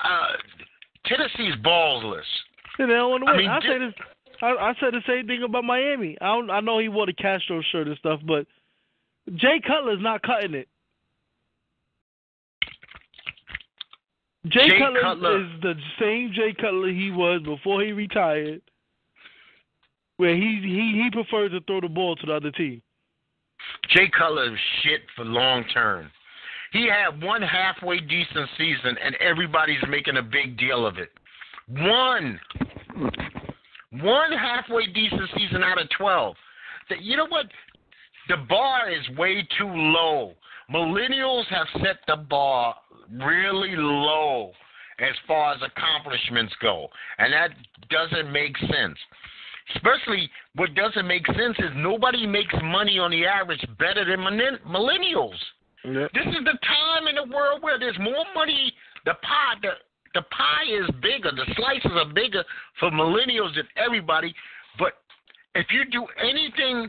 uh, 0.02 0.32
Tennessee's 1.06 1.54
ballless. 1.64 2.22
Yeah, 2.78 2.86
they 2.86 2.92
don't 2.92 3.26
I 3.28 3.36
mean, 3.36 3.48
I, 3.48 3.60
say 3.60 3.78
this. 3.78 3.94
I, 4.42 4.46
I 4.46 4.74
said 4.80 4.92
the 4.92 5.02
same 5.06 5.26
thing 5.26 5.42
about 5.42 5.64
Miami. 5.64 6.16
I 6.20 6.26
don't, 6.26 6.50
I 6.50 6.60
know 6.60 6.78
he 6.78 6.88
wore 6.88 7.06
the 7.06 7.12
Castro 7.12 7.62
shirt 7.72 7.88
and 7.88 7.96
stuff, 7.98 8.20
but 8.26 8.46
Jay 9.34 9.60
Cutler's 9.66 10.00
not 10.00 10.22
cutting 10.22 10.54
it. 10.54 10.68
Jay, 14.46 14.70
Jay 14.70 14.78
Cutler, 14.78 15.00
Cutler. 15.02 15.40
is 15.42 15.60
the 15.62 15.74
same 16.00 16.32
Jay 16.34 16.54
Cutler 16.58 16.88
he 16.88 17.10
was 17.10 17.42
before 17.44 17.82
he 17.82 17.92
retired, 17.92 18.62
where 20.20 20.36
he 20.36 20.60
he 20.60 21.02
he 21.02 21.08
prefers 21.10 21.50
to 21.50 21.60
throw 21.62 21.80
the 21.80 21.88
ball 21.88 22.14
to 22.14 22.26
the 22.26 22.34
other 22.34 22.50
team. 22.50 22.82
Jay 23.88 24.10
Cutler 24.16 24.52
is 24.52 24.60
shit 24.82 25.00
for 25.16 25.24
long 25.24 25.64
term. 25.72 26.10
He 26.74 26.86
had 26.86 27.22
one 27.22 27.40
halfway 27.40 28.00
decent 28.00 28.48
season, 28.58 28.96
and 29.02 29.16
everybody's 29.16 29.82
making 29.88 30.18
a 30.18 30.22
big 30.22 30.58
deal 30.58 30.86
of 30.86 30.98
it. 30.98 31.08
One, 31.68 32.38
one 33.92 34.32
halfway 34.32 34.88
decent 34.88 35.30
season 35.38 35.62
out 35.62 35.80
of 35.80 35.88
twelve. 35.96 36.36
That 36.90 37.00
you 37.00 37.16
know 37.16 37.26
what? 37.26 37.46
The 38.28 38.36
bar 38.46 38.90
is 38.90 39.16
way 39.16 39.48
too 39.58 39.72
low. 39.72 40.34
Millennials 40.70 41.46
have 41.46 41.66
set 41.82 41.96
the 42.06 42.16
bar 42.16 42.74
really 43.10 43.74
low 43.74 44.52
as 44.98 45.14
far 45.26 45.54
as 45.54 45.60
accomplishments 45.62 46.52
go, 46.60 46.88
and 47.16 47.32
that 47.32 47.52
doesn't 47.88 48.30
make 48.30 48.56
sense. 48.58 48.98
Especially 49.76 50.30
what 50.56 50.74
doesn't 50.74 51.06
make 51.06 51.26
sense 51.26 51.56
is 51.58 51.70
nobody 51.76 52.26
makes 52.26 52.54
money 52.62 52.98
on 52.98 53.10
the 53.10 53.26
average 53.26 53.64
better 53.78 54.04
than 54.04 54.20
millennials. 54.20 55.38
Yep. 55.84 56.10
This 56.12 56.26
is 56.26 56.44
the 56.44 56.58
time 56.62 57.08
in 57.08 57.16
the 57.16 57.34
world 57.34 57.62
where 57.62 57.78
there's 57.78 57.98
more 57.98 58.24
money. 58.34 58.72
The 59.04 59.14
pie, 59.14 59.54
the 59.62 59.70
the 60.14 60.22
pie 60.22 60.66
is 60.68 60.90
bigger. 61.00 61.30
The 61.30 61.46
slices 61.56 61.92
are 61.94 62.12
bigger 62.12 62.44
for 62.78 62.90
millennials 62.90 63.54
than 63.54 63.66
everybody. 63.76 64.34
But 64.78 64.94
if 65.54 65.66
you 65.70 65.84
do 65.84 66.04
anything, 66.20 66.88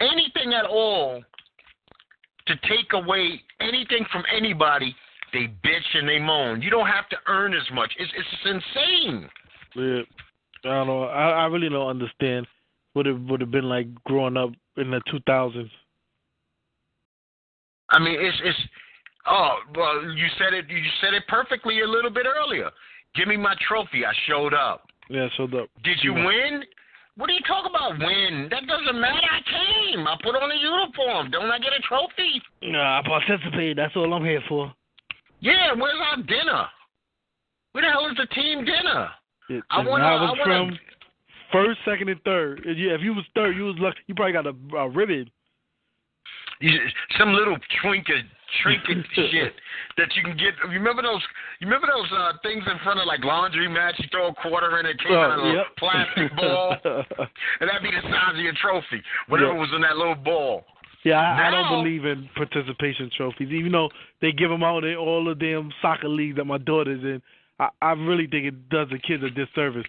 anything 0.00 0.54
at 0.54 0.64
all, 0.64 1.22
to 2.46 2.54
take 2.68 2.92
away 2.92 3.42
anything 3.60 4.06
from 4.10 4.22
anybody, 4.34 4.94
they 5.32 5.48
bitch 5.64 5.94
and 5.94 6.08
they 6.08 6.18
moan. 6.18 6.62
You 6.62 6.70
don't 6.70 6.86
have 6.86 7.08
to 7.10 7.16
earn 7.28 7.54
as 7.54 7.68
much. 7.72 7.92
It's 7.98 8.12
it's 8.16 8.64
insane. 8.64 9.28
Yeah. 9.74 10.02
I 10.66 10.74
don't 10.74 10.86
know. 10.86 11.04
I, 11.04 11.30
I 11.30 11.46
really 11.46 11.68
don't 11.68 11.88
understand 11.88 12.46
what 12.94 13.06
it 13.06 13.12
would 13.12 13.40
have 13.40 13.50
been 13.50 13.68
like 13.68 13.86
growing 14.04 14.36
up 14.36 14.50
in 14.76 14.90
the 14.90 15.00
2000s. 15.12 15.70
I 17.90 17.98
mean, 17.98 18.16
it's 18.18 18.36
it's. 18.42 18.58
Oh 19.28 19.58
well, 19.76 20.02
you 20.02 20.26
said 20.38 20.54
it. 20.54 20.66
You 20.68 20.82
said 21.00 21.14
it 21.14 21.22
perfectly 21.28 21.80
a 21.82 21.86
little 21.86 22.10
bit 22.10 22.26
earlier. 22.26 22.70
Give 23.14 23.28
me 23.28 23.36
my 23.36 23.54
trophy. 23.68 24.04
I 24.04 24.12
showed 24.26 24.54
up. 24.54 24.88
Yeah, 25.08 25.28
showed 25.36 25.54
up. 25.54 25.68
Did 25.84 25.98
you 26.02 26.12
win? 26.12 26.62
What 27.16 27.30
are 27.30 27.32
you 27.32 27.40
talking 27.46 27.70
about? 27.70 27.98
Win? 27.98 28.48
That 28.50 28.66
doesn't 28.66 29.00
matter. 29.00 29.16
I 29.16 29.40
came. 29.48 30.06
I 30.06 30.16
put 30.22 30.34
on 30.34 30.50
a 30.50 30.54
uniform. 30.54 31.30
Don't 31.30 31.50
I 31.50 31.58
get 31.58 31.72
a 31.72 31.80
trophy? 31.88 32.42
Nah, 32.62 33.00
I 33.00 33.02
participate. 33.06 33.76
That's 33.76 33.94
all 33.96 34.12
I'm 34.12 34.24
here 34.24 34.42
for. 34.48 34.72
Yeah. 35.40 35.72
Where's 35.74 36.00
our 36.10 36.22
dinner? 36.22 36.66
Where 37.72 37.84
the 37.84 37.90
hell 37.90 38.08
is 38.08 38.16
the 38.16 38.26
team 38.34 38.64
dinner? 38.64 39.08
I 39.48 39.78
and 39.80 39.86
wanna- 39.88 40.04
I 40.04 40.14
wanna- 40.22 40.44
from 40.44 40.78
first, 41.52 41.78
second, 41.84 42.08
and 42.08 42.20
third. 42.22 42.62
You, 42.64 42.94
if 42.94 43.00
you 43.02 43.14
was 43.14 43.24
third, 43.34 43.56
you 43.56 43.64
was 43.64 43.76
lucky. 43.78 43.98
You 44.06 44.14
probably 44.14 44.32
got 44.32 44.46
a, 44.46 44.54
a 44.76 44.88
ribbon. 44.88 45.30
You, 46.60 46.70
some 47.18 47.34
little 47.34 47.56
trinket, 47.82 48.24
trinket 48.62 49.04
shit 49.14 49.52
that 49.98 50.08
you 50.16 50.22
can 50.22 50.36
get. 50.38 50.54
You 50.64 50.70
remember 50.78 51.02
those? 51.02 51.20
You 51.60 51.66
remember 51.66 51.86
those 51.86 52.10
uh, 52.12 52.32
things 52.42 52.64
in 52.70 52.78
front 52.82 52.98
of 52.98 53.06
like 53.06 53.22
laundry 53.24 53.68
mats? 53.68 53.98
You 53.98 54.06
throw 54.10 54.28
a 54.28 54.34
quarter 54.34 54.78
in, 54.80 54.86
it 54.86 54.98
came 54.98 55.12
out 55.12 55.38
of 55.38 55.44
a 55.44 55.48
Oh, 55.48 55.52
yep. 55.52 55.66
plastic 55.78 56.34
ball, 56.36 56.76
and 57.60 57.68
that'd 57.68 57.82
be 57.82 57.90
the 57.90 58.00
size 58.10 58.30
of 58.34 58.38
your 58.38 58.54
trophy. 58.60 59.02
Whatever 59.28 59.52
Yeah. 59.52 59.58
was 59.60 59.68
in 59.74 59.82
that 59.82 59.98
little 59.98 60.14
ball. 60.14 60.64
yeah, 61.04 61.20
I, 61.20 61.48
I 61.48 61.50
don't 61.50 61.84
believe 61.84 62.06
in 62.06 62.26
participation 62.34 63.10
trophies, 63.14 63.50
even 63.52 63.72
though 63.72 63.90
they 64.22 64.32
give 64.32 64.48
them 64.48 64.62
out 64.62 64.82
in 64.84 64.96
all 64.96 65.24
the 65.26 65.34
damn 65.34 65.70
soccer 65.82 66.08
leagues 66.08 66.36
that 66.36 66.46
my 66.46 66.58
daughter's 66.58 67.04
in. 67.04 67.20
I, 67.58 67.68
I 67.82 67.92
really 67.92 68.26
think 68.26 68.46
it 68.46 68.68
does 68.68 68.88
the 68.90 68.98
kids 68.98 69.22
a 69.22 69.30
disservice. 69.30 69.86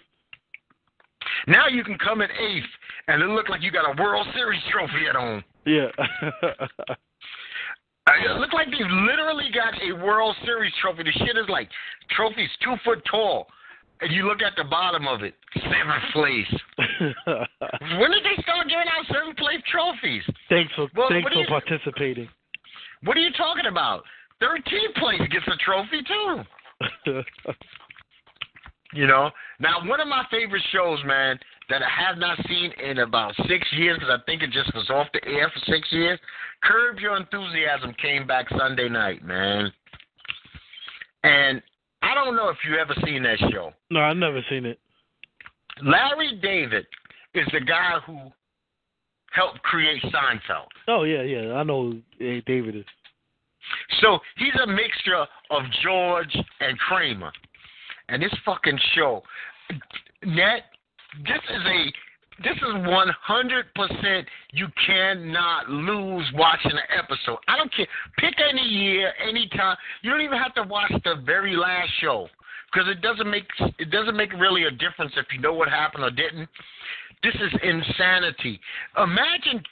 Now 1.47 1.67
you 1.67 1.83
can 1.83 1.97
come 1.97 2.21
in 2.21 2.29
eighth, 2.31 2.69
and 3.07 3.21
it 3.21 3.27
look 3.27 3.49
like 3.49 3.61
you 3.61 3.71
got 3.71 3.85
a 3.97 4.01
World 4.01 4.27
Series 4.33 4.61
trophy 4.71 5.07
at 5.09 5.15
home. 5.15 5.43
Yeah. 5.65 5.87
Uh, 8.07 8.11
It 8.23 8.39
look 8.39 8.53
like 8.53 8.67
they've 8.71 8.87
literally 9.03 9.49
got 9.53 9.73
a 9.83 9.91
World 9.91 10.33
Series 10.45 10.71
trophy. 10.81 11.03
The 11.03 11.11
shit 11.11 11.35
is 11.35 11.43
like 11.49 11.67
trophies 12.15 12.47
two 12.63 12.75
foot 12.85 13.03
tall, 13.11 13.47
and 13.99 14.13
you 14.13 14.25
look 14.25 14.41
at 14.41 14.53
the 14.55 14.63
bottom 14.63 15.09
of 15.09 15.23
it, 15.23 15.33
seventh 15.55 16.07
place. 16.13 16.47
When 17.99 18.11
did 18.11 18.23
they 18.23 18.41
start 18.43 18.67
giving 18.69 18.87
out 18.87 19.03
seventh 19.11 19.35
place 19.37 19.59
trophies? 19.69 20.23
thanks 20.47 20.71
for 20.75 20.87
Well, 20.95 21.09
thanks 21.09 21.27
for 21.33 21.39
you- 21.41 21.47
participating. 21.47 22.29
What 23.03 23.17
are 23.17 23.19
you 23.19 23.33
talking 23.33 23.65
about? 23.69 24.03
Thirteenth 24.39 24.95
place 24.95 25.19
gets 25.29 25.45
a 25.47 25.57
trophy 25.57 25.99
too. 26.07 26.43
You 28.93 29.05
know. 29.05 29.29
Now, 29.59 29.85
one 29.85 29.99
of 29.99 30.07
my 30.07 30.23
favorite 30.31 30.63
shows, 30.71 30.99
man, 31.05 31.37
that 31.69 31.81
I 31.81 32.07
have 32.07 32.17
not 32.17 32.37
seen 32.47 32.71
in 32.83 32.99
about 32.99 33.35
six 33.47 33.67
years 33.73 33.97
because 33.99 34.17
I 34.17 34.23
think 34.25 34.41
it 34.41 34.51
just 34.51 34.73
was 34.73 34.89
off 34.89 35.07
the 35.13 35.25
air 35.27 35.51
for 35.53 35.59
six 35.71 35.87
years. 35.91 36.19
Curb 36.63 36.99
Your 36.99 37.17
Enthusiasm 37.17 37.93
came 38.01 38.25
back 38.25 38.47
Sunday 38.57 38.87
night, 38.87 39.23
man. 39.23 39.71
And 41.23 41.61
I 42.01 42.15
don't 42.15 42.35
know 42.35 42.49
if 42.49 42.57
you 42.67 42.77
ever 42.77 42.95
seen 43.05 43.23
that 43.23 43.39
show. 43.51 43.73
no, 43.91 43.99
I've 43.99 44.17
never 44.17 44.41
seen 44.49 44.65
it. 44.65 44.79
Larry 45.83 46.39
David 46.41 46.85
is 47.35 47.45
the 47.51 47.59
guy 47.59 47.99
who 48.05 48.17
helped 49.31 49.61
create 49.63 50.01
Seinfeld. 50.03 50.67
Oh 50.87 51.03
yeah, 51.03 51.21
yeah. 51.21 51.53
I 51.53 51.63
know 51.63 51.91
who 52.19 52.41
David 52.41 52.77
is. 52.77 52.85
So 54.01 54.19
he's 54.37 54.53
a 54.63 54.67
mixture 54.67 55.25
of 55.49 55.63
George 55.83 56.35
and 56.59 56.77
Kramer. 56.79 57.31
And 58.09 58.21
this 58.21 58.33
fucking 58.45 58.79
show, 58.95 59.21
net, 60.23 60.63
this 61.25 61.41
is 61.49 61.61
a 61.65 61.91
this 62.43 62.55
is 62.55 62.73
100% 62.73 64.25
you 64.51 64.67
cannot 64.85 65.69
lose 65.69 66.25
watching 66.35 66.71
an 66.71 66.77
episode. 66.95 67.39
I 67.47 67.57
don't 67.57 67.73
care. 67.73 67.87
Pick 68.19 68.35
any 68.47 68.61
year, 68.61 69.11
any 69.27 69.49
time. 69.49 69.75
You 70.03 70.11
don't 70.11 70.21
even 70.21 70.37
have 70.37 70.53
to 70.53 70.63
watch 70.63 70.91
the 71.03 71.15
very 71.25 71.55
last 71.55 71.89
show 71.99 72.29
because 72.71 72.87
it 72.89 73.01
doesn't 73.01 73.29
make 73.29 73.45
it 73.79 73.89
doesn't 73.89 74.15
make 74.15 74.31
really 74.33 74.65
a 74.65 74.71
difference 74.71 75.13
if 75.17 75.25
you 75.33 75.39
know 75.39 75.53
what 75.53 75.67
happened 75.69 76.03
or 76.03 76.11
didn't. 76.11 76.47
This 77.23 77.33
is 77.35 77.59
insanity. 77.63 78.59
Imagine 78.97 79.63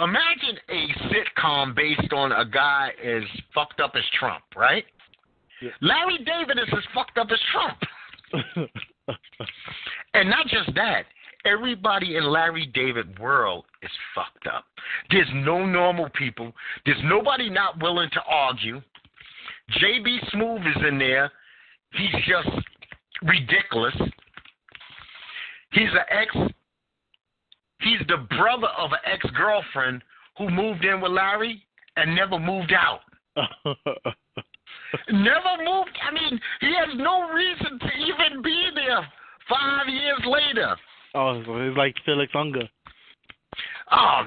imagine 0.00 0.58
a 0.68 0.88
sitcom 1.08 1.74
based 1.74 2.12
on 2.12 2.32
a 2.32 2.44
guy 2.44 2.90
as 3.04 3.22
fucked 3.54 3.80
up 3.80 3.92
as 3.94 4.04
Trump, 4.18 4.44
right? 4.56 4.84
Yeah. 5.60 5.70
Larry 5.80 6.18
David 6.18 6.58
is 6.58 6.72
as 6.72 6.84
fucked 6.94 7.18
up 7.18 7.28
as 7.32 7.38
Trump. 7.52 7.78
and 10.14 10.30
not 10.30 10.46
just 10.46 10.74
that, 10.74 11.04
everybody 11.44 12.16
in 12.16 12.24
Larry 12.24 12.66
David 12.74 13.18
world 13.18 13.64
is 13.82 13.90
fucked 14.14 14.46
up. 14.46 14.64
There's 15.10 15.28
no 15.34 15.66
normal 15.66 16.08
people. 16.10 16.52
There's 16.84 17.00
nobody 17.04 17.50
not 17.50 17.82
willing 17.82 18.10
to 18.12 18.20
argue. 18.28 18.80
JB 19.82 20.32
Smoove 20.34 20.66
is 20.68 20.82
in 20.88 20.98
there. 20.98 21.30
He's 21.92 22.24
just 22.26 22.48
ridiculous. 23.22 23.94
He's 25.72 25.90
an 25.90 26.04
ex 26.10 26.34
he's 27.80 28.06
the 28.08 28.26
brother 28.36 28.68
of 28.78 28.92
an 28.92 28.98
ex 29.04 29.24
girlfriend 29.36 30.02
who 30.36 30.50
moved 30.50 30.84
in 30.84 31.00
with 31.00 31.12
Larry 31.12 31.62
and 31.96 32.14
never 32.14 32.38
moved 32.38 32.72
out. 32.72 33.00
Never 35.10 35.62
moved. 35.64 35.96
I 36.02 36.12
mean, 36.12 36.40
he 36.60 36.74
has 36.74 36.96
no 36.96 37.30
reason 37.30 37.78
to 37.78 37.88
even 37.98 38.42
be 38.42 38.70
there 38.74 39.06
five 39.48 39.88
years 39.88 40.20
later. 40.26 40.76
oh, 41.14 41.42
it's 41.46 41.76
like 41.76 41.94
Felix 42.04 42.32
Unger. 42.34 42.68
Oh, 43.90 44.22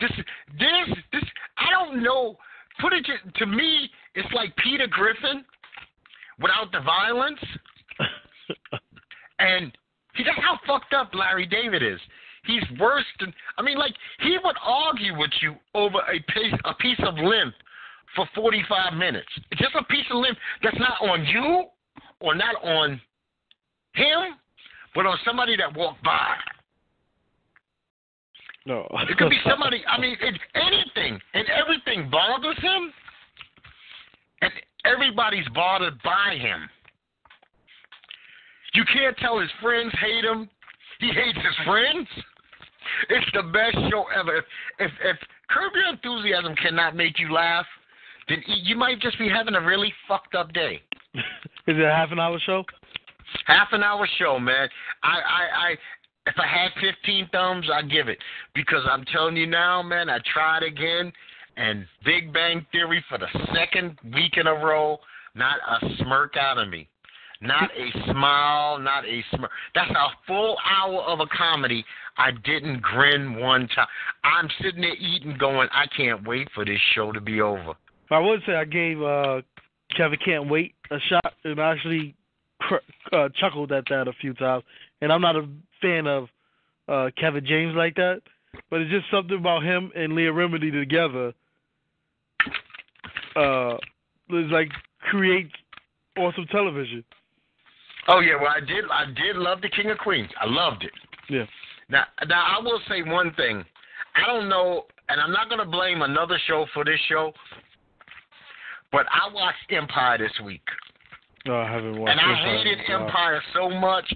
this, 0.00 0.10
this, 0.58 0.96
this. 1.12 1.22
I 1.58 1.70
don't 1.70 2.02
know. 2.02 2.36
Put 2.80 2.92
it 2.92 3.06
to, 3.06 3.38
to 3.38 3.46
me, 3.46 3.90
it's 4.14 4.30
like 4.34 4.54
Peter 4.56 4.86
Griffin 4.86 5.44
without 6.40 6.70
the 6.72 6.80
violence, 6.80 7.40
and 9.38 9.72
he, 10.14 10.24
that's 10.24 10.38
how 10.38 10.58
fucked 10.66 10.92
up 10.92 11.14
Larry 11.14 11.46
David 11.46 11.82
is. 11.82 12.00
He's 12.46 12.62
worse 12.78 13.04
than. 13.20 13.32
I 13.58 13.62
mean, 13.62 13.78
like 13.78 13.94
he 14.20 14.38
would 14.42 14.56
argue 14.62 15.18
with 15.18 15.30
you 15.40 15.54
over 15.74 15.98
a 15.98 16.18
piece, 16.32 16.54
a 16.64 16.74
piece 16.74 17.00
of 17.06 17.14
limb 17.16 17.52
for 18.14 18.26
45 18.34 18.94
minutes. 18.94 19.28
Just 19.56 19.74
a 19.78 19.84
piece 19.84 20.06
of 20.10 20.18
limb 20.18 20.34
that's 20.62 20.78
not 20.78 21.00
on 21.02 21.24
you 21.26 21.64
or 22.20 22.34
not 22.34 22.54
on 22.62 23.00
him, 23.94 24.36
but 24.94 25.06
on 25.06 25.18
somebody 25.24 25.56
that 25.56 25.76
walked 25.76 26.02
by. 26.02 26.34
No. 28.64 28.86
It 29.08 29.16
could 29.16 29.30
be 29.30 29.38
somebody. 29.48 29.82
I 29.86 30.00
mean, 30.00 30.16
it, 30.20 30.34
anything 30.54 31.20
and 31.34 31.46
everything 31.48 32.10
bothers 32.10 32.58
him, 32.60 32.92
and 34.42 34.52
everybody's 34.84 35.48
bothered 35.54 36.00
by 36.02 36.36
him. 36.38 36.68
You 38.74 38.84
can't 38.92 39.16
tell 39.18 39.38
his 39.38 39.50
friends 39.62 39.92
hate 40.00 40.24
him. 40.24 40.50
He 41.00 41.08
hates 41.08 41.38
his 41.38 41.66
friends. 41.66 42.06
It's 43.08 43.26
the 43.34 43.42
best 43.42 43.76
show 43.90 44.04
ever. 44.18 44.38
If 44.38 44.44
if, 44.78 44.90
if 45.02 45.16
Curb 45.48 45.72
Your 45.74 45.88
Enthusiasm 45.88 46.54
cannot 46.56 46.96
make 46.96 47.18
you 47.18 47.32
laugh, 47.32 47.66
then 48.28 48.42
you 48.46 48.76
might 48.76 49.00
just 49.00 49.18
be 49.18 49.28
having 49.28 49.54
a 49.54 49.60
really 49.60 49.92
fucked 50.08 50.34
up 50.34 50.52
day. 50.52 50.82
Is 51.14 51.22
it 51.76 51.80
a 51.80 51.92
half 51.92 52.12
an 52.12 52.18
hour 52.18 52.38
show? 52.44 52.64
Half 53.46 53.68
an 53.72 53.82
hour 53.82 54.08
show, 54.18 54.38
man. 54.38 54.68
I, 55.02 55.08
I, 55.08 55.68
I, 55.68 55.76
if 56.26 56.34
I 56.38 56.46
had 56.46 56.70
15 56.80 57.28
thumbs, 57.32 57.66
I'd 57.72 57.90
give 57.90 58.08
it 58.08 58.18
because 58.54 58.82
I'm 58.90 59.04
telling 59.12 59.36
you 59.36 59.46
now, 59.46 59.82
man. 59.82 60.08
I 60.08 60.18
tried 60.32 60.62
again, 60.62 61.12
and 61.56 61.86
Big 62.04 62.32
Bang 62.32 62.66
Theory 62.72 63.04
for 63.08 63.18
the 63.18 63.28
second 63.54 63.98
week 64.14 64.36
in 64.36 64.46
a 64.46 64.54
row, 64.54 64.98
not 65.34 65.56
a 65.68 65.78
smirk 65.98 66.36
out 66.36 66.58
of 66.58 66.68
me, 66.68 66.88
not 67.40 67.70
a 67.76 68.10
smile, 68.10 68.78
not 68.78 69.04
a 69.04 69.24
smirk. 69.34 69.50
That's 69.74 69.90
a 69.90 70.08
full 70.26 70.56
hour 70.68 71.02
of 71.02 71.20
a 71.20 71.26
comedy. 71.26 71.84
I 72.18 72.30
didn't 72.44 72.82
grin 72.82 73.38
one 73.38 73.68
time. 73.68 73.86
I'm 74.24 74.48
sitting 74.62 74.80
there 74.80 74.96
eating, 74.96 75.36
going, 75.38 75.68
I 75.72 75.86
can't 75.96 76.26
wait 76.26 76.48
for 76.54 76.64
this 76.64 76.80
show 76.94 77.12
to 77.12 77.20
be 77.20 77.40
over. 77.40 77.74
I 78.10 78.18
would 78.18 78.40
say 78.46 78.54
I 78.54 78.64
gave 78.64 79.02
uh, 79.02 79.42
Kevin 79.96 80.18
Can't 80.24 80.48
Wait 80.48 80.74
a 80.90 80.98
shot 81.08 81.34
and 81.44 81.60
I 81.60 81.72
actually 81.72 82.14
cr- 82.60 82.76
uh, 83.12 83.28
chuckled 83.38 83.72
at 83.72 83.84
that 83.90 84.08
a 84.08 84.12
few 84.20 84.34
times. 84.34 84.64
And 85.00 85.12
I'm 85.12 85.20
not 85.20 85.36
a 85.36 85.46
fan 85.82 86.06
of 86.06 86.28
uh, 86.88 87.10
Kevin 87.18 87.44
James 87.44 87.74
like 87.76 87.94
that, 87.96 88.22
but 88.70 88.80
it's 88.80 88.90
just 88.90 89.10
something 89.10 89.36
about 89.36 89.62
him 89.62 89.90
and 89.94 90.14
Leah 90.14 90.32
Remini 90.32 90.72
together. 90.72 91.32
Uh, 93.34 93.76
it's 94.30 94.52
like 94.52 94.70
create 95.00 95.50
awesome 96.16 96.46
television. 96.46 97.04
Oh 98.08 98.20
yeah, 98.20 98.36
well 98.40 98.52
I 98.54 98.60
did. 98.60 98.84
I 98.90 99.06
did 99.06 99.36
love 99.36 99.60
the 99.60 99.68
King 99.68 99.90
of 99.90 99.98
Queens. 99.98 100.30
I 100.40 100.46
loved 100.46 100.84
it. 100.84 100.92
Yeah. 101.28 101.44
Now, 101.88 102.04
now 102.26 102.56
I 102.58 102.62
will 102.62 102.80
say 102.88 103.02
one 103.02 103.32
thing. 103.34 103.64
I 104.16 104.26
don't 104.26 104.48
know, 104.48 104.84
and 105.08 105.20
I'm 105.20 105.32
not 105.32 105.48
going 105.48 105.60
to 105.60 105.70
blame 105.70 106.02
another 106.02 106.38
show 106.46 106.66
for 106.74 106.84
this 106.84 106.98
show, 107.08 107.32
but 108.92 109.06
I 109.12 109.32
watched 109.32 109.70
Empire 109.70 110.18
this 110.18 110.32
week, 110.44 110.62
No, 111.46 111.56
I 111.60 111.70
haven't 111.70 111.98
watched. 111.98 112.10
and 112.10 112.20
I 112.20 112.30
Empire. 112.32 112.58
hated. 112.64 112.78
Empire 112.90 113.42
so 113.54 113.68
much 113.70 114.12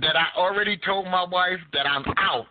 that 0.00 0.16
I 0.16 0.26
already 0.38 0.76
told 0.84 1.06
my 1.06 1.24
wife 1.24 1.60
that 1.72 1.86
I'm 1.86 2.04
out. 2.18 2.46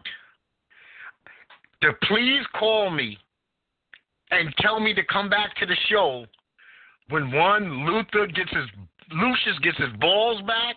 To 1.82 1.94
please 2.08 2.42
call 2.60 2.90
me 2.90 3.18
and 4.32 4.54
tell 4.60 4.80
me 4.80 4.94
to 4.96 5.04
come 5.06 5.30
back 5.30 5.56
to 5.58 5.66
the 5.66 5.76
show 5.90 6.26
when 7.10 7.32
one 7.32 7.86
Luther 7.86 8.26
gets 8.28 8.50
his 8.52 8.66
Lucius 9.12 9.58
gets 9.62 9.78
his 9.78 9.94
balls 10.00 10.42
back. 10.48 10.76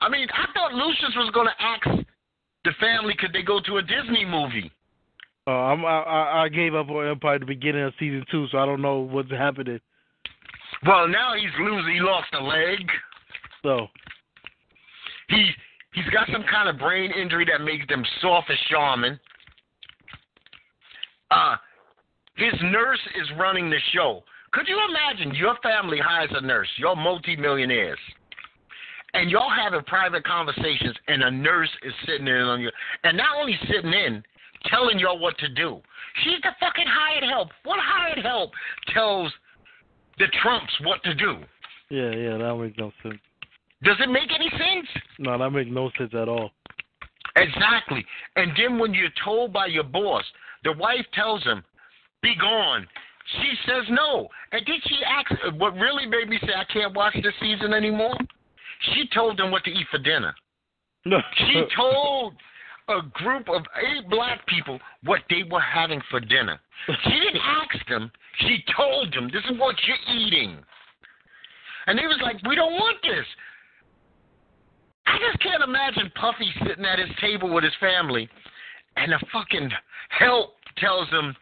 I 0.00 0.08
mean, 0.08 0.26
I 0.32 0.46
thought 0.54 0.72
Lucius 0.74 1.14
was 1.16 1.30
going 1.34 1.46
to 1.46 1.62
ask 1.62 2.06
the 2.68 2.74
family 2.84 3.14
could 3.18 3.32
they 3.32 3.42
go 3.42 3.60
to 3.60 3.78
a 3.78 3.82
Disney 3.82 4.26
movie. 4.26 4.70
Uh, 5.46 5.52
I'm, 5.52 5.84
I, 5.86 6.44
I 6.44 6.48
gave 6.50 6.74
up 6.74 6.90
on 6.90 7.08
Empire 7.08 7.36
at 7.36 7.40
the 7.40 7.46
beginning 7.46 7.82
of 7.82 7.94
season 7.98 8.22
two, 8.30 8.46
so 8.52 8.58
I 8.58 8.66
don't 8.66 8.82
know 8.82 8.98
what's 8.98 9.30
happening. 9.30 9.80
Well, 10.86 11.08
now 11.08 11.32
he's 11.34 11.50
losing. 11.58 11.94
He 11.94 12.00
lost 12.00 12.28
a 12.38 12.42
leg. 12.42 12.80
So 13.62 13.86
He 15.30 15.50
he's 15.94 16.08
got 16.12 16.28
some 16.30 16.44
kind 16.50 16.68
of 16.68 16.78
brain 16.78 17.10
injury 17.10 17.46
that 17.50 17.64
makes 17.64 17.86
them 17.88 18.04
soft 18.20 18.50
as 18.50 18.58
shaman. 18.70 19.18
Uh, 21.30 21.56
his 22.36 22.52
nurse 22.64 23.00
is 23.20 23.28
running 23.38 23.70
the 23.70 23.80
show. 23.94 24.22
Could 24.52 24.68
you 24.68 24.78
imagine 24.90 25.34
your 25.34 25.56
family 25.62 25.98
hires 25.98 26.30
a 26.34 26.42
nurse? 26.42 26.68
You're 26.76 26.96
multimillionaires. 26.96 27.98
And 29.14 29.30
y'all 29.30 29.50
having 29.50 29.82
private 29.84 30.24
conversations 30.24 30.94
and 31.08 31.22
a 31.22 31.30
nurse 31.30 31.70
is 31.82 31.92
sitting 32.06 32.26
in 32.26 32.34
on 32.34 32.60
you 32.60 32.70
and 33.04 33.16
not 33.16 33.36
only 33.40 33.58
sitting 33.72 33.92
in, 33.92 34.22
telling 34.66 34.98
y'all 34.98 35.18
what 35.18 35.38
to 35.38 35.48
do. 35.48 35.80
She's 36.24 36.40
the 36.42 36.50
fucking 36.60 36.86
hired 36.86 37.24
help. 37.24 37.48
What 37.64 37.78
hired 37.80 38.24
help 38.24 38.50
tells 38.92 39.32
the 40.18 40.26
Trumps 40.42 40.72
what 40.82 41.02
to 41.04 41.14
do? 41.14 41.38
yeah, 41.90 42.10
yeah, 42.10 42.36
that 42.36 42.56
makes 42.60 42.76
no 42.76 42.92
sense. 43.02 43.18
Does 43.82 43.96
it 44.00 44.10
make 44.10 44.28
any 44.34 44.50
sense? 44.50 44.88
No, 45.18 45.38
that 45.38 45.50
makes 45.50 45.70
no 45.72 45.90
sense 45.96 46.12
at 46.12 46.28
all. 46.28 46.50
Exactly. 47.36 48.04
And 48.36 48.52
then 48.56 48.78
when 48.78 48.92
you're 48.92 49.14
told 49.24 49.52
by 49.52 49.66
your 49.66 49.84
boss, 49.84 50.24
the 50.64 50.72
wife 50.72 51.06
tells 51.14 51.42
him, 51.44 51.62
be 52.20 52.34
gone. 52.40 52.86
She 53.40 53.52
says 53.66 53.84
no. 53.90 54.28
And 54.52 54.64
did 54.66 54.82
she 54.86 54.98
asks, 55.04 55.36
what 55.56 55.74
really 55.74 56.06
made 56.06 56.28
me 56.28 56.38
say 56.42 56.52
I 56.56 56.64
can't 56.72 56.94
watch 56.96 57.14
this 57.22 57.34
season 57.40 57.72
anymore? 57.72 58.16
She 58.92 59.08
told 59.14 59.38
them 59.38 59.50
what 59.50 59.64
to 59.64 59.70
eat 59.70 59.86
for 59.90 59.98
dinner. 59.98 60.34
No. 61.04 61.18
She 61.36 61.64
told 61.76 62.34
a 62.88 63.00
group 63.12 63.48
of 63.48 63.62
eight 63.76 64.08
black 64.08 64.46
people 64.46 64.78
what 65.04 65.20
they 65.28 65.42
were 65.50 65.60
having 65.60 66.00
for 66.10 66.20
dinner. 66.20 66.58
She 66.86 67.10
didn't 67.10 67.42
ask 67.42 67.88
them. 67.88 68.10
She 68.40 68.64
told 68.76 69.12
them, 69.12 69.30
this 69.32 69.42
is 69.50 69.58
what 69.58 69.76
you're 69.86 70.16
eating. 70.16 70.58
And 71.86 71.98
they 71.98 72.06
was 72.06 72.18
like, 72.22 72.36
we 72.46 72.54
don't 72.54 72.72
want 72.72 72.98
this. 73.02 73.26
I 75.06 75.18
just 75.18 75.42
can't 75.42 75.62
imagine 75.62 76.12
Puffy 76.20 76.50
sitting 76.66 76.84
at 76.84 76.98
his 76.98 77.08
table 77.20 77.52
with 77.52 77.64
his 77.64 77.72
family, 77.80 78.28
and 78.96 79.12
the 79.12 79.18
fucking 79.32 79.70
help 80.10 80.54
tells 80.76 81.08
him, 81.08 81.34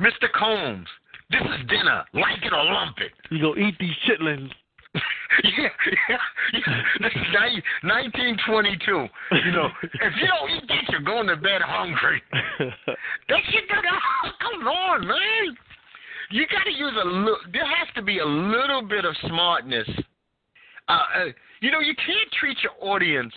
Mr. 0.00 0.32
Combs, 0.34 0.88
this 1.30 1.42
is 1.42 1.68
dinner. 1.68 2.04
Like 2.14 2.42
it 2.42 2.52
or 2.52 2.64
lump 2.64 2.96
it. 2.98 3.12
you 3.30 3.40
go 3.40 3.54
eat 3.54 3.74
these 3.78 3.94
chitlins. 4.08 4.50
yeah, 5.44 5.68
yeah, 6.08 6.16
yeah. 6.52 6.82
This 7.00 7.12
is 7.14 7.34
1922. 7.82 8.90
You 8.90 9.52
know, 9.52 9.68
if 9.82 10.12
you 10.16 10.26
don't 10.26 10.50
eat 10.50 10.68
that, 10.68 10.84
you're 10.90 11.00
going 11.00 11.28
to 11.28 11.36
bed 11.36 11.62
hungry. 11.62 12.20
That 12.58 13.40
shit, 13.50 13.64
that, 13.68 13.84
come 14.40 14.66
on, 14.66 15.06
man. 15.06 15.56
You 16.30 16.46
got 16.46 16.64
to 16.64 16.70
use 16.70 16.92
a 17.02 17.06
little. 17.06 17.38
There 17.52 17.66
has 17.66 17.88
to 17.96 18.02
be 18.02 18.18
a 18.18 18.26
little 18.26 18.82
bit 18.82 19.04
of 19.04 19.14
smartness. 19.26 19.88
Uh, 20.88 20.92
uh, 20.92 21.24
you 21.60 21.70
know, 21.70 21.80
you 21.80 21.94
can't 21.94 22.30
treat 22.38 22.58
your 22.62 22.72
audience 22.80 23.34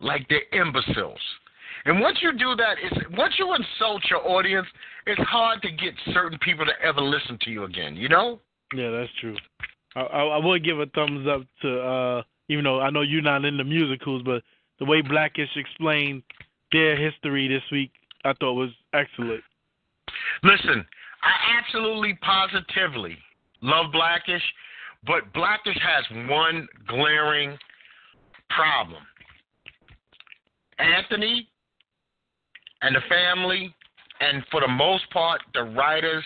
like 0.00 0.26
they're 0.28 0.60
imbeciles. 0.60 1.20
And 1.86 2.00
once 2.00 2.18
you 2.22 2.32
do 2.32 2.54
that, 2.56 2.76
it's 2.82 2.96
once 3.16 3.34
you 3.38 3.54
insult 3.54 4.02
your 4.10 4.26
audience, 4.26 4.66
it's 5.06 5.20
hard 5.22 5.60
to 5.62 5.70
get 5.70 5.94
certain 6.12 6.38
people 6.38 6.64
to 6.64 6.72
ever 6.82 7.00
listen 7.00 7.38
to 7.42 7.50
you 7.50 7.64
again. 7.64 7.96
You 7.96 8.08
know? 8.08 8.40
Yeah, 8.74 8.90
that's 8.90 9.10
true. 9.20 9.36
I, 9.94 10.00
I, 10.00 10.44
would 10.44 10.64
give 10.64 10.80
a 10.80 10.86
thumbs 10.86 11.26
up 11.28 11.42
to, 11.62 11.80
uh, 11.80 12.22
even 12.48 12.64
though 12.64 12.80
I 12.80 12.90
know 12.90 13.02
you're 13.02 13.22
not 13.22 13.44
in 13.44 13.56
the 13.56 13.64
musicals, 13.64 14.22
but 14.24 14.42
the 14.78 14.84
way 14.84 15.00
Blackish 15.02 15.50
explained 15.56 16.22
their 16.72 16.96
history 16.96 17.48
this 17.48 17.62
week, 17.70 17.92
I 18.24 18.32
thought 18.40 18.54
was 18.54 18.70
excellent. 18.92 19.42
Listen, 20.42 20.84
I 21.22 21.58
absolutely 21.58 22.18
positively 22.22 23.16
love 23.62 23.92
Blackish, 23.92 24.42
but 25.06 25.32
Blackish 25.32 25.78
has 25.80 26.04
one 26.28 26.66
glaring 26.88 27.56
problem. 28.50 29.02
Anthony 30.78 31.48
and 32.82 32.96
the 32.96 33.00
family, 33.08 33.74
and 34.20 34.44
for 34.50 34.60
the 34.60 34.68
most 34.68 35.08
part, 35.10 35.40
the 35.54 35.62
writers, 35.62 36.24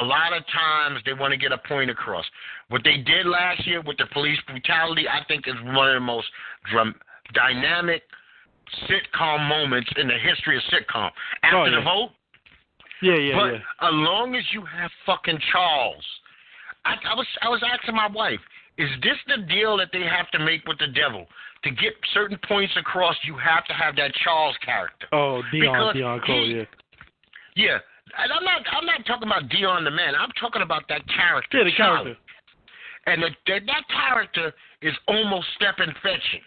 a 0.00 0.04
lot 0.04 0.32
of 0.32 0.42
times 0.52 1.00
they 1.04 1.12
want 1.12 1.32
to 1.32 1.36
get 1.38 1.52
a 1.52 1.58
point 1.68 1.90
across. 1.90 2.24
What 2.68 2.82
they 2.84 2.96
did 2.98 3.26
last 3.26 3.66
year 3.66 3.80
with 3.82 3.98
the 3.98 4.06
police 4.12 4.38
brutality, 4.46 5.06
I 5.08 5.24
think, 5.28 5.46
is 5.46 5.54
one 5.64 5.88
of 5.88 5.94
the 5.94 6.00
most 6.00 6.26
dram- 6.70 6.94
dynamic 7.34 8.02
sitcom 8.88 9.48
moments 9.48 9.90
in 9.96 10.08
the 10.08 10.18
history 10.18 10.56
of 10.56 10.62
sitcom. 10.72 11.10
After 11.42 11.56
Oh, 11.58 11.64
yeah. 11.66 11.76
the 11.76 11.82
vote, 11.82 12.10
Yeah, 13.02 13.16
yeah, 13.16 13.34
but 13.34 13.52
yeah. 13.52 13.88
as 13.88 13.92
long 13.92 14.34
as 14.34 14.44
you 14.52 14.64
have 14.64 14.90
fucking 15.04 15.38
Charles, 15.52 16.04
I, 16.84 16.94
I 17.10 17.14
was 17.14 17.26
I 17.42 17.48
was 17.48 17.62
asking 17.62 17.94
my 17.94 18.06
wife, 18.08 18.40
is 18.78 18.88
this 19.02 19.16
the 19.26 19.42
deal 19.42 19.76
that 19.76 19.90
they 19.92 20.02
have 20.02 20.30
to 20.30 20.38
make 20.38 20.66
with 20.66 20.78
the 20.78 20.88
devil? 20.88 21.26
To 21.64 21.70
get 21.70 21.92
certain 22.12 22.38
points 22.48 22.72
across, 22.76 23.14
you 23.24 23.36
have 23.36 23.64
to 23.66 23.72
have 23.74 23.94
that 23.96 24.12
Charles 24.24 24.56
character. 24.64 25.06
Oh, 25.12 25.42
Deon, 25.52 25.60
because 25.60 25.94
Deon 25.96 26.24
Cole, 26.26 26.44
he- 26.46 26.56
yeah. 26.56 26.64
Yeah, 27.54 27.78
and 28.18 28.32
I'm 28.32 28.44
not 28.44 28.62
I'm 28.70 28.86
not 28.86 29.04
talking 29.06 29.28
about 29.28 29.48
Deon 29.48 29.84
the 29.84 29.90
man. 29.90 30.14
I'm 30.14 30.30
talking 30.40 30.62
about 30.62 30.84
that 30.88 31.02
character. 31.08 31.58
Yeah, 31.58 31.64
the 31.64 31.76
Charlie. 31.76 32.04
character. 32.04 32.22
And 33.06 33.22
the, 33.22 33.30
that 33.46 33.62
that 33.66 33.84
character 33.88 34.52
is 34.80 34.94
almost 35.08 35.46
stepping 35.56 35.92
fetching. 36.02 36.44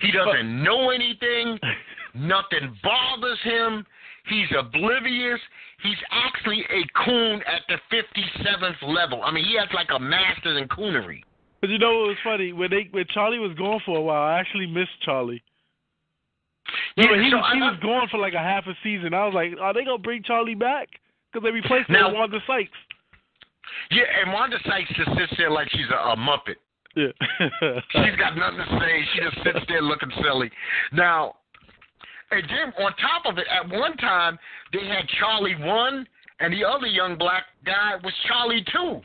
He 0.00 0.10
doesn't 0.12 0.62
know 0.62 0.90
anything. 0.90 1.58
Nothing 2.14 2.76
bothers 2.82 3.38
him. 3.44 3.84
He's 4.28 4.48
oblivious. 4.58 5.40
He's 5.82 5.98
actually 6.10 6.64
a 6.70 7.04
coon 7.04 7.40
at 7.46 7.62
the 7.68 7.78
57th 7.90 8.94
level. 8.94 9.22
I 9.22 9.30
mean, 9.30 9.44
he 9.44 9.56
has 9.58 9.68
like 9.74 9.88
a 9.94 9.98
master's 9.98 10.60
in 10.60 10.68
coonery. 10.68 11.22
But 11.60 11.70
you 11.70 11.78
know 11.78 12.00
what 12.00 12.08
was 12.08 12.16
funny? 12.24 12.52
When 12.52 12.70
they 12.70 12.88
when 12.90 13.04
Charlie 13.12 13.38
was 13.38 13.56
gone 13.56 13.80
for 13.84 13.98
a 13.98 14.02
while, 14.02 14.22
I 14.22 14.38
actually 14.38 14.66
missed 14.66 15.00
Charlie. 15.04 15.42
Remember, 16.96 17.22
he, 17.22 17.30
so 17.30 17.36
was, 17.36 17.50
he 17.54 17.60
was 17.60 17.78
gone 17.82 18.08
for 18.10 18.18
like 18.18 18.34
a 18.34 18.38
half 18.38 18.66
a 18.66 18.74
season. 18.82 19.14
I 19.14 19.24
was 19.24 19.34
like, 19.34 19.52
are 19.60 19.74
they 19.74 19.84
gonna 19.84 19.98
bring 19.98 20.22
Charlie 20.22 20.54
back? 20.54 20.88
Because 21.32 21.44
they 21.44 21.50
replaced 21.50 21.88
him 21.88 21.96
with 22.04 22.14
Wanda 22.14 22.38
Sykes. 22.46 22.70
yeah, 23.90 24.04
and 24.22 24.32
Wanda 24.32 24.56
Sykes 24.66 24.90
just 24.96 25.10
sits 25.16 25.32
there 25.38 25.50
like 25.50 25.70
she's 25.70 25.88
a, 25.90 26.10
a 26.10 26.16
muppet. 26.16 26.58
Yeah. 26.96 27.12
She's 27.90 28.16
got 28.18 28.36
nothing 28.36 28.58
to 28.58 28.78
say. 28.80 29.04
She 29.14 29.20
just 29.20 29.36
sits 29.44 29.64
there 29.68 29.80
looking 29.80 30.10
silly. 30.22 30.50
Now, 30.92 31.36
and 32.32 32.42
then 32.42 32.84
on 32.84 32.92
top 32.96 33.26
of 33.26 33.38
it, 33.38 33.46
at 33.48 33.68
one 33.68 33.96
time 33.96 34.38
they 34.72 34.84
had 34.86 35.06
Charlie 35.18 35.54
one, 35.56 36.06
and 36.40 36.52
the 36.52 36.64
other 36.64 36.86
young 36.86 37.16
black 37.16 37.44
guy 37.64 37.94
was 38.02 38.12
Charlie 38.26 38.64
two. 38.72 39.00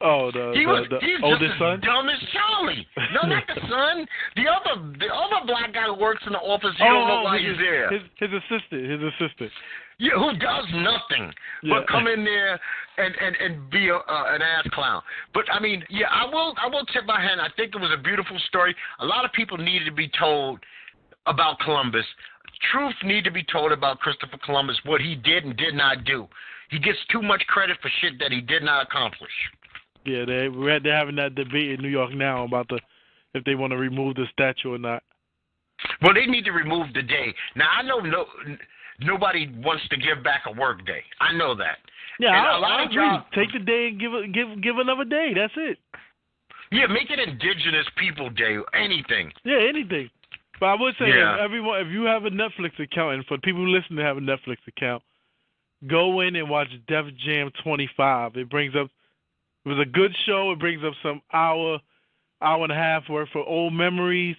Oh, 0.00 0.30
the 0.32 0.52
He 0.54 0.66
was 0.66 0.86
the, 0.90 0.98
the 0.98 1.06
he's 1.06 1.20
oldest 1.22 1.42
just 1.44 1.58
son. 1.58 1.80
dumb 1.80 2.08
as 2.08 2.18
Charlie. 2.32 2.86
No, 3.14 3.28
not 3.28 3.44
the 3.46 3.60
son. 3.68 4.06
The 4.36 4.46
other 4.48 4.74
the 4.98 5.10
other 5.12 5.46
black 5.46 5.74
guy 5.74 5.86
who 5.86 5.94
works 5.94 6.22
in 6.26 6.32
the 6.32 6.42
office. 6.42 6.74
You 6.78 6.86
oh, 6.86 6.92
don't 6.92 7.08
know 7.08 7.22
why 7.22 7.38
his, 7.38 7.54
he's 7.54 7.58
there. 7.58 7.90
His 7.90 8.02
his 8.18 8.30
assistant. 8.32 8.90
His 8.90 9.00
assistant. 9.14 9.50
Yeah, 9.98 10.18
who 10.18 10.32
does 10.38 10.66
nothing 10.74 11.30
Yeah. 11.62 11.78
but 11.78 11.86
come 11.86 12.08
in 12.08 12.24
there 12.24 12.58
and 12.98 13.14
and 13.14 13.36
and 13.36 13.70
be 13.70 13.88
a, 13.88 13.96
uh, 13.96 14.34
an 14.34 14.42
ass 14.42 14.66
clown. 14.72 15.02
But 15.32 15.44
I 15.52 15.60
mean, 15.60 15.84
yeah, 15.88 16.08
I 16.10 16.24
will 16.26 16.54
I 16.58 16.66
will 16.66 16.84
tip 16.86 17.06
my 17.06 17.20
hand. 17.20 17.40
I 17.40 17.48
think 17.56 17.74
it 17.74 17.80
was 17.80 17.92
a 17.92 18.02
beautiful 18.02 18.38
story. 18.48 18.74
A 19.00 19.06
lot 19.06 19.24
of 19.24 19.32
people 19.32 19.56
needed 19.56 19.84
to 19.86 19.92
be 19.94 20.10
told 20.18 20.58
about 21.26 21.60
Columbus. 21.60 22.04
Truth 22.72 22.94
need 23.04 23.24
to 23.24 23.30
be 23.30 23.44
told 23.44 23.72
about 23.72 23.98
Christopher 23.98 24.38
Columbus, 24.44 24.78
what 24.84 25.00
he 25.00 25.14
did 25.14 25.44
and 25.44 25.56
did 25.56 25.74
not 25.74 26.04
do. 26.04 26.26
He 26.70 26.78
gets 26.78 26.98
too 27.10 27.22
much 27.22 27.42
credit 27.46 27.76
for 27.82 27.90
shit 28.00 28.18
that 28.20 28.32
he 28.32 28.40
did 28.40 28.62
not 28.62 28.86
accomplish. 28.86 29.30
Yeah, 30.04 30.24
they 30.24 30.48
we're 30.48 30.80
they're 30.80 30.96
having 30.96 31.16
that 31.16 31.34
debate 31.34 31.70
in 31.72 31.80
New 31.82 31.88
York 31.88 32.12
now 32.12 32.44
about 32.44 32.68
the 32.68 32.78
if 33.34 33.44
they 33.44 33.54
want 33.54 33.72
to 33.72 33.76
remove 33.76 34.16
the 34.16 34.26
statue 34.32 34.74
or 34.74 34.78
not. 34.78 35.02
Well, 36.02 36.14
they 36.14 36.26
need 36.26 36.44
to 36.44 36.52
remove 36.52 36.92
the 36.94 37.02
day. 37.02 37.34
Now 37.56 37.68
I 37.78 37.82
know 37.82 37.98
no 38.00 38.26
nobody 39.00 39.50
wants 39.58 39.86
to 39.88 39.96
give 39.96 40.22
back 40.22 40.42
a 40.46 40.52
work 40.52 40.84
day. 40.86 41.02
I 41.20 41.32
know 41.32 41.54
that. 41.56 41.78
Yeah, 42.20 42.28
And 42.28 42.46
I, 42.46 42.56
a 42.56 42.60
lot 42.60 42.80
I 42.80 42.84
of 42.84 42.90
agree. 42.90 43.18
Take 43.34 43.52
the 43.52 43.58
day 43.64 43.88
and 43.88 44.00
give 44.00 44.12
give 44.32 44.62
give 44.62 44.78
another 44.78 45.04
day. 45.04 45.32
That's 45.34 45.52
it. 45.56 45.78
Yeah, 46.70 46.86
make 46.86 47.10
it 47.10 47.18
Indigenous 47.18 47.86
People 47.96 48.30
Day. 48.30 48.56
Anything. 48.74 49.32
Yeah, 49.44 49.58
anything. 49.68 50.10
But 50.60 50.66
I 50.66 50.74
would 50.80 50.94
say 50.98 51.08
Yeah. 51.08 51.34
if 51.34 51.40
everyone, 51.40 51.80
if 51.80 51.88
you 51.92 52.04
have 52.04 52.24
a 52.24 52.30
Netflix 52.30 52.78
account, 52.80 53.14
and 53.16 53.26
for 53.26 53.38
people 53.38 53.60
who 53.64 53.68
listen 53.68 53.96
to 53.96 54.02
have 54.02 54.16
a 54.16 54.20
Netflix 54.20 54.56
account, 54.66 55.02
go 55.88 56.20
in 56.20 56.36
and 56.36 56.48
watch 56.48 56.68
Def 56.88 57.06
Jam 57.24 57.50
25. 57.62 58.36
It 58.36 58.48
brings 58.48 58.74
up. 58.76 58.88
It 59.64 59.68
was 59.68 59.78
a 59.78 59.90
good 59.90 60.14
show. 60.26 60.52
It 60.52 60.58
brings 60.58 60.82
up 60.84 60.92
some 61.02 61.22
hour, 61.32 61.78
hour 62.42 62.62
and 62.62 62.72
a 62.72 62.76
half 62.76 63.08
worth 63.08 63.28
for 63.32 63.44
old 63.44 63.72
memories, 63.72 64.36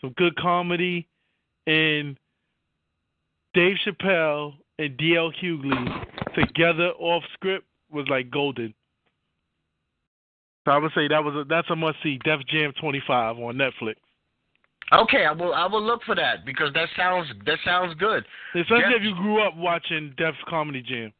some 0.00 0.10
good 0.16 0.36
comedy, 0.36 1.06
and 1.66 2.16
Dave 3.54 3.76
Chappelle 3.86 4.54
and 4.78 4.98
DL 4.98 5.32
Hughley 5.40 6.04
together 6.34 6.90
off 6.98 7.22
script 7.34 7.66
was 7.90 8.06
like 8.08 8.30
golden. 8.30 8.74
So 10.64 10.72
I 10.72 10.78
would 10.78 10.92
say 10.94 11.08
that 11.08 11.22
was 11.22 11.34
a, 11.34 11.44
that's 11.44 11.68
a 11.70 11.76
must 11.76 11.98
see. 12.02 12.18
Def 12.24 12.40
Jam 12.48 12.72
25 12.80 13.38
on 13.38 13.54
Netflix. 13.54 13.96
Okay, 14.92 15.24
I 15.24 15.32
will. 15.32 15.54
I 15.54 15.66
will 15.66 15.82
look 15.82 16.02
for 16.04 16.14
that 16.14 16.44
because 16.44 16.72
that 16.74 16.88
sounds 16.96 17.28
that 17.46 17.58
sounds 17.64 17.94
good. 17.94 18.24
Especially 18.54 18.92
Def- 18.92 19.00
if 19.00 19.02
you 19.02 19.14
grew 19.14 19.42
up 19.42 19.56
watching 19.56 20.12
Def 20.16 20.34
Comedy 20.48 20.82
Jam. 20.82 21.12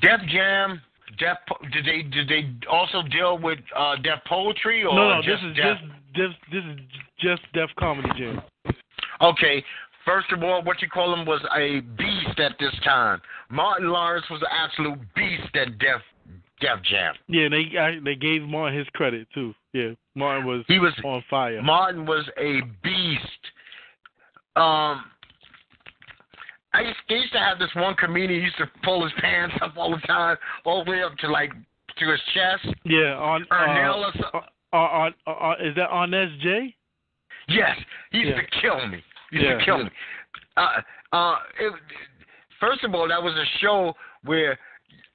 Def 0.00 0.20
Jam. 0.28 0.80
Po- 1.18 1.64
Did 1.72 1.84
they 1.84 2.02
did 2.02 2.28
they 2.28 2.50
also 2.70 3.02
deal 3.02 3.38
with 3.38 3.58
uh, 3.76 3.96
Def 3.96 4.20
Poetry 4.26 4.84
or 4.84 4.94
no, 4.94 5.08
no, 5.14 5.22
just 5.22 5.42
this 5.42 5.50
is 5.50 5.56
Def? 5.56 5.64
just 5.64 5.82
this 6.14 6.30
this 6.52 6.64
is 6.64 6.80
just 7.18 7.42
deaf 7.52 7.70
Comedy 7.78 8.08
Jam. 8.18 8.42
Okay. 9.20 9.64
First 10.04 10.30
of 10.30 10.42
all, 10.44 10.62
what 10.62 10.80
you 10.80 10.88
call 10.88 11.12
him 11.12 11.26
was 11.26 11.40
a 11.56 11.80
beast 11.98 12.38
at 12.38 12.52
this 12.60 12.72
time. 12.84 13.20
Martin 13.50 13.88
Lawrence 13.88 14.24
was 14.30 14.40
an 14.40 14.48
absolute 14.52 15.00
beast 15.16 15.54
at 15.56 15.78
Def 15.78 16.00
Def 16.60 16.82
Jam. 16.84 17.14
Yeah, 17.28 17.48
they 17.48 17.76
I, 17.78 17.98
they 18.04 18.14
gave 18.14 18.42
Martin 18.42 18.78
his 18.78 18.86
credit 18.94 19.26
too. 19.34 19.54
Yeah, 19.72 19.90
Martin 20.14 20.46
was 20.46 20.64
He 20.68 20.78
was 20.78 20.92
on 21.04 21.24
fire. 21.28 21.60
Martin 21.62 22.06
was 22.06 22.24
a 22.38 22.60
beast. 22.82 23.20
Um, 24.54 25.04
I 26.76 26.80
used, 26.82 26.96
they 27.08 27.14
used 27.16 27.32
to 27.32 27.38
have 27.38 27.58
this 27.58 27.70
one 27.74 27.94
comedian. 27.94 28.40
He 28.40 28.44
used 28.44 28.58
to 28.58 28.66
pull 28.84 29.02
his 29.02 29.12
pants 29.20 29.54
up 29.62 29.74
all 29.76 29.90
the 29.90 30.06
time, 30.06 30.36
all 30.64 30.84
the 30.84 30.90
way 30.90 31.02
up 31.02 31.16
to 31.18 31.28
like 31.30 31.50
to 31.98 32.10
his 32.10 32.20
chest. 32.34 32.74
yeah, 32.84 33.14
on 33.16 33.46
Ernell 33.50 34.02
uh, 34.04 34.08
or 34.08 34.12
something. 34.12 34.40
uh, 34.72 34.76
on, 34.76 35.14
uh, 35.26 35.30
uh, 35.30 35.54
is 35.62 35.74
that 35.76 35.88
on 35.88 36.10
SJ? 36.10 36.74
Yes, 37.48 37.76
he 38.12 38.18
used 38.18 38.30
Yeah. 38.36 38.42
to 38.42 38.60
kill 38.60 38.86
me. 38.88 39.02
He 39.30 39.36
used 39.38 39.48
Yeah. 39.48 39.58
to 39.58 39.64
kill 39.64 39.84
me. 39.84 39.90
Uh, 40.56 40.80
uh, 41.12 41.36
it, 41.58 41.72
first 42.60 42.84
of 42.84 42.94
all, 42.94 43.08
that 43.08 43.22
was 43.22 43.34
a 43.34 43.46
show 43.60 43.94
where 44.24 44.58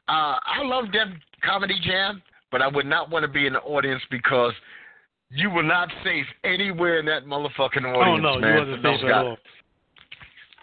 uh, 0.07 0.39
I 0.43 0.63
love 0.63 0.91
Def 0.91 1.09
Comedy 1.43 1.79
Jam, 1.83 2.21
but 2.51 2.61
I 2.61 2.67
would 2.67 2.85
not 2.87 3.09
want 3.09 3.23
to 3.23 3.27
be 3.29 3.45
in 3.45 3.53
the 3.53 3.61
audience 3.61 4.01
because 4.09 4.53
you 5.29 5.49
were 5.49 5.63
not 5.63 5.89
safe 6.03 6.25
anywhere 6.43 6.99
in 6.99 7.05
that 7.05 7.25
motherfucking 7.25 7.85
audience. 7.85 7.95
Oh 7.95 8.01
audience, 8.01 8.23
no, 8.23 8.39
man. 8.39 8.53
you 8.53 8.59
wasn't 8.59 8.83
safe 8.83 9.09
at 9.09 9.11
all. 9.25 9.37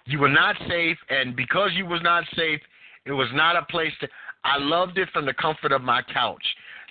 You 0.09 0.19
were 0.19 0.29
not 0.29 0.57
safe, 0.69 0.97
and 1.11 1.37
because 1.37 1.71
you 1.75 1.85
was 1.87 2.01
not 2.03 2.25
safe, 2.35 2.61
it 3.05 3.13
was 3.13 3.29
not 3.35 3.57
a 3.57 3.63
place 3.71 3.93
to. 4.01 4.09
I 4.45 4.57
loved 4.59 4.97
it 4.99 5.09
from 5.13 5.27
the 5.27 5.35
comfort 5.35 5.73
of 5.73 5.83
my 5.83 6.01
couch. 6.13 6.43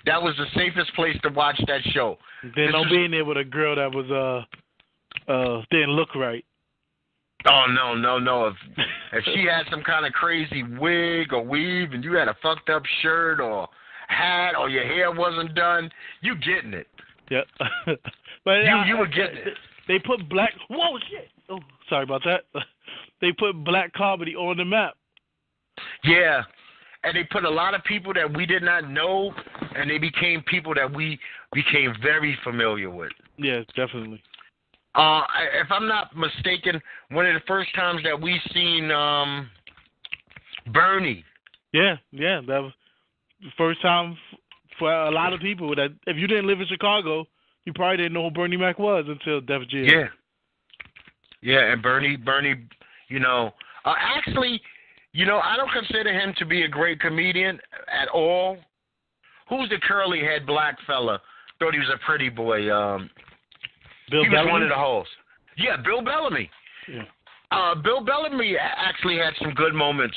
That 0.06 0.22
was 0.22 0.34
the 0.36 0.46
safest 0.54 0.94
place 0.94 1.16
to 1.24 1.30
watch 1.30 1.60
that 1.66 1.80
show. 1.92 2.16
Then 2.54 2.70
don't 2.72 2.86
is- 2.86 3.10
there 3.10 3.24
with 3.24 3.36
a 3.38 3.44
girl 3.44 3.74
that 3.76 3.92
was 3.92 4.08
uh 4.10 5.30
uh 5.32 5.62
didn't 5.70 5.90
look 5.90 6.14
right. 6.14 6.44
Oh 7.46 7.66
no, 7.68 7.94
no, 7.94 8.18
no! 8.18 8.46
If 8.48 8.56
if 9.12 9.24
she 9.34 9.44
had 9.44 9.64
some 9.70 9.82
kind 9.82 10.06
of 10.06 10.12
crazy 10.12 10.62
wig 10.62 11.32
or 11.32 11.42
weave, 11.44 11.92
and 11.92 12.02
you 12.04 12.14
had 12.14 12.28
a 12.28 12.36
fucked 12.42 12.68
up 12.68 12.82
shirt 13.02 13.40
or 13.40 13.68
hat, 14.08 14.54
or 14.58 14.68
your 14.68 14.84
hair 14.84 15.10
wasn't 15.12 15.54
done, 15.54 15.90
you 16.20 16.34
getting 16.36 16.74
it. 16.74 16.86
Yeah. 17.30 17.42
but 18.44 18.64
You 18.64 18.76
I- 18.76 18.86
you 18.86 18.96
were 18.96 19.06
getting 19.06 19.38
it. 19.38 19.54
They 19.86 19.98
put 19.98 20.28
black. 20.28 20.52
Whoa, 20.68 20.98
shit! 21.10 21.28
Oh, 21.48 21.60
sorry 21.88 22.04
about 22.04 22.22
that. 22.24 22.44
They 23.20 23.32
put 23.32 23.64
black 23.64 23.92
comedy 23.94 24.36
on 24.36 24.58
the 24.58 24.64
map. 24.64 24.94
Yeah, 26.04 26.42
and 27.04 27.16
they 27.16 27.24
put 27.24 27.44
a 27.44 27.50
lot 27.50 27.74
of 27.74 27.82
people 27.84 28.12
that 28.14 28.32
we 28.36 28.46
did 28.46 28.62
not 28.62 28.90
know, 28.90 29.32
and 29.74 29.90
they 29.90 29.98
became 29.98 30.42
people 30.42 30.74
that 30.74 30.94
we 30.94 31.18
became 31.52 31.94
very 32.02 32.38
familiar 32.44 32.90
with. 32.90 33.10
Yeah, 33.36 33.62
definitely. 33.76 34.22
Uh, 34.94 35.22
if 35.60 35.70
I'm 35.70 35.86
not 35.86 36.16
mistaken, 36.16 36.80
one 37.10 37.26
of 37.26 37.34
the 37.34 37.46
first 37.46 37.74
times 37.74 38.02
that 38.04 38.20
we 38.20 38.40
seen 38.52 38.90
um, 38.90 39.48
Bernie. 40.72 41.24
Yeah, 41.72 41.96
yeah, 42.10 42.40
that 42.46 42.58
was 42.60 42.72
the 43.40 43.50
first 43.56 43.80
time 43.82 44.16
for 44.78 44.92
a 44.92 45.10
lot 45.10 45.32
of 45.32 45.40
people 45.40 45.74
that 45.76 45.90
if 46.06 46.16
you 46.16 46.26
didn't 46.26 46.46
live 46.46 46.60
in 46.60 46.66
Chicago, 46.66 47.26
you 47.64 47.72
probably 47.72 47.98
didn't 47.98 48.14
know 48.14 48.24
who 48.24 48.30
Bernie 48.30 48.56
Mac 48.56 48.78
was 48.78 49.04
until 49.08 49.40
Def 49.40 49.68
Jam. 49.68 49.84
Yeah. 49.84 50.06
Yeah, 51.40 51.72
and 51.72 51.82
Bernie, 51.82 52.16
Bernie, 52.16 52.56
you 53.08 53.20
know, 53.20 53.52
uh, 53.84 53.94
actually, 53.98 54.60
you 55.12 55.24
know, 55.24 55.38
I 55.38 55.56
don't 55.56 55.70
consider 55.72 56.12
him 56.12 56.34
to 56.38 56.44
be 56.44 56.62
a 56.62 56.68
great 56.68 57.00
comedian 57.00 57.58
at 57.90 58.08
all. 58.08 58.58
Who's 59.48 59.68
the 59.70 59.78
curly 59.82 60.20
head 60.20 60.46
black 60.46 60.76
fella? 60.86 61.20
Thought 61.58 61.72
he 61.74 61.78
was 61.80 61.88
a 61.94 61.98
pretty 62.04 62.28
boy. 62.28 62.70
Um, 62.74 63.08
Bill 64.10 64.22
he 64.24 64.28
was 64.28 64.36
Bellamy. 64.36 64.52
one 64.52 64.62
of 64.62 64.68
the 64.68 64.74
hosts. 64.74 65.12
Yeah, 65.56 65.76
Bill 65.82 66.02
Bellamy. 66.02 66.50
Yeah. 66.92 67.02
Uh, 67.50 67.74
Bill 67.74 68.04
Bellamy 68.04 68.56
actually 68.58 69.16
had 69.16 69.32
some 69.40 69.52
good 69.54 69.74
moments. 69.74 70.16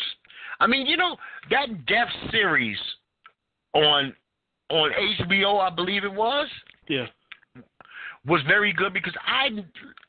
I 0.59 0.67
mean, 0.67 0.85
you 0.85 0.97
know 0.97 1.15
that 1.49 1.85
Def 1.85 2.07
series 2.29 2.77
on 3.73 4.13
on 4.69 4.91
HBO, 5.19 5.59
I 5.59 5.69
believe 5.73 6.03
it 6.03 6.13
was, 6.13 6.47
Yeah. 6.87 7.07
Was 8.25 8.41
very 8.47 8.73
good 8.73 8.93
because 8.93 9.15
I 9.25 9.49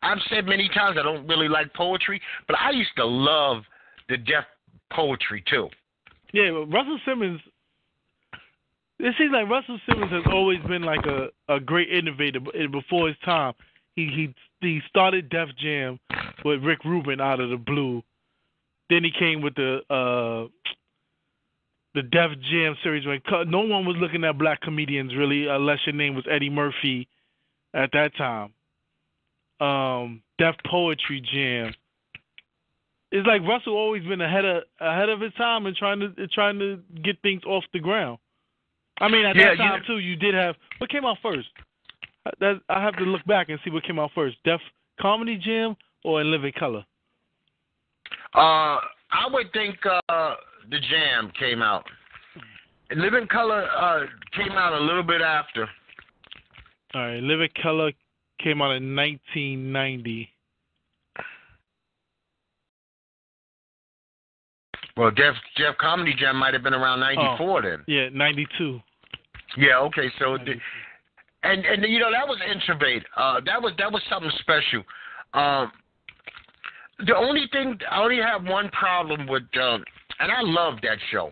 I've 0.03 0.19
said 0.29 0.47
many 0.47 0.69
times 0.69 0.97
I 0.99 1.03
don't 1.03 1.27
really 1.27 1.49
like 1.49 1.73
poetry, 1.75 2.21
but 2.47 2.59
I 2.59 2.71
used 2.71 2.91
to 2.97 3.05
love 3.05 3.63
the 4.09 4.17
Def 4.17 4.45
poetry 4.93 5.43
too. 5.49 5.69
Yeah, 6.33 6.51
but 6.51 6.67
Russell 6.67 6.99
Simmons. 7.07 7.41
It 8.99 9.15
seems 9.19 9.33
like 9.33 9.49
Russell 9.49 9.81
Simmons 9.89 10.13
has 10.13 10.23
always 10.33 10.61
been 10.69 10.83
like 10.83 11.05
a, 11.07 11.29
a 11.53 11.59
great 11.59 11.91
innovator 11.91 12.41
before 12.71 13.09
his 13.09 13.17
time. 13.25 13.55
He 13.97 14.07
he 14.07 14.35
he 14.61 14.81
started 14.89 15.29
Def 15.29 15.49
Jam 15.59 15.99
with 16.45 16.63
Rick 16.63 16.85
Rubin 16.85 17.21
out 17.21 17.41
of 17.41 17.51
the 17.51 17.57
blue. 17.57 18.03
Then 18.91 19.05
he 19.05 19.11
came 19.19 19.41
with 19.41 19.55
the 19.55 19.79
uh 19.91 20.49
the 21.95 22.03
Def 22.03 22.31
Jam 22.51 22.77
series 22.83 23.07
when 23.07 23.21
no 23.51 23.61
one 23.61 23.85
was 23.87 23.97
looking 23.99 24.25
at 24.25 24.39
black 24.39 24.61
comedians 24.61 25.15
really 25.17 25.47
unless 25.47 25.79
your 25.87 25.95
name 25.95 26.15
was 26.15 26.25
Eddie 26.31 26.51
Murphy 26.51 27.09
at 27.75 27.91
that 27.93 28.15
time. 28.17 28.53
Um 29.61 30.23
Def 30.39 30.57
Poetry 30.67 31.21
Jam. 31.33 31.73
It's 33.13 33.27
like 33.27 33.43
Russell 33.43 33.75
always 33.77 34.03
been 34.05 34.21
ahead 34.21 34.45
of 34.45 34.63
ahead 34.81 35.09
of 35.09 35.21
his 35.21 35.33
time 35.35 35.67
and 35.67 35.77
trying 35.77 36.01
to 36.01 36.27
trying 36.29 36.59
to 36.59 36.81
get 37.03 37.21
things 37.23 37.43
off 37.45 37.65
the 37.73 37.79
ground. 37.79 38.19
I 38.99 39.09
mean, 39.09 39.27
at 39.27 39.37
Yeah, 39.37 39.51
that 39.51 39.57
time 39.59 39.83
too, 39.87 39.99
you 39.99 40.17
did 40.17 40.35
have 40.35 40.57
what 40.79 40.91
came 40.91 41.05
out 41.05 41.19
first. 41.23 41.49
That 42.41 42.61
I 42.69 42.83
have 42.83 42.97
to 42.97 43.05
look 43.05 43.25
back 43.27 43.49
and 43.49 43.59
see 43.65 43.71
what 43.71 43.85
came 43.85 43.99
out 43.99 44.11
first: 44.15 44.37
Def 44.45 44.61
Comedy 45.01 45.37
Jam 45.37 45.77
or 46.05 46.21
In 46.21 46.31
Living 46.31 46.53
Color. 46.59 46.85
Uh, 48.35 48.79
I 49.11 49.29
would 49.31 49.53
think 49.53 49.77
uh, 50.09 50.35
the 50.71 50.79
Jam 50.91 51.33
came 51.39 51.63
out. 51.63 51.85
Living 52.95 53.27
Color 53.27 53.67
uh, 53.77 54.01
came 54.37 54.53
out 54.53 54.73
a 54.73 54.81
little 54.81 55.03
bit 55.03 55.21
after. 55.21 55.69
All 56.95 57.01
right, 57.01 57.17
In 57.17 57.29
Living 57.29 57.49
Color 57.63 57.93
came 58.43 58.61
out 58.61 58.73
in 58.73 58.95
1990. 58.95 60.29
Well, 64.97 65.11
Jeff 65.11 65.35
Jeff 65.57 65.77
Comedy 65.79 66.15
Jam 66.19 66.37
might 66.37 66.53
have 66.53 66.63
been 66.63 66.75
around 66.75 67.01
'94 67.01 67.63
then. 67.63 67.85
Yeah, 67.87 68.09
92. 68.13 68.81
Yeah. 69.57 69.79
Okay. 69.79 70.09
So, 70.19 70.37
the, 70.37 70.53
and 71.45 71.65
and 71.65 71.83
you 71.85 71.99
know 71.99 72.11
that 72.11 72.29
was 72.29 72.39
introvert. 72.51 73.03
Uh, 73.17 73.41
that 73.47 73.61
was 73.61 73.73
that 73.79 73.91
was 73.91 74.03
something 74.11 74.31
special. 74.41 74.83
Um, 75.33 75.73
the 77.07 77.17
only 77.17 77.47
thing 77.53 77.79
I 77.91 78.03
only 78.03 78.19
have 78.19 78.45
one 78.45 78.69
problem 78.71 79.27
with, 79.27 79.45
um, 79.61 79.83
and 80.21 80.31
I 80.31 80.43
love 80.43 80.75
that 80.83 80.99
show. 81.11 81.31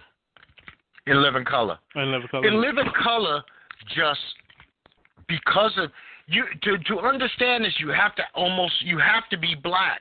In 1.07 1.23
Living 1.23 1.45
Color. 1.45 1.79
In 1.97 2.13
Living 2.13 2.29
Color. 2.31 2.47
In 2.47 2.61
Living 2.61 2.91
Color, 3.03 3.43
just 3.95 4.21
because 5.31 5.73
of 5.79 5.91
you 6.27 6.45
to 6.63 6.79
to 6.79 7.01
understand 7.01 7.65
this, 7.65 7.73
you 7.79 7.89
have 7.89 8.15
to 8.17 8.23
almost 8.35 8.75
you 8.83 8.99
have 8.99 9.29
to 9.31 9.39
be 9.39 9.55
black. 9.55 10.01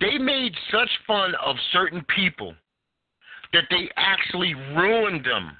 They 0.00 0.18
made 0.18 0.54
such 0.70 0.88
fun 1.06 1.34
of 1.44 1.56
certain 1.72 2.04
people 2.14 2.54
that 3.52 3.64
they 3.70 3.90
actually 3.96 4.54
ruined 4.54 5.24
them, 5.24 5.50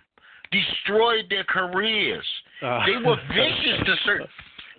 destroyed 0.51 1.27
their 1.29 1.45
careers. 1.45 2.25
Uh, 2.63 2.81
They 2.87 2.97
were 3.05 3.17
vicious 3.35 3.87
to 3.87 3.95
certain. 4.05 4.27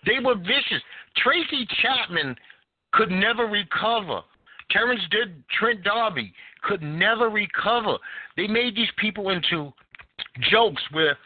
They 0.05 0.19
were 0.23 0.35
vicious. 0.35 0.81
Tracy 1.17 1.67
Chapman 1.81 2.35
could 2.93 3.11
never 3.11 3.45
recover. 3.45 4.21
Terrence 4.71 5.01
did 5.11 5.43
Trent 5.59 5.83
D'Arby 5.83 6.33
could 6.63 6.81
never 6.81 7.29
recover. 7.29 7.97
They 8.35 8.47
made 8.47 8.75
these 8.75 8.89
people 8.97 9.29
into 9.29 9.71
jokes 10.49 10.81
where 10.91 11.17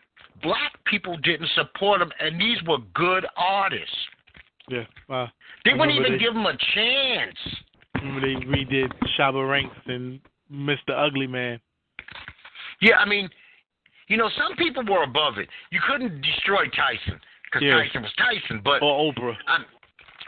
black 0.42 0.74
people 0.86 1.18
didn't 1.18 1.50
support 1.56 2.00
them, 2.00 2.12
and 2.20 2.40
these 2.40 2.58
were 2.68 2.78
good 2.94 3.26
artists. 3.36 3.96
yeah. 4.70 4.84
Uh, 5.10 5.28
They 5.66 5.74
wouldn't 5.74 5.98
even 5.98 6.14
they- 6.14 6.18
give 6.18 6.34
them 6.34 6.46
a 6.46 6.56
chance. 6.58 7.40
remember 7.96 8.22
they 8.22 8.36
redid 8.46 8.92
Shabba 9.18 9.48
Ranks 9.50 9.76
and 9.88 10.20
Mr. 10.52 10.92
Ugly 10.92 11.28
Man. 11.28 11.60
Yeah, 12.82 12.98
I 13.00 13.06
mean, 13.06 13.30
you 14.08 14.18
know, 14.18 14.30
some 14.38 14.56
people 14.56 14.84
were 14.86 15.04
above 15.04 15.38
it. 15.38 15.50
You 15.72 15.80
couldn't 15.82 16.22
destroy 16.22 16.68
Tyson 16.70 17.20
because 17.46 17.64
Yeah. 17.64 17.78
Tyson 17.84 18.04
was 18.04 18.14
Tyson, 18.14 18.60
but 18.64 18.82
Or 18.84 19.12
Oprah. 19.14 19.36
I'm, 19.48 19.66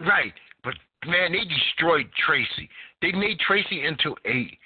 right, 0.01 0.33
but 0.63 0.75
man, 1.05 1.31
they 1.33 1.45
destroyed 1.45 2.11
Tracy. 2.13 2.69
They 3.01 3.11
made 3.11 3.39
Tracy 3.39 3.83
into 3.85 4.15
a 4.25 4.57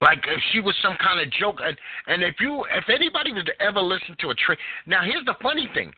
like 0.00 0.18
if 0.26 0.40
she 0.52 0.60
was 0.60 0.74
some 0.82 0.96
kind 1.02 1.20
of 1.20 1.30
joke. 1.32 1.58
And 1.62 1.76
and 2.06 2.22
if 2.22 2.36
you 2.40 2.64
if 2.74 2.84
anybody 2.88 3.32
was 3.32 3.44
to 3.44 3.62
ever 3.62 3.80
listen 3.80 4.16
to 4.20 4.30
a 4.30 4.34
Tracy, 4.34 4.60
now 4.86 5.02
here's 5.04 5.24
the 5.24 5.34
funny 5.42 5.68
thing. 5.74 5.92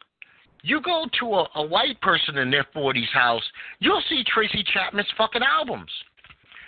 You 0.62 0.80
go 0.80 1.06
to 1.20 1.26
a, 1.34 1.48
a 1.56 1.66
white 1.66 2.00
person 2.00 2.38
in 2.38 2.50
their 2.50 2.66
forties 2.72 3.08
house, 3.12 3.42
you'll 3.78 4.02
see 4.08 4.24
Tracy 4.26 4.64
Chapman's 4.72 5.08
fucking 5.16 5.42
albums 5.42 5.90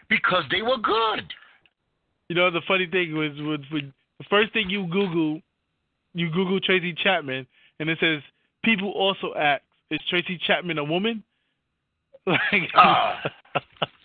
because 0.09 0.45
they 0.51 0.63
were 0.63 0.79
good. 0.79 1.33
You 2.29 2.37
know, 2.37 2.51
the 2.51 2.63
funny 2.69 2.87
thing 2.87 3.15
was, 3.17 3.33
was, 3.41 3.61
was 3.73 3.83
the 4.19 4.25
first 4.29 4.53
thing 4.53 4.69
you 4.69 4.87
Google, 4.87 5.41
you 6.15 6.31
Google 6.31 6.61
Tracy 6.61 6.95
Chapman, 7.03 7.47
and 7.81 7.89
it 7.89 7.99
says 8.01 8.21
people 8.65 8.91
also 8.91 9.33
ask, 9.35 9.63
is 9.91 10.01
Tracy 10.11 10.39
Chapman 10.47 10.79
a 10.79 10.85
woman? 10.85 11.23
Like, 12.27 12.71
Oh. 12.77 13.15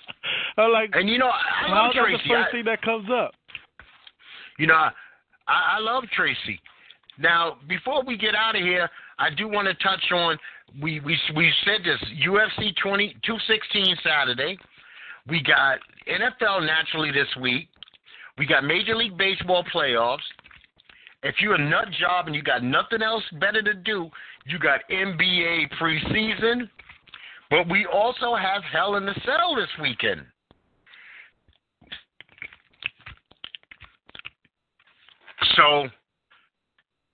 I'm 0.58 0.72
like, 0.72 0.92
And 0.94 1.10
you 1.10 1.18
know, 1.18 1.30
I 1.30 1.70
love 1.70 1.94
Tracy. 1.94 2.12
the 2.24 2.30
first 2.30 2.48
I- 2.50 2.52
thing 2.52 2.66
that 2.66 2.82
comes 2.82 3.10
up? 3.12 3.32
You 4.60 4.68
know, 4.68 4.76
I, 4.76 4.92
I 5.48 5.80
love 5.80 6.04
Tracy. 6.16 6.60
Now, 7.18 7.58
before 7.68 8.04
we 8.04 8.18
get 8.18 8.36
out 8.36 8.56
of 8.56 8.62
here, 8.62 8.90
I 9.20 9.30
do 9.30 9.48
want 9.48 9.68
to 9.68 9.74
touch 9.76 10.12
on 10.12 10.38
we 10.82 11.00
we 11.02 11.18
we 11.36 11.52
said 11.66 11.82
this 11.84 12.00
UFC 12.28 12.76
20 12.82 13.16
216 13.24 13.98
Saturday. 14.04 14.58
We 15.28 15.42
got 15.44 15.80
NFL 16.08 16.66
naturally 16.66 17.12
this 17.12 17.28
week. 17.40 17.68
We 18.38 18.46
got 18.48 18.64
Major 18.64 18.96
League 18.96 19.18
Baseball 19.18 19.64
playoffs. 19.74 20.18
If 21.22 21.36
you're 21.40 21.54
a 21.56 21.70
nut 21.70 21.86
job 22.00 22.26
and 22.28 22.36
you 22.36 22.42
got 22.42 22.64
nothing 22.64 23.02
else 23.02 23.24
better 23.40 23.62
to 23.62 23.74
do, 23.76 24.10
you 24.46 24.60
got 24.60 24.82
NBA 24.90 25.70
preseason. 25.80 26.70
But 27.50 27.70
we 27.70 27.86
also 27.86 28.36
have 28.36 28.64
Hell 28.64 28.96
in 28.96 29.06
the 29.06 29.14
Cell 29.26 29.56
this 29.56 29.70
weekend. 29.82 30.22
So 35.56 35.88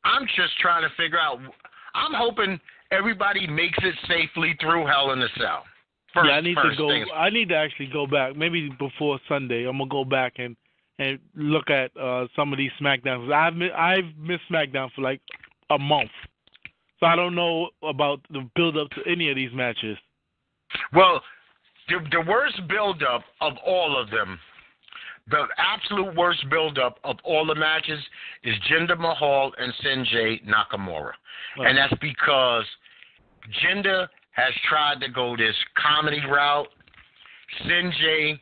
I'm 0.04 0.26
just 0.28 0.58
trying 0.60 0.84
to 0.84 0.96
figure 0.96 1.20
out. 1.20 1.40
I'm 1.96 2.14
hoping 2.14 2.60
everybody 2.92 3.48
makes 3.48 3.78
it 3.82 3.96
safely 4.08 4.56
through 4.62 4.86
Hell 4.86 5.12
in 5.12 5.20
the 5.20 5.30
Cell. 5.38 5.64
First, 6.14 6.28
yeah, 6.30 6.36
I 6.36 6.42
need 6.42 6.56
to 6.56 6.76
go. 6.78 6.90
things. 6.90 7.08
I 7.14 7.30
need 7.30 7.50
to 7.50 7.56
actually 7.56 7.88
go 7.88 8.08
back. 8.08 8.36
Maybe 8.36 8.70
before 8.80 9.20
Sunday, 9.28 9.66
I'm 9.66 9.78
gonna 9.78 9.90
go 9.90 10.04
back 10.04 10.34
and 10.38 10.56
and 10.98 11.20
look 11.36 11.70
at 11.70 11.92
uh 11.98 12.28
some 12.36 12.52
of 12.52 12.58
these 12.58 12.72
Smackdowns. 12.82 13.32
I've 13.32 13.54
I've 13.76 14.18
missed 14.18 14.44
Smackdown 14.52 14.90
for 14.96 15.02
like 15.02 15.22
a 15.70 15.78
month, 15.78 16.12
so 17.00 17.06
I 17.06 17.16
don't 17.16 17.36
know 17.36 17.70
about 17.84 18.22
the 18.32 18.50
build 18.56 18.78
up 18.78 18.90
to 18.92 19.02
any 19.10 19.30
of 19.30 19.36
these 19.36 19.54
matches. 19.54 19.98
Well, 20.94 21.22
the, 21.88 21.98
the 22.12 22.22
worst 22.30 22.60
buildup 22.68 23.24
of 23.42 23.54
all 23.66 24.00
of 24.00 24.10
them, 24.12 24.40
the 25.30 25.48
absolute 25.58 26.16
worst 26.16 26.50
buildup 26.50 27.00
of 27.04 27.18
all 27.24 27.46
the 27.46 27.56
matches 27.56 28.00
is 28.44 28.56
Jinder 28.70 28.98
Mahal 28.98 29.52
and 29.58 29.74
Sanjay 29.84 30.42
Nakamura. 30.46 31.12
And 31.58 31.78
that's 31.78 31.94
because 32.02 32.66
Jinder 33.64 34.08
has 34.32 34.54
tried 34.68 35.00
to 35.02 35.10
go 35.10 35.36
this 35.36 35.56
comedy 35.76 36.22
route. 36.30 36.68
Sanjay 37.66 38.40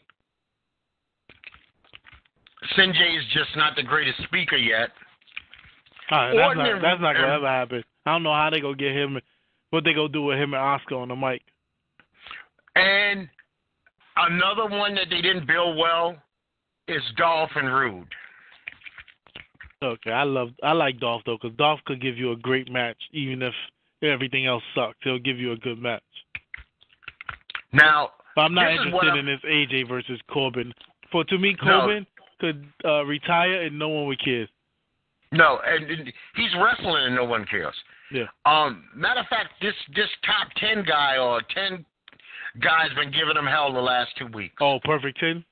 Sanjay 2.77 3.17
is 3.17 3.23
just 3.33 3.55
not 3.55 3.75
the 3.75 3.83
greatest 3.83 4.21
speaker 4.23 4.57
yet. 4.57 4.89
Right, 6.11 6.35
that's 6.35 6.57
not 6.57 6.81
that's 6.81 7.01
not 7.01 7.13
gonna 7.13 7.33
ever 7.33 7.47
happen. 7.47 7.83
I 8.05 8.11
don't 8.11 8.23
know 8.23 8.33
how 8.33 8.49
they 8.49 8.61
gonna 8.61 8.75
get 8.75 8.93
him. 8.95 9.19
What 9.69 9.83
they 9.83 9.93
gonna 9.93 10.09
do 10.09 10.23
with 10.23 10.37
him 10.37 10.53
and 10.53 10.61
Oscar 10.61 10.95
on 10.95 11.09
the 11.09 11.15
mic? 11.15 11.41
And 12.75 13.27
another 14.15 14.67
one 14.67 14.95
that 14.95 15.07
they 15.09 15.21
didn't 15.21 15.47
build 15.47 15.77
well 15.77 16.15
is 16.87 17.01
Dolph 17.17 17.51
and 17.55 17.73
Roode. 17.73 18.07
Okay, 19.83 20.11
I 20.11 20.23
love 20.23 20.49
I 20.63 20.71
like 20.73 20.99
Dolph 20.99 21.21
though, 21.25 21.37
because 21.41 21.55
Dolph 21.57 21.79
could 21.85 22.01
give 22.01 22.17
you 22.17 22.31
a 22.31 22.35
great 22.35 22.71
match, 22.71 22.97
even 23.11 23.41
if 23.43 23.53
everything 24.01 24.45
else 24.47 24.63
sucks. 24.73 24.97
He'll 25.03 25.19
give 25.19 25.37
you 25.37 25.51
a 25.51 25.57
good 25.57 25.79
match. 25.79 26.01
Now, 27.73 28.11
But 28.35 28.43
I'm 28.43 28.53
not 28.53 28.69
This 28.71 28.87
is 28.87 28.93
what 28.93 29.05
interested 29.05 29.09
I'm- 29.09 29.17
in 29.19 29.25
this 29.25 29.41
AJ 29.45 29.83
versus 29.87 30.19
Corbin. 30.31 30.73
For 31.11 31.23
to 31.25 31.37
me, 31.37 31.55
No. 31.63 31.79
Corbin 31.81 32.07
could 32.39 32.65
uh, 32.85 33.03
retire 33.05 33.63
and 33.63 33.77
no 33.77 33.89
one 33.89 34.07
would 34.07 34.19
care. 34.23 34.47
no, 35.31 35.59
and, 35.65 35.89
and 35.89 36.13
he's 36.35 36.53
wrestling 36.55 37.05
and 37.05 37.15
no 37.15 37.25
one 37.25 37.45
cares. 37.45 37.75
Yeah. 38.11 38.25
Um, 38.45 38.87
matter 38.95 39.19
of 39.19 39.27
fact, 39.27 39.49
this 39.61 39.73
this 39.95 40.09
top 40.25 40.47
ten 40.57 40.83
guy 40.85 41.17
or 41.17 41.41
ten 41.53 41.85
guys 42.61 42.89
been 42.95 43.11
giving 43.11 43.35
him 43.35 43.45
hell 43.45 43.71
the 43.73 43.81
last 43.81 44.11
two 44.17 44.27
weeks. 44.27 44.55
Oh, 44.61 44.79
perfect 44.83 45.19
ten. 45.19 45.43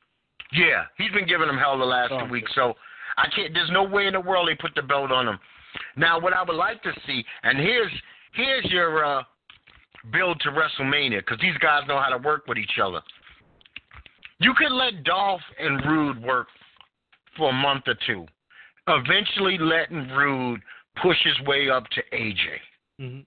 Yeah, 0.52 0.84
he's 0.98 1.12
been 1.12 1.28
giving 1.28 1.50
him 1.50 1.58
hell 1.58 1.78
the 1.78 1.86
last 1.86 2.12
Oh, 2.12 2.26
two 2.26 2.32
weeks. 2.32 2.52
So 2.56 2.74
I 3.18 3.28
can't. 3.36 3.54
There's 3.54 3.72
no 3.72 3.84
way 3.84 4.08
in 4.08 4.14
the 4.14 4.20
world 4.20 4.48
they 4.48 4.56
put 4.56 4.76
the 4.76 4.82
belt 4.82 5.12
on 5.12 5.28
him. 5.28 5.40
Now, 5.98 6.20
what 6.20 6.34
I 6.34 6.44
would 6.44 6.56
like 6.56 6.82
to 6.84 6.92
see, 7.06 7.24
and 7.44 7.58
here's 7.58 7.92
here's 8.34 8.66
your 8.66 9.04
uh, 9.04 9.24
build 10.12 10.40
to 10.42 10.50
WrestleMania, 10.52 11.20
because 11.20 11.40
these 11.42 11.58
guys 11.60 11.82
know 11.88 12.00
how 12.00 12.10
to 12.10 12.18
work 12.18 12.48
with 12.48 12.58
each 12.58 12.80
other. 12.82 13.02
You 14.40 14.54
could 14.58 14.72
let 14.72 15.04
Dolph 15.04 15.42
and 15.60 15.84
Roode 15.86 16.22
work 16.22 16.48
for 17.38 17.50
a 17.50 17.54
month 17.54 17.84
or 17.88 17.96
two, 18.06 18.26
eventually 18.88 19.58
letting 19.58 20.10
Roode 20.10 20.62
push 21.02 21.18
his 21.24 21.48
way 21.48 21.70
up 21.70 21.86
to 21.90 22.02
AJ. 22.14 22.40
hmm 23.00 23.20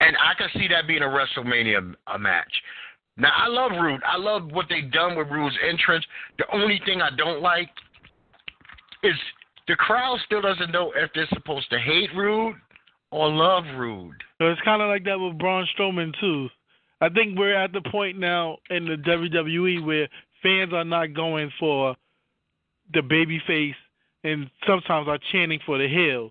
And 0.00 0.16
I 0.16 0.34
can 0.36 0.48
see 0.54 0.68
that 0.68 0.86
being 0.86 1.02
a 1.02 1.06
WrestleMania 1.06 1.94
a 2.06 2.18
match. 2.18 2.52
Now 3.16 3.32
I 3.36 3.48
love 3.48 3.72
Roode. 3.72 4.02
I 4.06 4.16
love 4.16 4.50
what 4.52 4.66
they've 4.68 4.90
done 4.90 5.16
with 5.16 5.28
Roode's 5.28 5.56
entrance. 5.68 6.04
The 6.38 6.44
only 6.52 6.80
thing 6.84 7.02
I 7.02 7.10
don't 7.16 7.42
like 7.42 7.68
is 9.02 9.14
the 9.68 9.76
crowd 9.76 10.18
still 10.24 10.42
doesn't 10.42 10.72
know 10.72 10.92
if 10.96 11.10
they're 11.14 11.28
supposed 11.32 11.70
to 11.70 11.78
hate 11.78 12.10
Roode 12.16 12.56
or 13.10 13.28
love 13.28 13.64
Roode. 13.76 14.16
So 14.38 14.46
it's 14.46 14.60
kind 14.62 14.82
of 14.82 14.88
like 14.88 15.04
that 15.04 15.18
with 15.18 15.38
Braun 15.38 15.66
Strowman 15.78 16.12
too. 16.20 16.48
I 17.00 17.08
think 17.08 17.38
we're 17.38 17.54
at 17.54 17.72
the 17.72 17.80
point 17.90 18.18
now 18.18 18.58
in 18.68 18.84
the 18.84 18.96
WWE 18.96 19.84
where 19.84 20.08
fans 20.42 20.72
are 20.72 20.84
not 20.84 21.14
going 21.14 21.50
for 21.58 21.96
the 22.92 23.02
baby 23.02 23.40
face 23.46 23.74
and 24.24 24.50
sometimes 24.66 25.08
are 25.08 25.18
chanting 25.32 25.60
for 25.64 25.78
the 25.78 25.88
heel. 25.88 26.30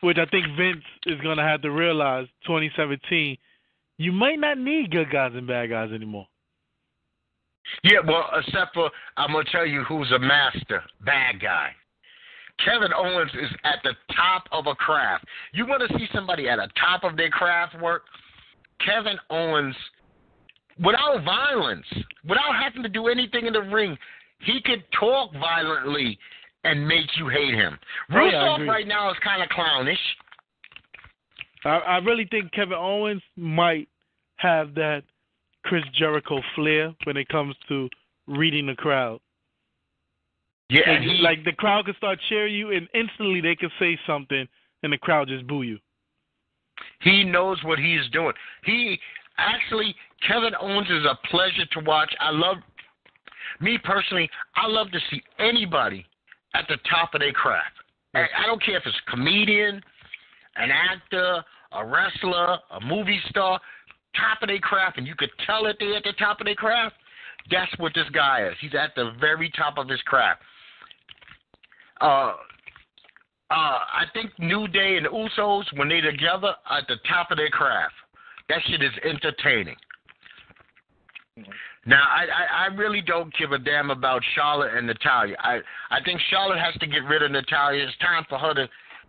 Which 0.00 0.18
I 0.18 0.26
think 0.26 0.46
Vince 0.56 0.84
is 1.06 1.20
going 1.20 1.38
to 1.38 1.42
have 1.42 1.62
to 1.62 1.70
realize 1.70 2.26
2017, 2.46 3.36
you 3.98 4.12
might 4.12 4.38
not 4.38 4.58
need 4.58 4.90
good 4.90 5.10
guys 5.10 5.32
and 5.34 5.46
bad 5.46 5.70
guys 5.70 5.92
anymore. 5.92 6.26
Yeah, 7.82 7.98
well, 8.06 8.30
except 8.36 8.74
for 8.74 8.90
I'm 9.16 9.32
gonna 9.32 9.44
tell 9.50 9.66
you 9.66 9.82
who's 9.84 10.10
a 10.12 10.18
master 10.18 10.82
bad 11.04 11.40
guy. 11.40 11.70
Kevin 12.64 12.92
Owens 12.96 13.30
is 13.34 13.50
at 13.64 13.80
the 13.82 13.92
top 14.14 14.44
of 14.52 14.66
a 14.66 14.74
craft. 14.74 15.24
You 15.52 15.66
want 15.66 15.82
to 15.88 15.98
see 15.98 16.06
somebody 16.14 16.48
at 16.48 16.56
the 16.56 16.68
top 16.80 17.04
of 17.04 17.16
their 17.16 17.28
craft 17.28 17.80
work? 17.82 18.02
Kevin 18.84 19.18
Owens, 19.30 19.76
without 20.78 21.22
violence, 21.24 21.86
without 22.26 22.54
having 22.62 22.82
to 22.82 22.88
do 22.88 23.08
anything 23.08 23.46
in 23.46 23.52
the 23.52 23.60
ring, 23.60 23.96
he 24.40 24.60
could 24.64 24.84
talk 24.98 25.32
violently 25.34 26.18
and 26.64 26.86
make 26.86 27.06
you 27.18 27.28
hate 27.28 27.54
him. 27.54 27.78
Oh, 28.10 28.24
yeah, 28.24 28.58
Rusev 28.58 28.66
right 28.66 28.86
now 28.86 29.10
is 29.10 29.16
kind 29.22 29.42
of 29.42 29.48
clownish. 29.50 29.98
I, 31.66 31.78
I 31.78 31.96
really 31.98 32.26
think 32.30 32.52
Kevin 32.52 32.78
Owens 32.78 33.22
might 33.36 33.88
have 34.36 34.74
that 34.74 35.02
Chris 35.64 35.82
Jericho 35.98 36.40
flair 36.54 36.94
when 37.04 37.16
it 37.16 37.28
comes 37.28 37.56
to 37.68 37.88
reading 38.26 38.66
the 38.66 38.74
crowd. 38.74 39.20
Yeah, 40.68 41.00
he, 41.00 41.18
like 41.22 41.44
the 41.44 41.52
crowd 41.52 41.84
can 41.84 41.94
start 41.96 42.18
cheering 42.28 42.54
you, 42.54 42.72
and 42.72 42.88
instantly 42.94 43.40
they 43.40 43.54
can 43.54 43.70
say 43.78 43.98
something, 44.06 44.46
and 44.82 44.92
the 44.92 44.98
crowd 44.98 45.28
just 45.28 45.46
boo 45.46 45.62
you. 45.62 45.78
He 47.00 47.24
knows 47.24 47.58
what 47.64 47.78
he's 47.78 48.08
doing. 48.12 48.32
He 48.64 48.98
actually, 49.38 49.94
Kevin 50.26 50.52
Owens 50.60 50.88
is 50.90 51.04
a 51.04 51.18
pleasure 51.28 51.66
to 51.72 51.80
watch. 51.80 52.12
I 52.20 52.30
love, 52.30 52.56
me 53.60 53.78
personally, 53.82 54.28
I 54.56 54.66
love 54.66 54.90
to 54.90 54.98
see 55.10 55.22
anybody 55.38 56.04
at 56.54 56.66
the 56.68 56.78
top 56.90 57.14
of 57.14 57.20
their 57.20 57.32
craft. 57.32 57.74
I, 58.14 58.24
I 58.38 58.46
don't 58.46 58.62
care 58.62 58.76
if 58.76 58.82
it's 58.86 58.96
a 59.06 59.10
comedian, 59.10 59.80
an 60.56 60.70
actor, 60.70 61.44
a 61.72 61.84
wrestler, 61.84 62.58
a 62.70 62.80
movie 62.84 63.20
star, 63.28 63.60
top 64.14 64.42
of 64.42 64.48
their 64.48 64.58
craft, 64.58 64.98
and 64.98 65.06
you 65.06 65.14
could 65.16 65.30
tell 65.44 65.64
that 65.64 65.76
they're 65.78 65.96
at 65.96 66.04
the 66.04 66.12
top 66.18 66.40
of 66.40 66.46
their 66.46 66.54
craft. 66.54 66.96
That's 67.50 67.70
what 67.78 67.92
this 67.94 68.08
guy 68.12 68.46
is. 68.46 68.54
He's 68.60 68.74
at 68.74 68.94
the 68.96 69.12
very 69.20 69.50
top 69.56 69.78
of 69.78 69.88
his 69.88 70.00
craft. 70.02 70.42
Uh, 72.00 72.34
uh, 73.48 73.78
I 73.94 74.04
think 74.12 74.32
New 74.38 74.66
Day 74.68 74.96
and 74.96 75.06
Usos, 75.06 75.64
when 75.76 75.88
they're 75.88 76.10
together, 76.10 76.54
are 76.68 76.78
at 76.78 76.88
the 76.88 76.96
top 77.08 77.30
of 77.30 77.36
their 77.36 77.50
craft. 77.50 77.94
That 78.48 78.58
shit 78.66 78.82
is 78.82 78.92
entertaining. 79.04 79.76
Now, 81.84 82.02
I, 82.02 82.24
I, 82.24 82.64
I 82.64 82.74
really 82.74 83.00
don't 83.00 83.32
give 83.38 83.52
a 83.52 83.58
damn 83.58 83.90
about 83.90 84.22
Charlotte 84.34 84.74
and 84.74 84.86
Natalya. 84.86 85.36
I, 85.38 85.60
I 85.90 86.02
think 86.04 86.20
Charlotte 86.30 86.58
has 86.58 86.74
to 86.80 86.86
get 86.86 87.04
rid 87.04 87.22
of 87.22 87.30
Natalya. 87.30 87.84
It's 87.84 87.96
time 87.98 88.24
for 88.28 88.38
her 88.38 88.54
to, 88.54 88.68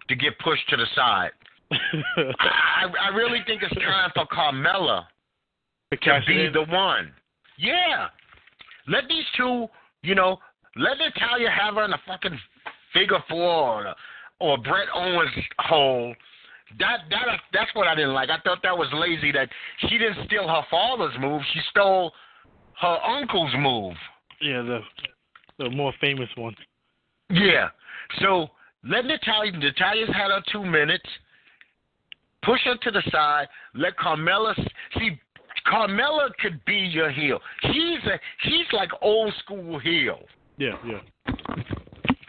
to 0.10 0.16
get 0.16 0.38
pushed 0.40 0.68
to 0.70 0.78
the 0.78 0.86
side. 0.94 1.32
I, 1.72 2.86
I 3.02 3.16
really 3.16 3.40
think 3.46 3.62
it's 3.64 3.74
time 3.76 4.12
for 4.16 4.26
Carmella 4.28 5.06
to 5.92 6.22
be 6.28 6.50
the 6.54 6.66
one. 6.70 7.12
Yeah. 7.58 8.08
Let 8.88 9.04
these 9.10 9.26
two, 9.36 9.68
you 10.04 10.16
know, 10.16 10.38
let 10.76 10.98
Natalya 10.98 11.50
have 11.50 11.76
her 11.76 11.86
in 11.86 11.94
a 11.94 12.00
fucking 12.08 12.38
figure 12.94 13.20
four 13.30 13.86
or, 13.88 13.96
or 14.40 14.58
Brett 14.60 14.88
Owens 14.94 15.32
hole. 15.60 16.16
That 16.80 17.00
that 17.10 17.26
that's 17.54 17.74
what 17.76 17.88
I 17.88 17.96
didn't 17.96 18.14
like. 18.14 18.30
I 18.30 18.40
thought 18.44 18.60
that 18.64 18.78
was 18.78 18.90
lazy. 18.94 19.32
That 19.32 19.50
she 19.88 19.98
didn't 19.98 20.26
steal 20.26 20.48
her 20.48 20.64
father's 20.70 21.14
move. 21.20 21.42
She 21.54 21.62
stole 21.70 22.12
her 22.82 22.98
uncle's 23.08 23.54
move. 23.58 23.94
yeah, 24.42 24.62
the 24.62 24.80
the 25.60 25.70
more 25.70 25.94
famous 26.02 26.30
one. 26.36 26.56
Yeah. 27.30 27.70
So 28.20 28.48
let 28.84 29.06
Natalya. 29.06 29.54
Natalya's 29.54 30.10
had 30.10 30.30
her 30.30 30.42
two 30.52 30.66
minutes. 30.66 31.06
Push 32.44 32.62
her 32.66 32.76
to 32.82 32.92
the 32.92 33.04
side. 33.12 33.48
Let 33.74 33.98
Carmella 33.98 34.54
see. 34.98 35.20
Carmella 35.66 36.30
could 36.40 36.64
be 36.66 36.76
your 36.78 37.12
heel. 37.12 37.40
She's 37.64 38.00
a 38.06 38.20
she's 38.44 38.66
like 38.72 38.90
old 39.02 39.34
school 39.44 39.80
heel. 39.80 40.20
Yeah, 40.58 40.78
yeah. 40.86 41.00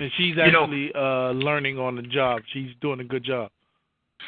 And 0.01 0.11
she's 0.17 0.37
You 0.37 0.51
know- 0.53 0.63
actually 0.65 0.93
uh 0.95 1.31
learning 1.33 1.79
on 1.79 1.97
the 1.97 2.03
job. 2.03 2.43
She's 2.53 2.71
doing 2.81 3.01
a 3.01 3.05
good 3.05 3.23
job. 3.25 3.51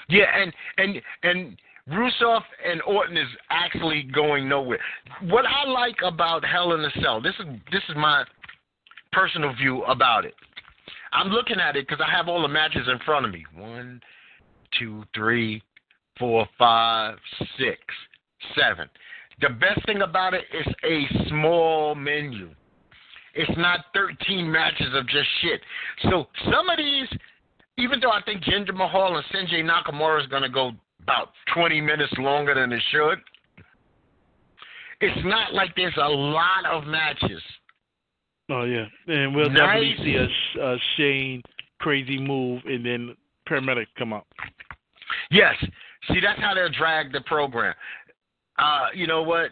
Yeah, 0.09 0.27
and 0.35 0.53
and 0.79 1.03
and 1.23 1.61
Rusev 1.89 2.43
and 2.65 2.81
Orton 2.83 3.17
is 3.17 3.27
actually 3.51 4.03
going 4.15 4.49
nowhere. 4.49 4.79
What 5.23 5.45
I 5.47 5.69
like 5.69 5.97
about 6.05 6.45
Hell 6.45 6.73
in 6.75 6.85
a 6.85 6.91
Cell, 7.03 7.21
this 7.21 7.35
is 7.41 7.47
this 7.73 7.83
is 7.89 7.97
my 7.97 8.25
personal 9.13 9.53
view 9.55 9.83
about 9.85 10.25
it. 10.25 10.35
I'm 11.13 11.29
looking 11.29 11.59
at 11.59 11.75
it 11.75 11.89
because 11.89 12.05
I 12.07 12.11
have 12.17 12.29
all 12.29 12.43
the 12.43 12.49
matches 12.49 12.87
in 12.87 12.99
front 13.05 13.27
of 13.27 13.33
me. 13.33 13.45
One, 13.55 14.01
two, 14.79 15.03
three, 15.15 15.61
four, 16.21 16.47
five, 16.57 17.17
six, 17.59 17.79
seven. 18.55 18.89
The 19.41 19.49
best 19.49 19.85
thing 19.87 20.03
about 20.03 20.35
it 20.35 20.45
is 20.53 20.73
a 20.85 21.29
small 21.29 21.97
menu. 21.97 22.51
It's 23.35 23.51
not 23.57 23.87
13 23.95 24.51
matches 24.51 24.89
of 24.95 25.09
just 25.09 25.29
shit. 25.41 25.61
So 26.03 26.27
some 26.45 26.69
of 26.69 26.77
these, 26.77 27.09
even 27.79 27.99
though 28.01 28.11
I 28.11 28.21
think 28.23 28.43
Jinder 28.43 28.75
Mahal 28.75 29.17
and 29.17 29.25
Shinji 29.27 29.65
Nakamura 29.65 30.21
is 30.21 30.27
going 30.27 30.43
to 30.43 30.49
go 30.49 30.73
about 31.03 31.31
20 31.55 31.81
minutes 31.81 32.13
longer 32.19 32.55
than 32.55 32.73
it 32.73 32.83
should, 32.91 33.19
it's 35.01 35.21
not 35.25 35.55
like 35.55 35.75
there's 35.75 35.97
a 35.97 36.09
lot 36.09 36.67
of 36.71 36.85
matches. 36.87 37.41
Oh 38.51 38.65
yeah, 38.65 38.85
and 39.07 39.35
we'll 39.35 39.49
Nice. 39.49 39.59
definitely 39.59 39.97
see 40.05 40.17
a, 40.17 40.63
a 40.63 40.77
Shane 40.97 41.43
crazy 41.79 42.19
move, 42.19 42.61
and 42.67 42.85
then 42.85 43.17
paramedics 43.49 43.87
come 43.97 44.13
out. 44.13 44.27
Yes. 45.31 45.55
See, 46.09 46.21
that's 46.21 46.41
how 46.41 46.55
they'll 46.55 46.71
drag 46.71 47.13
the 47.13 47.21
program. 47.23 47.75
Uh, 48.59 48.87
you 48.95 49.07
know 49.07 49.23
what? 49.23 49.51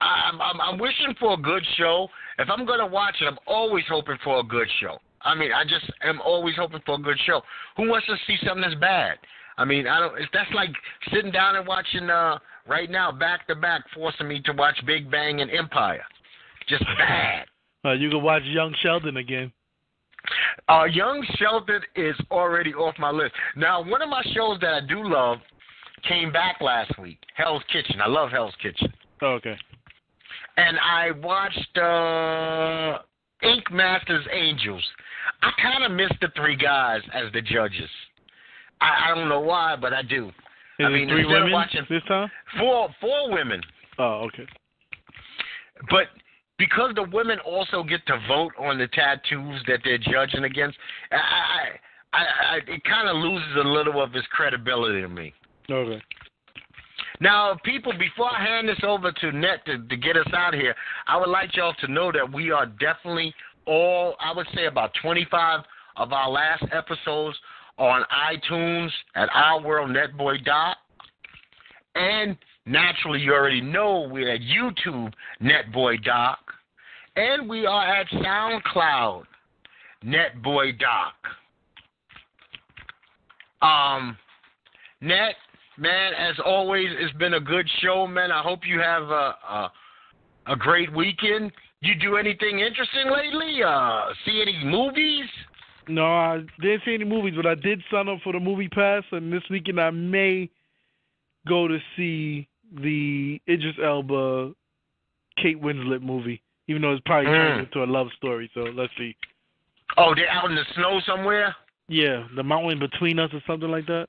I'm, 0.00 0.40
I'm 0.40 0.60
I'm 0.60 0.78
wishing 0.78 1.14
for 1.18 1.34
a 1.34 1.36
good 1.36 1.64
show. 1.78 2.08
If 2.38 2.48
I'm 2.50 2.66
gonna 2.66 2.86
watch 2.86 3.16
it, 3.20 3.26
I'm 3.26 3.38
always 3.46 3.84
hoping 3.88 4.18
for 4.22 4.40
a 4.40 4.42
good 4.42 4.68
show. 4.80 4.98
I 5.22 5.34
mean, 5.34 5.52
I 5.52 5.64
just 5.64 5.90
am 6.02 6.20
always 6.20 6.54
hoping 6.56 6.80
for 6.84 6.96
a 6.96 6.98
good 6.98 7.18
show. 7.26 7.40
Who 7.76 7.88
wants 7.88 8.06
to 8.06 8.16
see 8.26 8.36
something 8.44 8.60
that's 8.60 8.78
bad? 8.80 9.16
I 9.58 9.64
mean, 9.64 9.86
I 9.86 10.00
don't. 10.00 10.14
That's 10.32 10.52
like 10.54 10.70
sitting 11.12 11.32
down 11.32 11.56
and 11.56 11.66
watching 11.66 12.10
uh 12.10 12.38
right 12.68 12.90
now 12.90 13.10
back 13.10 13.46
to 13.48 13.54
back, 13.54 13.84
forcing 13.94 14.28
me 14.28 14.40
to 14.44 14.52
watch 14.52 14.76
Big 14.86 15.10
Bang 15.10 15.40
and 15.40 15.50
Empire. 15.50 16.04
Just 16.68 16.84
bad. 16.98 17.46
Uh, 17.84 17.92
you 17.92 18.10
can 18.10 18.22
watch 18.22 18.42
Young 18.44 18.74
Sheldon 18.82 19.16
again. 19.16 19.52
Uh, 20.68 20.84
Young 20.84 21.24
Sheldon 21.36 21.80
is 21.94 22.16
already 22.30 22.74
off 22.74 22.94
my 22.98 23.10
list. 23.10 23.32
Now, 23.56 23.82
one 23.82 24.02
of 24.02 24.08
my 24.08 24.22
shows 24.34 24.58
that 24.60 24.72
I 24.74 24.80
do 24.86 25.02
love 25.06 25.38
came 26.08 26.32
back 26.32 26.60
last 26.60 26.98
week. 26.98 27.18
Hell's 27.34 27.62
Kitchen. 27.72 28.00
I 28.00 28.08
love 28.08 28.30
Hell's 28.30 28.54
Kitchen. 28.62 28.92
Oh, 29.22 29.34
okay. 29.34 29.56
And 30.56 30.78
I 30.78 31.10
watched 31.22 31.78
uh 31.78 32.98
Ink 33.42 33.70
Masters 33.70 34.26
Angels. 34.32 34.82
I 35.42 35.50
kind 35.60 35.84
of 35.84 35.92
miss 35.92 36.10
the 36.20 36.28
three 36.36 36.56
guys 36.56 37.02
as 37.12 37.30
the 37.32 37.42
judges. 37.42 37.90
I, 38.80 39.06
I 39.10 39.14
don't 39.14 39.28
know 39.28 39.40
why, 39.40 39.76
but 39.76 39.92
I 39.92 40.02
do. 40.02 40.28
Is 40.28 40.32
I 40.80 40.84
it 40.84 40.90
mean, 40.90 41.08
three 41.08 41.26
women 41.26 41.52
watching 41.52 41.82
this 41.88 42.02
time? 42.08 42.30
four 42.58 42.88
four 43.00 43.32
women, 43.32 43.60
Oh, 43.98 44.26
okay. 44.28 44.46
but 45.90 46.06
because 46.58 46.92
the 46.94 47.04
women 47.12 47.38
also 47.40 47.82
get 47.82 48.06
to 48.06 48.18
vote 48.28 48.52
on 48.58 48.78
the 48.78 48.88
tattoos 48.88 49.60
that 49.66 49.80
they're 49.84 49.98
judging 49.98 50.44
against, 50.44 50.78
I, 51.12 51.78
I, 52.12 52.18
I, 52.18 52.56
it 52.66 52.82
kind 52.84 53.08
of 53.08 53.16
loses 53.16 53.56
a 53.56 53.68
little 53.68 54.02
of 54.02 54.14
its 54.14 54.26
credibility 54.28 55.02
to 55.02 55.08
me. 55.08 55.34
Okay. 55.70 56.02
Now, 57.20 57.56
people, 57.64 57.92
before 57.98 58.30
I 58.30 58.44
hand 58.44 58.68
this 58.68 58.78
over 58.82 59.10
to 59.10 59.32
Net 59.32 59.64
to, 59.66 59.78
to 59.78 59.96
get 59.96 60.16
us 60.16 60.26
out 60.34 60.54
of 60.54 60.60
here, 60.60 60.74
I 61.06 61.18
would 61.18 61.28
like 61.28 61.56
y'all 61.56 61.74
to 61.80 61.90
know 61.90 62.12
that 62.12 62.30
we 62.30 62.50
are 62.50 62.66
definitely 62.66 63.34
all, 63.66 64.16
I 64.20 64.32
would 64.34 64.46
say 64.54 64.66
about 64.66 64.92
25 65.00 65.60
of 65.96 66.12
our 66.12 66.30
last 66.30 66.64
episodes 66.72 67.36
on 67.78 68.04
iTunes 68.32 68.90
at 69.14 69.28
Our 69.34 69.62
World 69.62 69.96
And 71.94 72.36
naturally, 72.66 73.20
you 73.20 73.32
already 73.32 73.60
know 73.60 74.08
we're 74.10 74.34
at 74.34 74.40
YouTube 74.40 75.12
Netboy 75.42 76.04
Doc. 76.04 76.38
And 77.16 77.48
we 77.48 77.64
are 77.64 77.86
at 77.86 78.06
SoundCloud 78.08 79.24
Netboy 80.04 80.78
Doc. 80.78 81.14
Um, 83.62 84.16
Net, 85.00 85.34
man, 85.78 86.12
as 86.14 86.36
always, 86.44 86.88
it's 86.98 87.16
been 87.16 87.34
a 87.34 87.40
good 87.40 87.66
show, 87.80 88.06
man. 88.06 88.30
I 88.30 88.42
hope 88.42 88.60
you 88.66 88.78
have 88.80 89.04
a 89.04 89.34
a, 89.48 89.72
a 90.48 90.56
great 90.56 90.92
weekend. 90.94 91.52
You 91.80 91.94
do 91.94 92.16
anything 92.16 92.60
interesting 92.60 93.10
lately? 93.10 93.62
Uh, 93.62 94.06
see 94.24 94.42
any 94.42 94.62
movies? 94.64 95.26
No, 95.88 96.04
I 96.04 96.40
didn't 96.60 96.82
see 96.84 96.94
any 96.94 97.04
movies, 97.04 97.34
but 97.36 97.46
I 97.46 97.54
did 97.54 97.82
sign 97.90 98.08
up 98.08 98.18
for 98.24 98.32
the 98.32 98.40
movie 98.40 98.68
pass, 98.68 99.04
and 99.12 99.32
this 99.32 99.42
weekend 99.50 99.80
I 99.80 99.90
may 99.90 100.50
go 101.46 101.68
to 101.68 101.78
see 101.96 102.48
the 102.82 103.40
Idris 103.48 103.76
Elba, 103.82 104.52
Kate 105.40 105.60
Winslet 105.60 106.02
movie, 106.02 106.42
even 106.68 106.82
though 106.82 106.92
it's 106.92 107.02
probably 107.06 107.30
Mm. 107.30 107.60
into 107.64 107.82
a 107.82 107.86
love 107.86 108.08
story. 108.16 108.50
So 108.54 108.60
let's 108.60 108.92
see. 108.98 109.14
Oh, 109.96 110.14
they're 110.14 110.28
out 110.30 110.50
in 110.50 110.56
the 110.56 110.64
snow 110.74 111.00
somewhere. 111.06 111.54
Yeah, 111.88 112.26
the 112.34 112.42
mountain 112.42 112.78
between 112.80 113.18
us 113.18 113.30
or 113.32 113.40
something 113.46 113.70
like 113.70 113.86
that. 113.86 114.08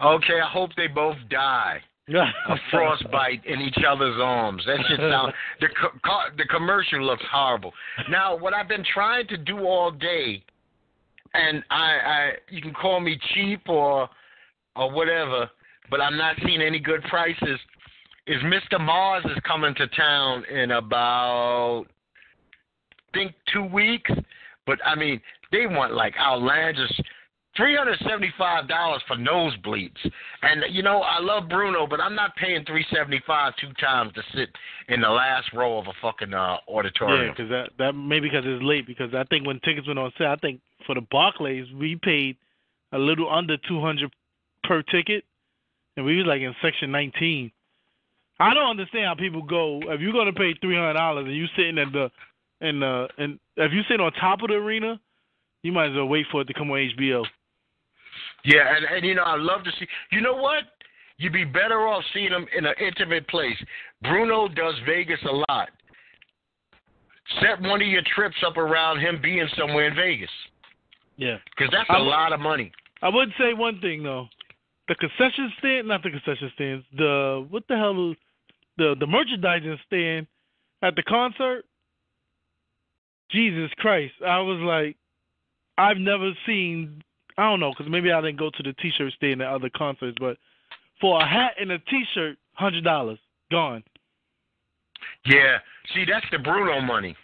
Okay, 0.00 0.40
I 0.40 0.48
hope 0.48 0.70
they 0.76 0.86
both 0.86 1.16
die. 1.28 1.82
A 2.08 2.56
frostbite 2.70 3.44
in 3.44 3.60
each 3.60 3.76
other's 3.86 4.18
arms. 4.18 4.64
That 4.66 4.78
shit 4.88 4.98
sound 4.98 5.34
the 5.60 5.68
co- 5.68 5.98
co- 6.02 6.30
the 6.38 6.46
commercial 6.46 7.02
looks 7.04 7.24
horrible. 7.30 7.74
Now, 8.08 8.34
what 8.34 8.54
I've 8.54 8.68
been 8.68 8.84
trying 8.94 9.26
to 9.26 9.36
do 9.36 9.58
all 9.66 9.90
day, 9.90 10.42
and 11.34 11.62
I, 11.70 11.84
I 12.14 12.30
you 12.48 12.62
can 12.62 12.72
call 12.72 13.00
me 13.00 13.18
cheap 13.34 13.68
or 13.68 14.08
or 14.74 14.90
whatever, 14.90 15.50
but 15.90 16.00
I'm 16.00 16.16
not 16.16 16.36
seeing 16.46 16.62
any 16.62 16.78
good 16.78 17.02
prices. 17.10 17.58
Is 18.28 18.42
Mr. 18.42 18.78
Mars 18.78 19.24
is 19.24 19.38
coming 19.46 19.74
to 19.76 19.86
town 19.88 20.44
in 20.44 20.72
about 20.72 21.86
think 23.14 23.32
two 23.52 23.64
weeks, 23.64 24.10
but 24.66 24.78
I 24.84 24.94
mean 24.94 25.20
they 25.50 25.66
want 25.66 25.94
like 25.94 26.14
outlandish 26.18 26.90
three 27.56 27.74
hundred 27.74 27.98
seventy 28.00 28.32
five 28.36 28.68
dollars 28.68 29.00
for 29.08 29.16
nosebleeds. 29.16 29.96
And 30.42 30.62
you 30.70 30.82
know, 30.82 31.00
I 31.00 31.20
love 31.20 31.48
Bruno, 31.48 31.86
but 31.86 32.00
I'm 32.00 32.14
not 32.14 32.36
paying 32.36 32.64
three 32.66 32.84
seventy 32.94 33.22
five 33.26 33.54
two 33.60 33.72
times 33.80 34.12
to 34.14 34.22
sit 34.34 34.50
in 34.88 35.00
the 35.00 35.08
last 35.08 35.52
row 35.54 35.78
of 35.78 35.86
a 35.86 35.92
fucking 36.02 36.34
uh, 36.34 36.58
Yeah, 36.68 36.74
auditorium. 36.74 37.34
because 37.34 37.50
that 37.50 37.70
that 37.78 37.92
maybe 37.94 38.28
because 38.28 38.44
it's 38.46 38.62
late. 38.62 38.86
Because 38.86 39.14
I 39.14 39.24
think 39.24 39.46
when 39.46 39.58
tickets 39.60 39.86
went 39.86 39.98
on 39.98 40.12
sale, 40.18 40.28
I 40.28 40.36
think 40.36 40.60
for 40.86 40.94
the 40.94 41.00
Barclays 41.10 41.66
we 41.72 41.96
paid 41.96 42.36
a 42.92 42.98
little 42.98 43.32
under 43.32 43.56
two 43.56 43.80
hundred 43.80 44.12
per 44.64 44.82
ticket, 44.82 45.24
and 45.96 46.04
we 46.04 46.16
was 46.18 46.26
like 46.26 46.42
in 46.42 46.54
section 46.62 46.92
nineteen. 46.92 47.50
I 48.40 48.54
don't 48.54 48.70
understand 48.70 49.06
how 49.06 49.14
people 49.14 49.42
go. 49.42 49.80
If 49.88 50.00
you're 50.00 50.12
gonna 50.12 50.32
pay 50.32 50.54
three 50.60 50.76
hundred 50.76 50.94
dollars 50.94 51.26
and 51.26 51.34
you 51.36 51.46
sitting 51.56 51.78
at 51.78 51.92
the 51.92 52.10
in 52.60 52.80
the 52.80 53.08
and 53.18 53.38
if 53.56 53.72
you 53.72 53.82
sit 53.88 54.00
on 54.00 54.12
top 54.12 54.42
of 54.42 54.48
the 54.48 54.54
arena, 54.54 55.00
you 55.62 55.72
might 55.72 55.90
as 55.90 55.96
well 55.96 56.06
wait 56.06 56.26
for 56.30 56.42
it 56.42 56.44
to 56.46 56.54
come 56.54 56.70
on 56.70 56.78
HBO. 56.78 57.24
Yeah, 58.44 58.76
and 58.76 58.84
and 58.86 59.04
you 59.04 59.14
know, 59.14 59.22
I 59.24 59.36
love 59.36 59.64
to 59.64 59.70
see. 59.78 59.86
You 60.12 60.20
know 60.20 60.34
what? 60.36 60.64
You'd 61.16 61.32
be 61.32 61.44
better 61.44 61.88
off 61.88 62.04
seeing 62.14 62.30
them 62.30 62.46
in 62.56 62.64
an 62.64 62.74
intimate 62.80 63.26
place. 63.28 63.56
Bruno 64.02 64.46
does 64.46 64.74
Vegas 64.86 65.18
a 65.28 65.42
lot. 65.50 65.68
Set 67.40 67.60
one 67.60 67.82
of 67.82 67.88
your 67.88 68.02
trips 68.14 68.36
up 68.46 68.56
around 68.56 69.00
him 69.00 69.20
being 69.20 69.46
somewhere 69.56 69.88
in 69.88 69.94
Vegas, 69.96 70.30
Yeah. 71.16 71.38
because 71.50 71.70
that's 71.72 71.88
a 71.90 71.94
I'm- 71.94 72.06
lot 72.06 72.32
of 72.32 72.40
money. 72.40 72.72
I 73.02 73.08
would 73.10 73.32
say 73.36 73.52
one 73.52 73.80
thing 73.80 74.02
though, 74.02 74.28
the 74.88 74.94
concession 74.94 75.52
stand, 75.58 75.88
not 75.88 76.02
the 76.02 76.10
concession 76.10 76.50
stands, 76.54 76.86
the 76.92 77.46
what 77.50 77.66
the 77.68 77.76
hell, 77.76 78.14
the 78.78 78.94
the 78.98 79.06
merchandising 79.06 79.78
stand 79.86 80.26
at 80.82 80.96
the 80.96 81.02
concert. 81.02 81.64
Jesus 83.30 83.70
Christ, 83.76 84.14
I 84.26 84.40
was 84.40 84.58
like, 84.60 84.96
I've 85.76 85.98
never 85.98 86.30
seen. 86.46 87.02
I 87.36 87.50
don't 87.50 87.60
know, 87.60 87.72
because 87.76 87.90
maybe 87.90 88.10
I 88.10 88.20
didn't 88.20 88.38
go 88.38 88.50
to 88.50 88.62
the 88.62 88.72
T-shirt 88.72 89.12
stand 89.12 89.42
at 89.42 89.48
other 89.48 89.70
concerts, 89.76 90.16
but 90.18 90.38
for 91.00 91.20
a 91.20 91.26
hat 91.26 91.52
and 91.60 91.70
a 91.70 91.78
T-shirt, 91.78 92.36
hundred 92.54 92.84
dollars 92.84 93.18
gone. 93.50 93.84
Yeah, 95.24 95.58
see, 95.94 96.04
that's 96.10 96.26
the 96.32 96.38
Bruno 96.38 96.80
money. 96.80 97.14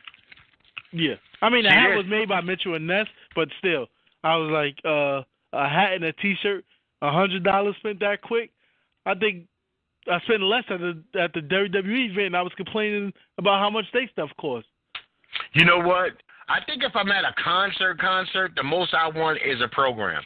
Yeah, 0.92 1.14
I 1.42 1.48
mean 1.48 1.64
the 1.64 1.70
hat 1.70 1.96
was 1.96 2.06
made 2.06 2.28
by 2.28 2.42
Mitchell 2.42 2.74
and 2.74 2.86
Ness, 2.86 3.06
but 3.34 3.48
still, 3.58 3.86
I 4.22 4.36
was 4.36 4.50
like, 4.50 4.76
uh, 4.84 5.22
a 5.52 5.68
hat 5.68 5.94
and 5.94 6.04
a 6.04 6.12
T-shirt, 6.12 6.64
a 7.02 7.10
hundred 7.10 7.42
dollars 7.42 7.74
spent 7.78 7.98
that 8.00 8.22
quick. 8.22 8.50
I 9.06 9.14
think 9.14 9.46
I 10.10 10.20
spent 10.20 10.42
less 10.42 10.64
at 10.68 10.80
the 10.80 11.02
at 11.18 11.32
the 11.32 11.40
WWE 11.40 12.10
event, 12.10 12.26
and 12.26 12.36
I 12.36 12.42
was 12.42 12.52
complaining 12.56 13.12
about 13.38 13.60
how 13.60 13.70
much 13.70 13.86
they 13.92 14.08
stuff 14.12 14.30
cost. 14.38 14.66
You 15.54 15.64
know 15.64 15.78
what? 15.78 16.12
I 16.48 16.58
think 16.66 16.82
if 16.82 16.94
I'm 16.94 17.10
at 17.10 17.24
a 17.24 17.34
concert, 17.42 17.98
concert, 17.98 18.52
the 18.54 18.62
most 18.62 18.92
I 18.92 19.08
want 19.08 19.38
is 19.44 19.60
a 19.62 19.68
program. 19.68 20.22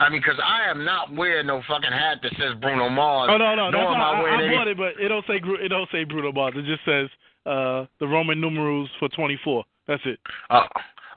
I 0.00 0.08
mean, 0.08 0.20
because 0.20 0.40
I 0.42 0.70
am 0.70 0.84
not 0.84 1.14
wearing 1.14 1.46
no 1.46 1.60
fucking 1.68 1.90
hat 1.90 2.18
that 2.22 2.32
says 2.38 2.54
Bruno 2.60 2.88
Mars. 2.88 3.30
Oh 3.32 3.36
no, 3.36 3.54
no, 3.54 3.66
that's 3.66 3.82
nor 3.82 3.98
not, 3.98 4.24
I 4.24 4.46
I, 4.46 4.54
bought 4.54 4.68
it, 4.68 4.76
but 4.76 4.92
it 4.98 5.08
don't 5.08 5.26
say 5.26 5.40
it 5.42 5.68
don't 5.68 5.88
say 5.90 6.04
Bruno 6.04 6.32
Mars. 6.32 6.54
It 6.56 6.64
just 6.64 6.84
says 6.84 7.08
uh 7.46 7.86
the 7.98 8.06
Roman 8.06 8.40
numerals 8.40 8.88
for 8.98 9.08
twenty 9.10 9.38
four. 9.42 9.64
That's 9.88 10.02
it. 10.04 10.20
Uh, 10.50 10.66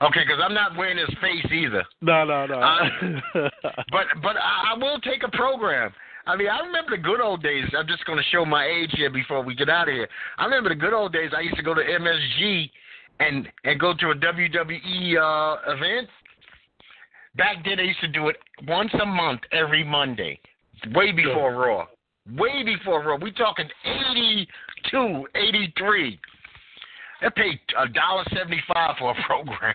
okay, 0.02 0.24
because 0.26 0.40
I'm 0.42 0.54
not 0.54 0.76
wearing 0.76 0.98
his 0.98 1.14
face 1.20 1.46
either. 1.52 1.84
No, 2.00 2.24
no, 2.24 2.46
no. 2.46 2.60
Uh, 2.60 2.84
But 3.90 4.06
but 4.22 4.36
I, 4.36 4.74
I 4.74 4.78
will 4.78 4.98
take 5.00 5.22
a 5.22 5.30
program. 5.30 5.92
I 6.26 6.36
mean, 6.36 6.48
I 6.48 6.60
remember 6.60 6.96
the 6.96 7.02
good 7.02 7.20
old 7.20 7.42
days. 7.42 7.64
I'm 7.76 7.86
just 7.86 8.04
going 8.04 8.18
to 8.18 8.24
show 8.30 8.44
my 8.44 8.66
age 8.66 8.90
here 8.94 9.10
before 9.10 9.42
we 9.42 9.54
get 9.54 9.68
out 9.68 9.88
of 9.88 9.94
here. 9.94 10.08
I 10.38 10.44
remember 10.44 10.68
the 10.68 10.76
good 10.76 10.92
old 10.92 11.12
days. 11.12 11.30
I 11.36 11.40
used 11.40 11.56
to 11.56 11.62
go 11.62 11.74
to 11.74 11.80
MSG 11.82 12.70
and 13.20 13.48
and 13.64 13.80
go 13.80 13.92
to 13.94 14.10
a 14.10 14.14
WWE 14.14 15.16
uh, 15.16 15.72
event. 15.72 16.08
Back 17.36 17.64
then, 17.64 17.78
they 17.78 17.84
used 17.84 18.00
to 18.00 18.08
do 18.08 18.28
it 18.28 18.36
once 18.68 18.90
a 19.00 19.06
month, 19.06 19.40
every 19.52 19.82
Monday, 19.84 20.38
way 20.94 21.12
before 21.12 21.54
Raw. 21.54 21.86
Way 22.36 22.62
before 22.62 23.02
Raw. 23.02 23.16
We 23.16 23.32
talking 23.32 23.68
82, 23.84 25.26
83. 25.34 26.20
They 27.22 27.30
paid 27.30 27.60
a 27.78 27.88
dollar 27.88 28.24
seventy 28.36 28.60
five 28.72 28.96
for 28.98 29.12
a 29.12 29.22
program. 29.24 29.74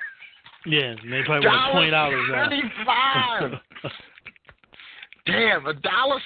yeah, 0.65 0.95
they 0.95 1.23
probably 1.25 1.47
want 1.47 1.71
twenty 1.71 1.91
dollars 1.91 2.29
now. 2.29 2.43
Seventy-five. 2.43 3.51
Damn, 5.27 5.65
a 5.65 5.73
dollar 5.73 6.19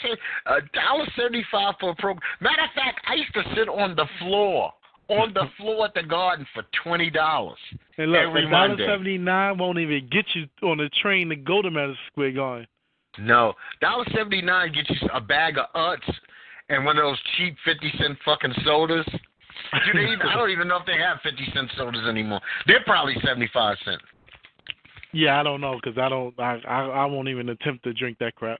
a 0.46 0.62
dollar 0.74 1.06
seventy-five 1.18 1.76
for 1.80 1.90
a 1.90 1.96
program. 1.96 2.22
Matter 2.40 2.64
of 2.64 2.70
fact, 2.76 3.02
I 3.08 3.16
used 3.16 3.34
to 3.34 3.44
sit 3.56 3.68
on 3.68 3.96
the 3.96 4.06
floor, 4.20 4.72
on 5.10 5.34
the 5.34 5.46
floor 5.58 5.86
at 5.86 5.94
the 5.94 6.04
Garden 6.04 6.46
for 6.54 6.64
twenty 6.84 7.10
dollars. 7.10 7.58
And 7.98 8.12
look, 8.12 8.22
every 8.22 8.50
dollar 8.50 8.78
seventy 8.78 9.18
nine 9.18 9.58
won't 9.58 9.80
even 9.80 10.08
get 10.12 10.26
you 10.34 10.46
on 10.68 10.78
the 10.78 10.90
train 11.02 11.30
to 11.30 11.36
go 11.36 11.62
to 11.62 11.72
Madison 11.72 11.98
Square 12.12 12.32
Garden. 12.34 12.68
No, 13.20 13.54
dollar 13.82 14.06
seventy-nine 14.16 14.72
gets 14.74 14.90
you 14.90 15.10
a 15.14 15.20
bag 15.20 15.58
of 15.58 15.66
Utz 15.76 16.14
and 16.70 16.86
one 16.86 16.98
of 16.98 17.04
those 17.04 17.20
cheap 17.38 17.56
fifty 17.66 17.92
cent 17.98 18.18
fucking 18.24 18.54
sodas. 18.64 19.06
Do 19.12 19.94
they 19.94 20.12
even, 20.12 20.22
I 20.22 20.36
don't 20.36 20.50
even 20.50 20.68
know 20.68 20.78
if 20.78 20.86
they 20.86 20.98
have 20.98 21.20
fifty 21.24 21.46
cent 21.54 21.70
sodas 21.78 22.08
anymore. 22.08 22.40
They're 22.68 22.84
probably 22.86 23.16
seventy-five 23.26 23.78
cents. 23.84 24.04
Yeah, 25.14 25.40
I 25.40 25.44
don't 25.44 25.60
know 25.60 25.78
because 25.82 25.98
I 25.98 26.10
don't. 26.10 26.38
I, 26.40 26.60
I 26.68 26.86
I 26.86 27.06
won't 27.06 27.28
even 27.28 27.50
attempt 27.50 27.84
to 27.84 27.94
drink 27.94 28.18
that 28.20 28.36
crap. 28.36 28.60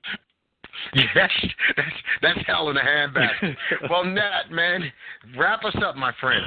Yeah, 0.94 1.04
that's 1.14 1.32
that's, 1.76 1.96
that's 2.22 2.38
hell 2.46 2.70
in 2.70 2.76
a 2.76 2.82
handbag. 2.82 3.56
well, 3.90 4.04
Net, 4.04 4.50
man, 4.50 4.92
wrap 5.36 5.64
us 5.64 5.74
up, 5.84 5.96
my 5.96 6.12
friend. 6.20 6.42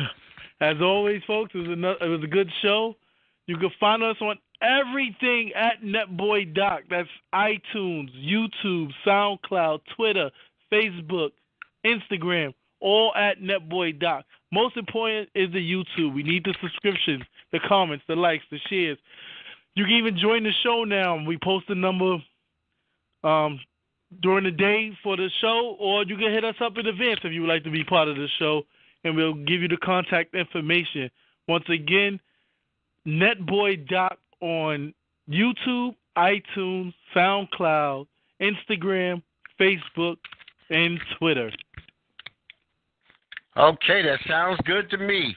As 0.62 0.78
always, 0.82 1.22
folks, 1.28 1.52
it 1.54 1.60
was 1.60 1.70
another, 1.70 1.98
it 2.02 2.10
was 2.10 2.24
a 2.24 2.28
good 2.28 2.50
show. 2.62 2.96
You 3.48 3.58
can 3.58 3.70
find 3.80 4.04
us 4.04 4.18
on 4.22 4.38
everything 4.62 5.52
at 5.56 5.82
Netboy 5.84 6.54
Doc. 6.56 6.82
That's 6.90 7.10
iTunes, 7.34 8.10
YouTube, 8.24 8.90
SoundCloud, 9.06 9.82
Twitter, 9.96 10.32
Facebook, 10.72 11.32
Instagram, 11.86 12.54
all 12.80 13.14
at 13.16 13.40
Netboy 13.40 14.00
Doc. 14.00 14.26
Most 14.52 14.78
important 14.78 15.30
is 15.36 15.52
the 15.52 15.60
YouTube. 15.60 16.14
We 16.14 16.24
need 16.24 16.46
the 16.46 16.56
subscriptions, 16.62 17.24
the 17.52 17.60
comments, 17.68 18.06
the 18.08 18.16
likes, 18.16 18.44
the 18.50 18.60
shares. 18.70 18.98
You 19.76 19.84
can 19.84 19.94
even 19.94 20.18
join 20.18 20.44
the 20.44 20.52
show 20.64 20.84
now. 20.84 21.24
We 21.26 21.38
post 21.38 21.66
a 21.70 21.76
number 21.76 22.18
um, 23.24 23.60
during 24.22 24.44
the 24.44 24.52
day 24.52 24.92
for 25.04 25.18
the 25.18 25.30
show, 25.42 25.76
or 25.80 26.04
you 26.04 26.18
can 26.18 26.32
hit 26.32 26.44
us 26.44 26.56
up 26.62 26.78
in 26.78 26.86
advance 26.86 27.20
if 27.24 27.34
you 27.34 27.42
would 27.42 27.50
like 27.50 27.64
to 27.64 27.72
be 27.72 27.84
part 27.84 28.08
of 28.08 28.16
the 28.16 28.28
show, 28.40 28.64
and 29.04 29.16
we'll 29.16 29.34
give 29.34 29.62
you 29.62 29.68
the 29.68 29.78
contact 29.78 30.36
information. 30.36 31.10
Once 31.48 31.66
again, 31.70 32.20
Netboy 33.06 33.88
Doc 33.88 34.18
on 34.42 34.94
YouTube, 35.30 35.96
iTunes, 36.18 36.94
SoundCloud, 37.16 38.08
Instagram, 38.42 39.22
Facebook, 39.60 40.18
and 40.70 41.00
Twitter. 41.18 41.52
Okay, 43.58 44.02
that 44.02 44.20
sounds 44.28 44.60
good 44.66 44.90
to 44.90 44.98
me. 44.98 45.36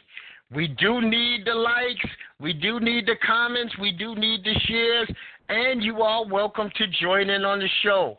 We 0.55 0.69
do 0.69 1.01
need 1.03 1.45
the 1.45 1.55
likes, 1.55 2.07
we 2.41 2.53
do 2.53 2.81
need 2.81 3.07
the 3.07 3.17
comments, 3.25 3.75
we 3.79 3.93
do 3.93 4.15
need 4.15 4.43
the 4.45 4.55
shares, 4.67 5.09
and 5.51 5.83
you 5.83 6.03
are 6.03 6.27
welcome 6.27 6.71
to 6.77 6.87
join 7.01 7.29
in 7.29 7.45
on 7.45 7.59
the 7.59 7.69
show. 7.83 8.17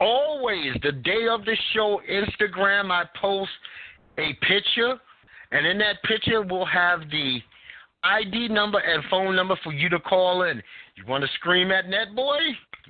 Always, 0.00 0.74
the 0.82 0.92
day 0.92 1.26
of 1.28 1.44
the 1.44 1.56
show, 1.74 2.00
Instagram, 2.10 2.90
I 2.90 3.04
post 3.20 3.50
a 4.18 4.32
picture, 4.46 4.94
and 5.50 5.66
in 5.66 5.78
that 5.78 6.02
picture, 6.04 6.42
we'll 6.42 6.64
have 6.66 7.00
the 7.10 7.38
ID 8.04 8.48
number 8.48 8.78
and 8.78 9.02
phone 9.10 9.34
number 9.34 9.58
for 9.64 9.72
you 9.72 9.88
to 9.88 9.98
call 9.98 10.42
in. 10.44 10.62
You 10.96 11.04
want 11.06 11.24
to 11.24 11.30
scream 11.34 11.72
at 11.72 11.86
Netboy? 11.86 12.38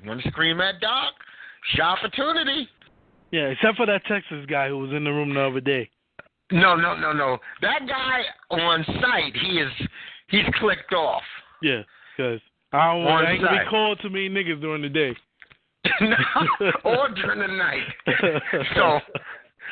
You 0.02 0.08
want 0.08 0.22
to 0.22 0.28
scream 0.30 0.60
at 0.60 0.80
Doc? 0.80 1.14
It's 1.72 1.80
opportunity. 1.80 2.68
Yeah, 3.30 3.48
except 3.48 3.76
for 3.76 3.86
that 3.86 4.02
Texas 4.06 4.44
guy 4.48 4.68
who 4.68 4.78
was 4.78 4.92
in 4.92 5.04
the 5.04 5.10
room 5.10 5.34
the 5.34 5.40
other 5.40 5.60
day. 5.60 5.88
No, 6.50 6.76
no, 6.76 6.94
no, 6.96 7.12
no. 7.12 7.38
That 7.60 7.86
guy 7.86 8.22
on 8.50 8.84
site, 9.00 9.36
he 9.36 9.58
is 9.60 9.70
he's 10.28 10.44
clicked 10.58 10.94
off. 10.94 11.22
Yeah, 11.62 11.82
because 12.16 12.40
I 12.72 12.92
don't 12.92 13.04
want 13.04 13.26
On 13.26 13.32
I 13.32 13.36
gonna 13.36 13.48
site. 13.48 13.64
be 13.66 13.70
called 13.70 13.98
too 14.00 14.08
many 14.08 14.30
niggas 14.30 14.60
during 14.60 14.80
the 14.82 14.88
day. 14.88 15.14
or 16.84 17.08
during 17.10 17.40
the 17.40 17.46
night. 17.46 17.82
So, 18.74 19.00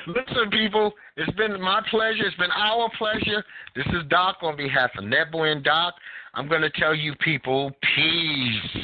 listen, 0.06 0.50
people, 0.50 0.92
it's 1.16 1.32
been 1.36 1.60
my 1.60 1.82
pleasure. 1.90 2.24
It's 2.24 2.36
been 2.36 2.50
our 2.50 2.90
pleasure. 2.96 3.44
This 3.74 3.86
is 3.86 4.02
Doc 4.08 4.36
on 4.42 4.56
behalf 4.56 4.90
of 4.98 5.04
Netboy 5.04 5.52
and 5.52 5.64
Doc. 5.64 5.94
I'm 6.34 6.48
going 6.48 6.62
to 6.62 6.70
tell 6.70 6.94
you, 6.94 7.14
people, 7.16 7.72
peace. 7.94 8.82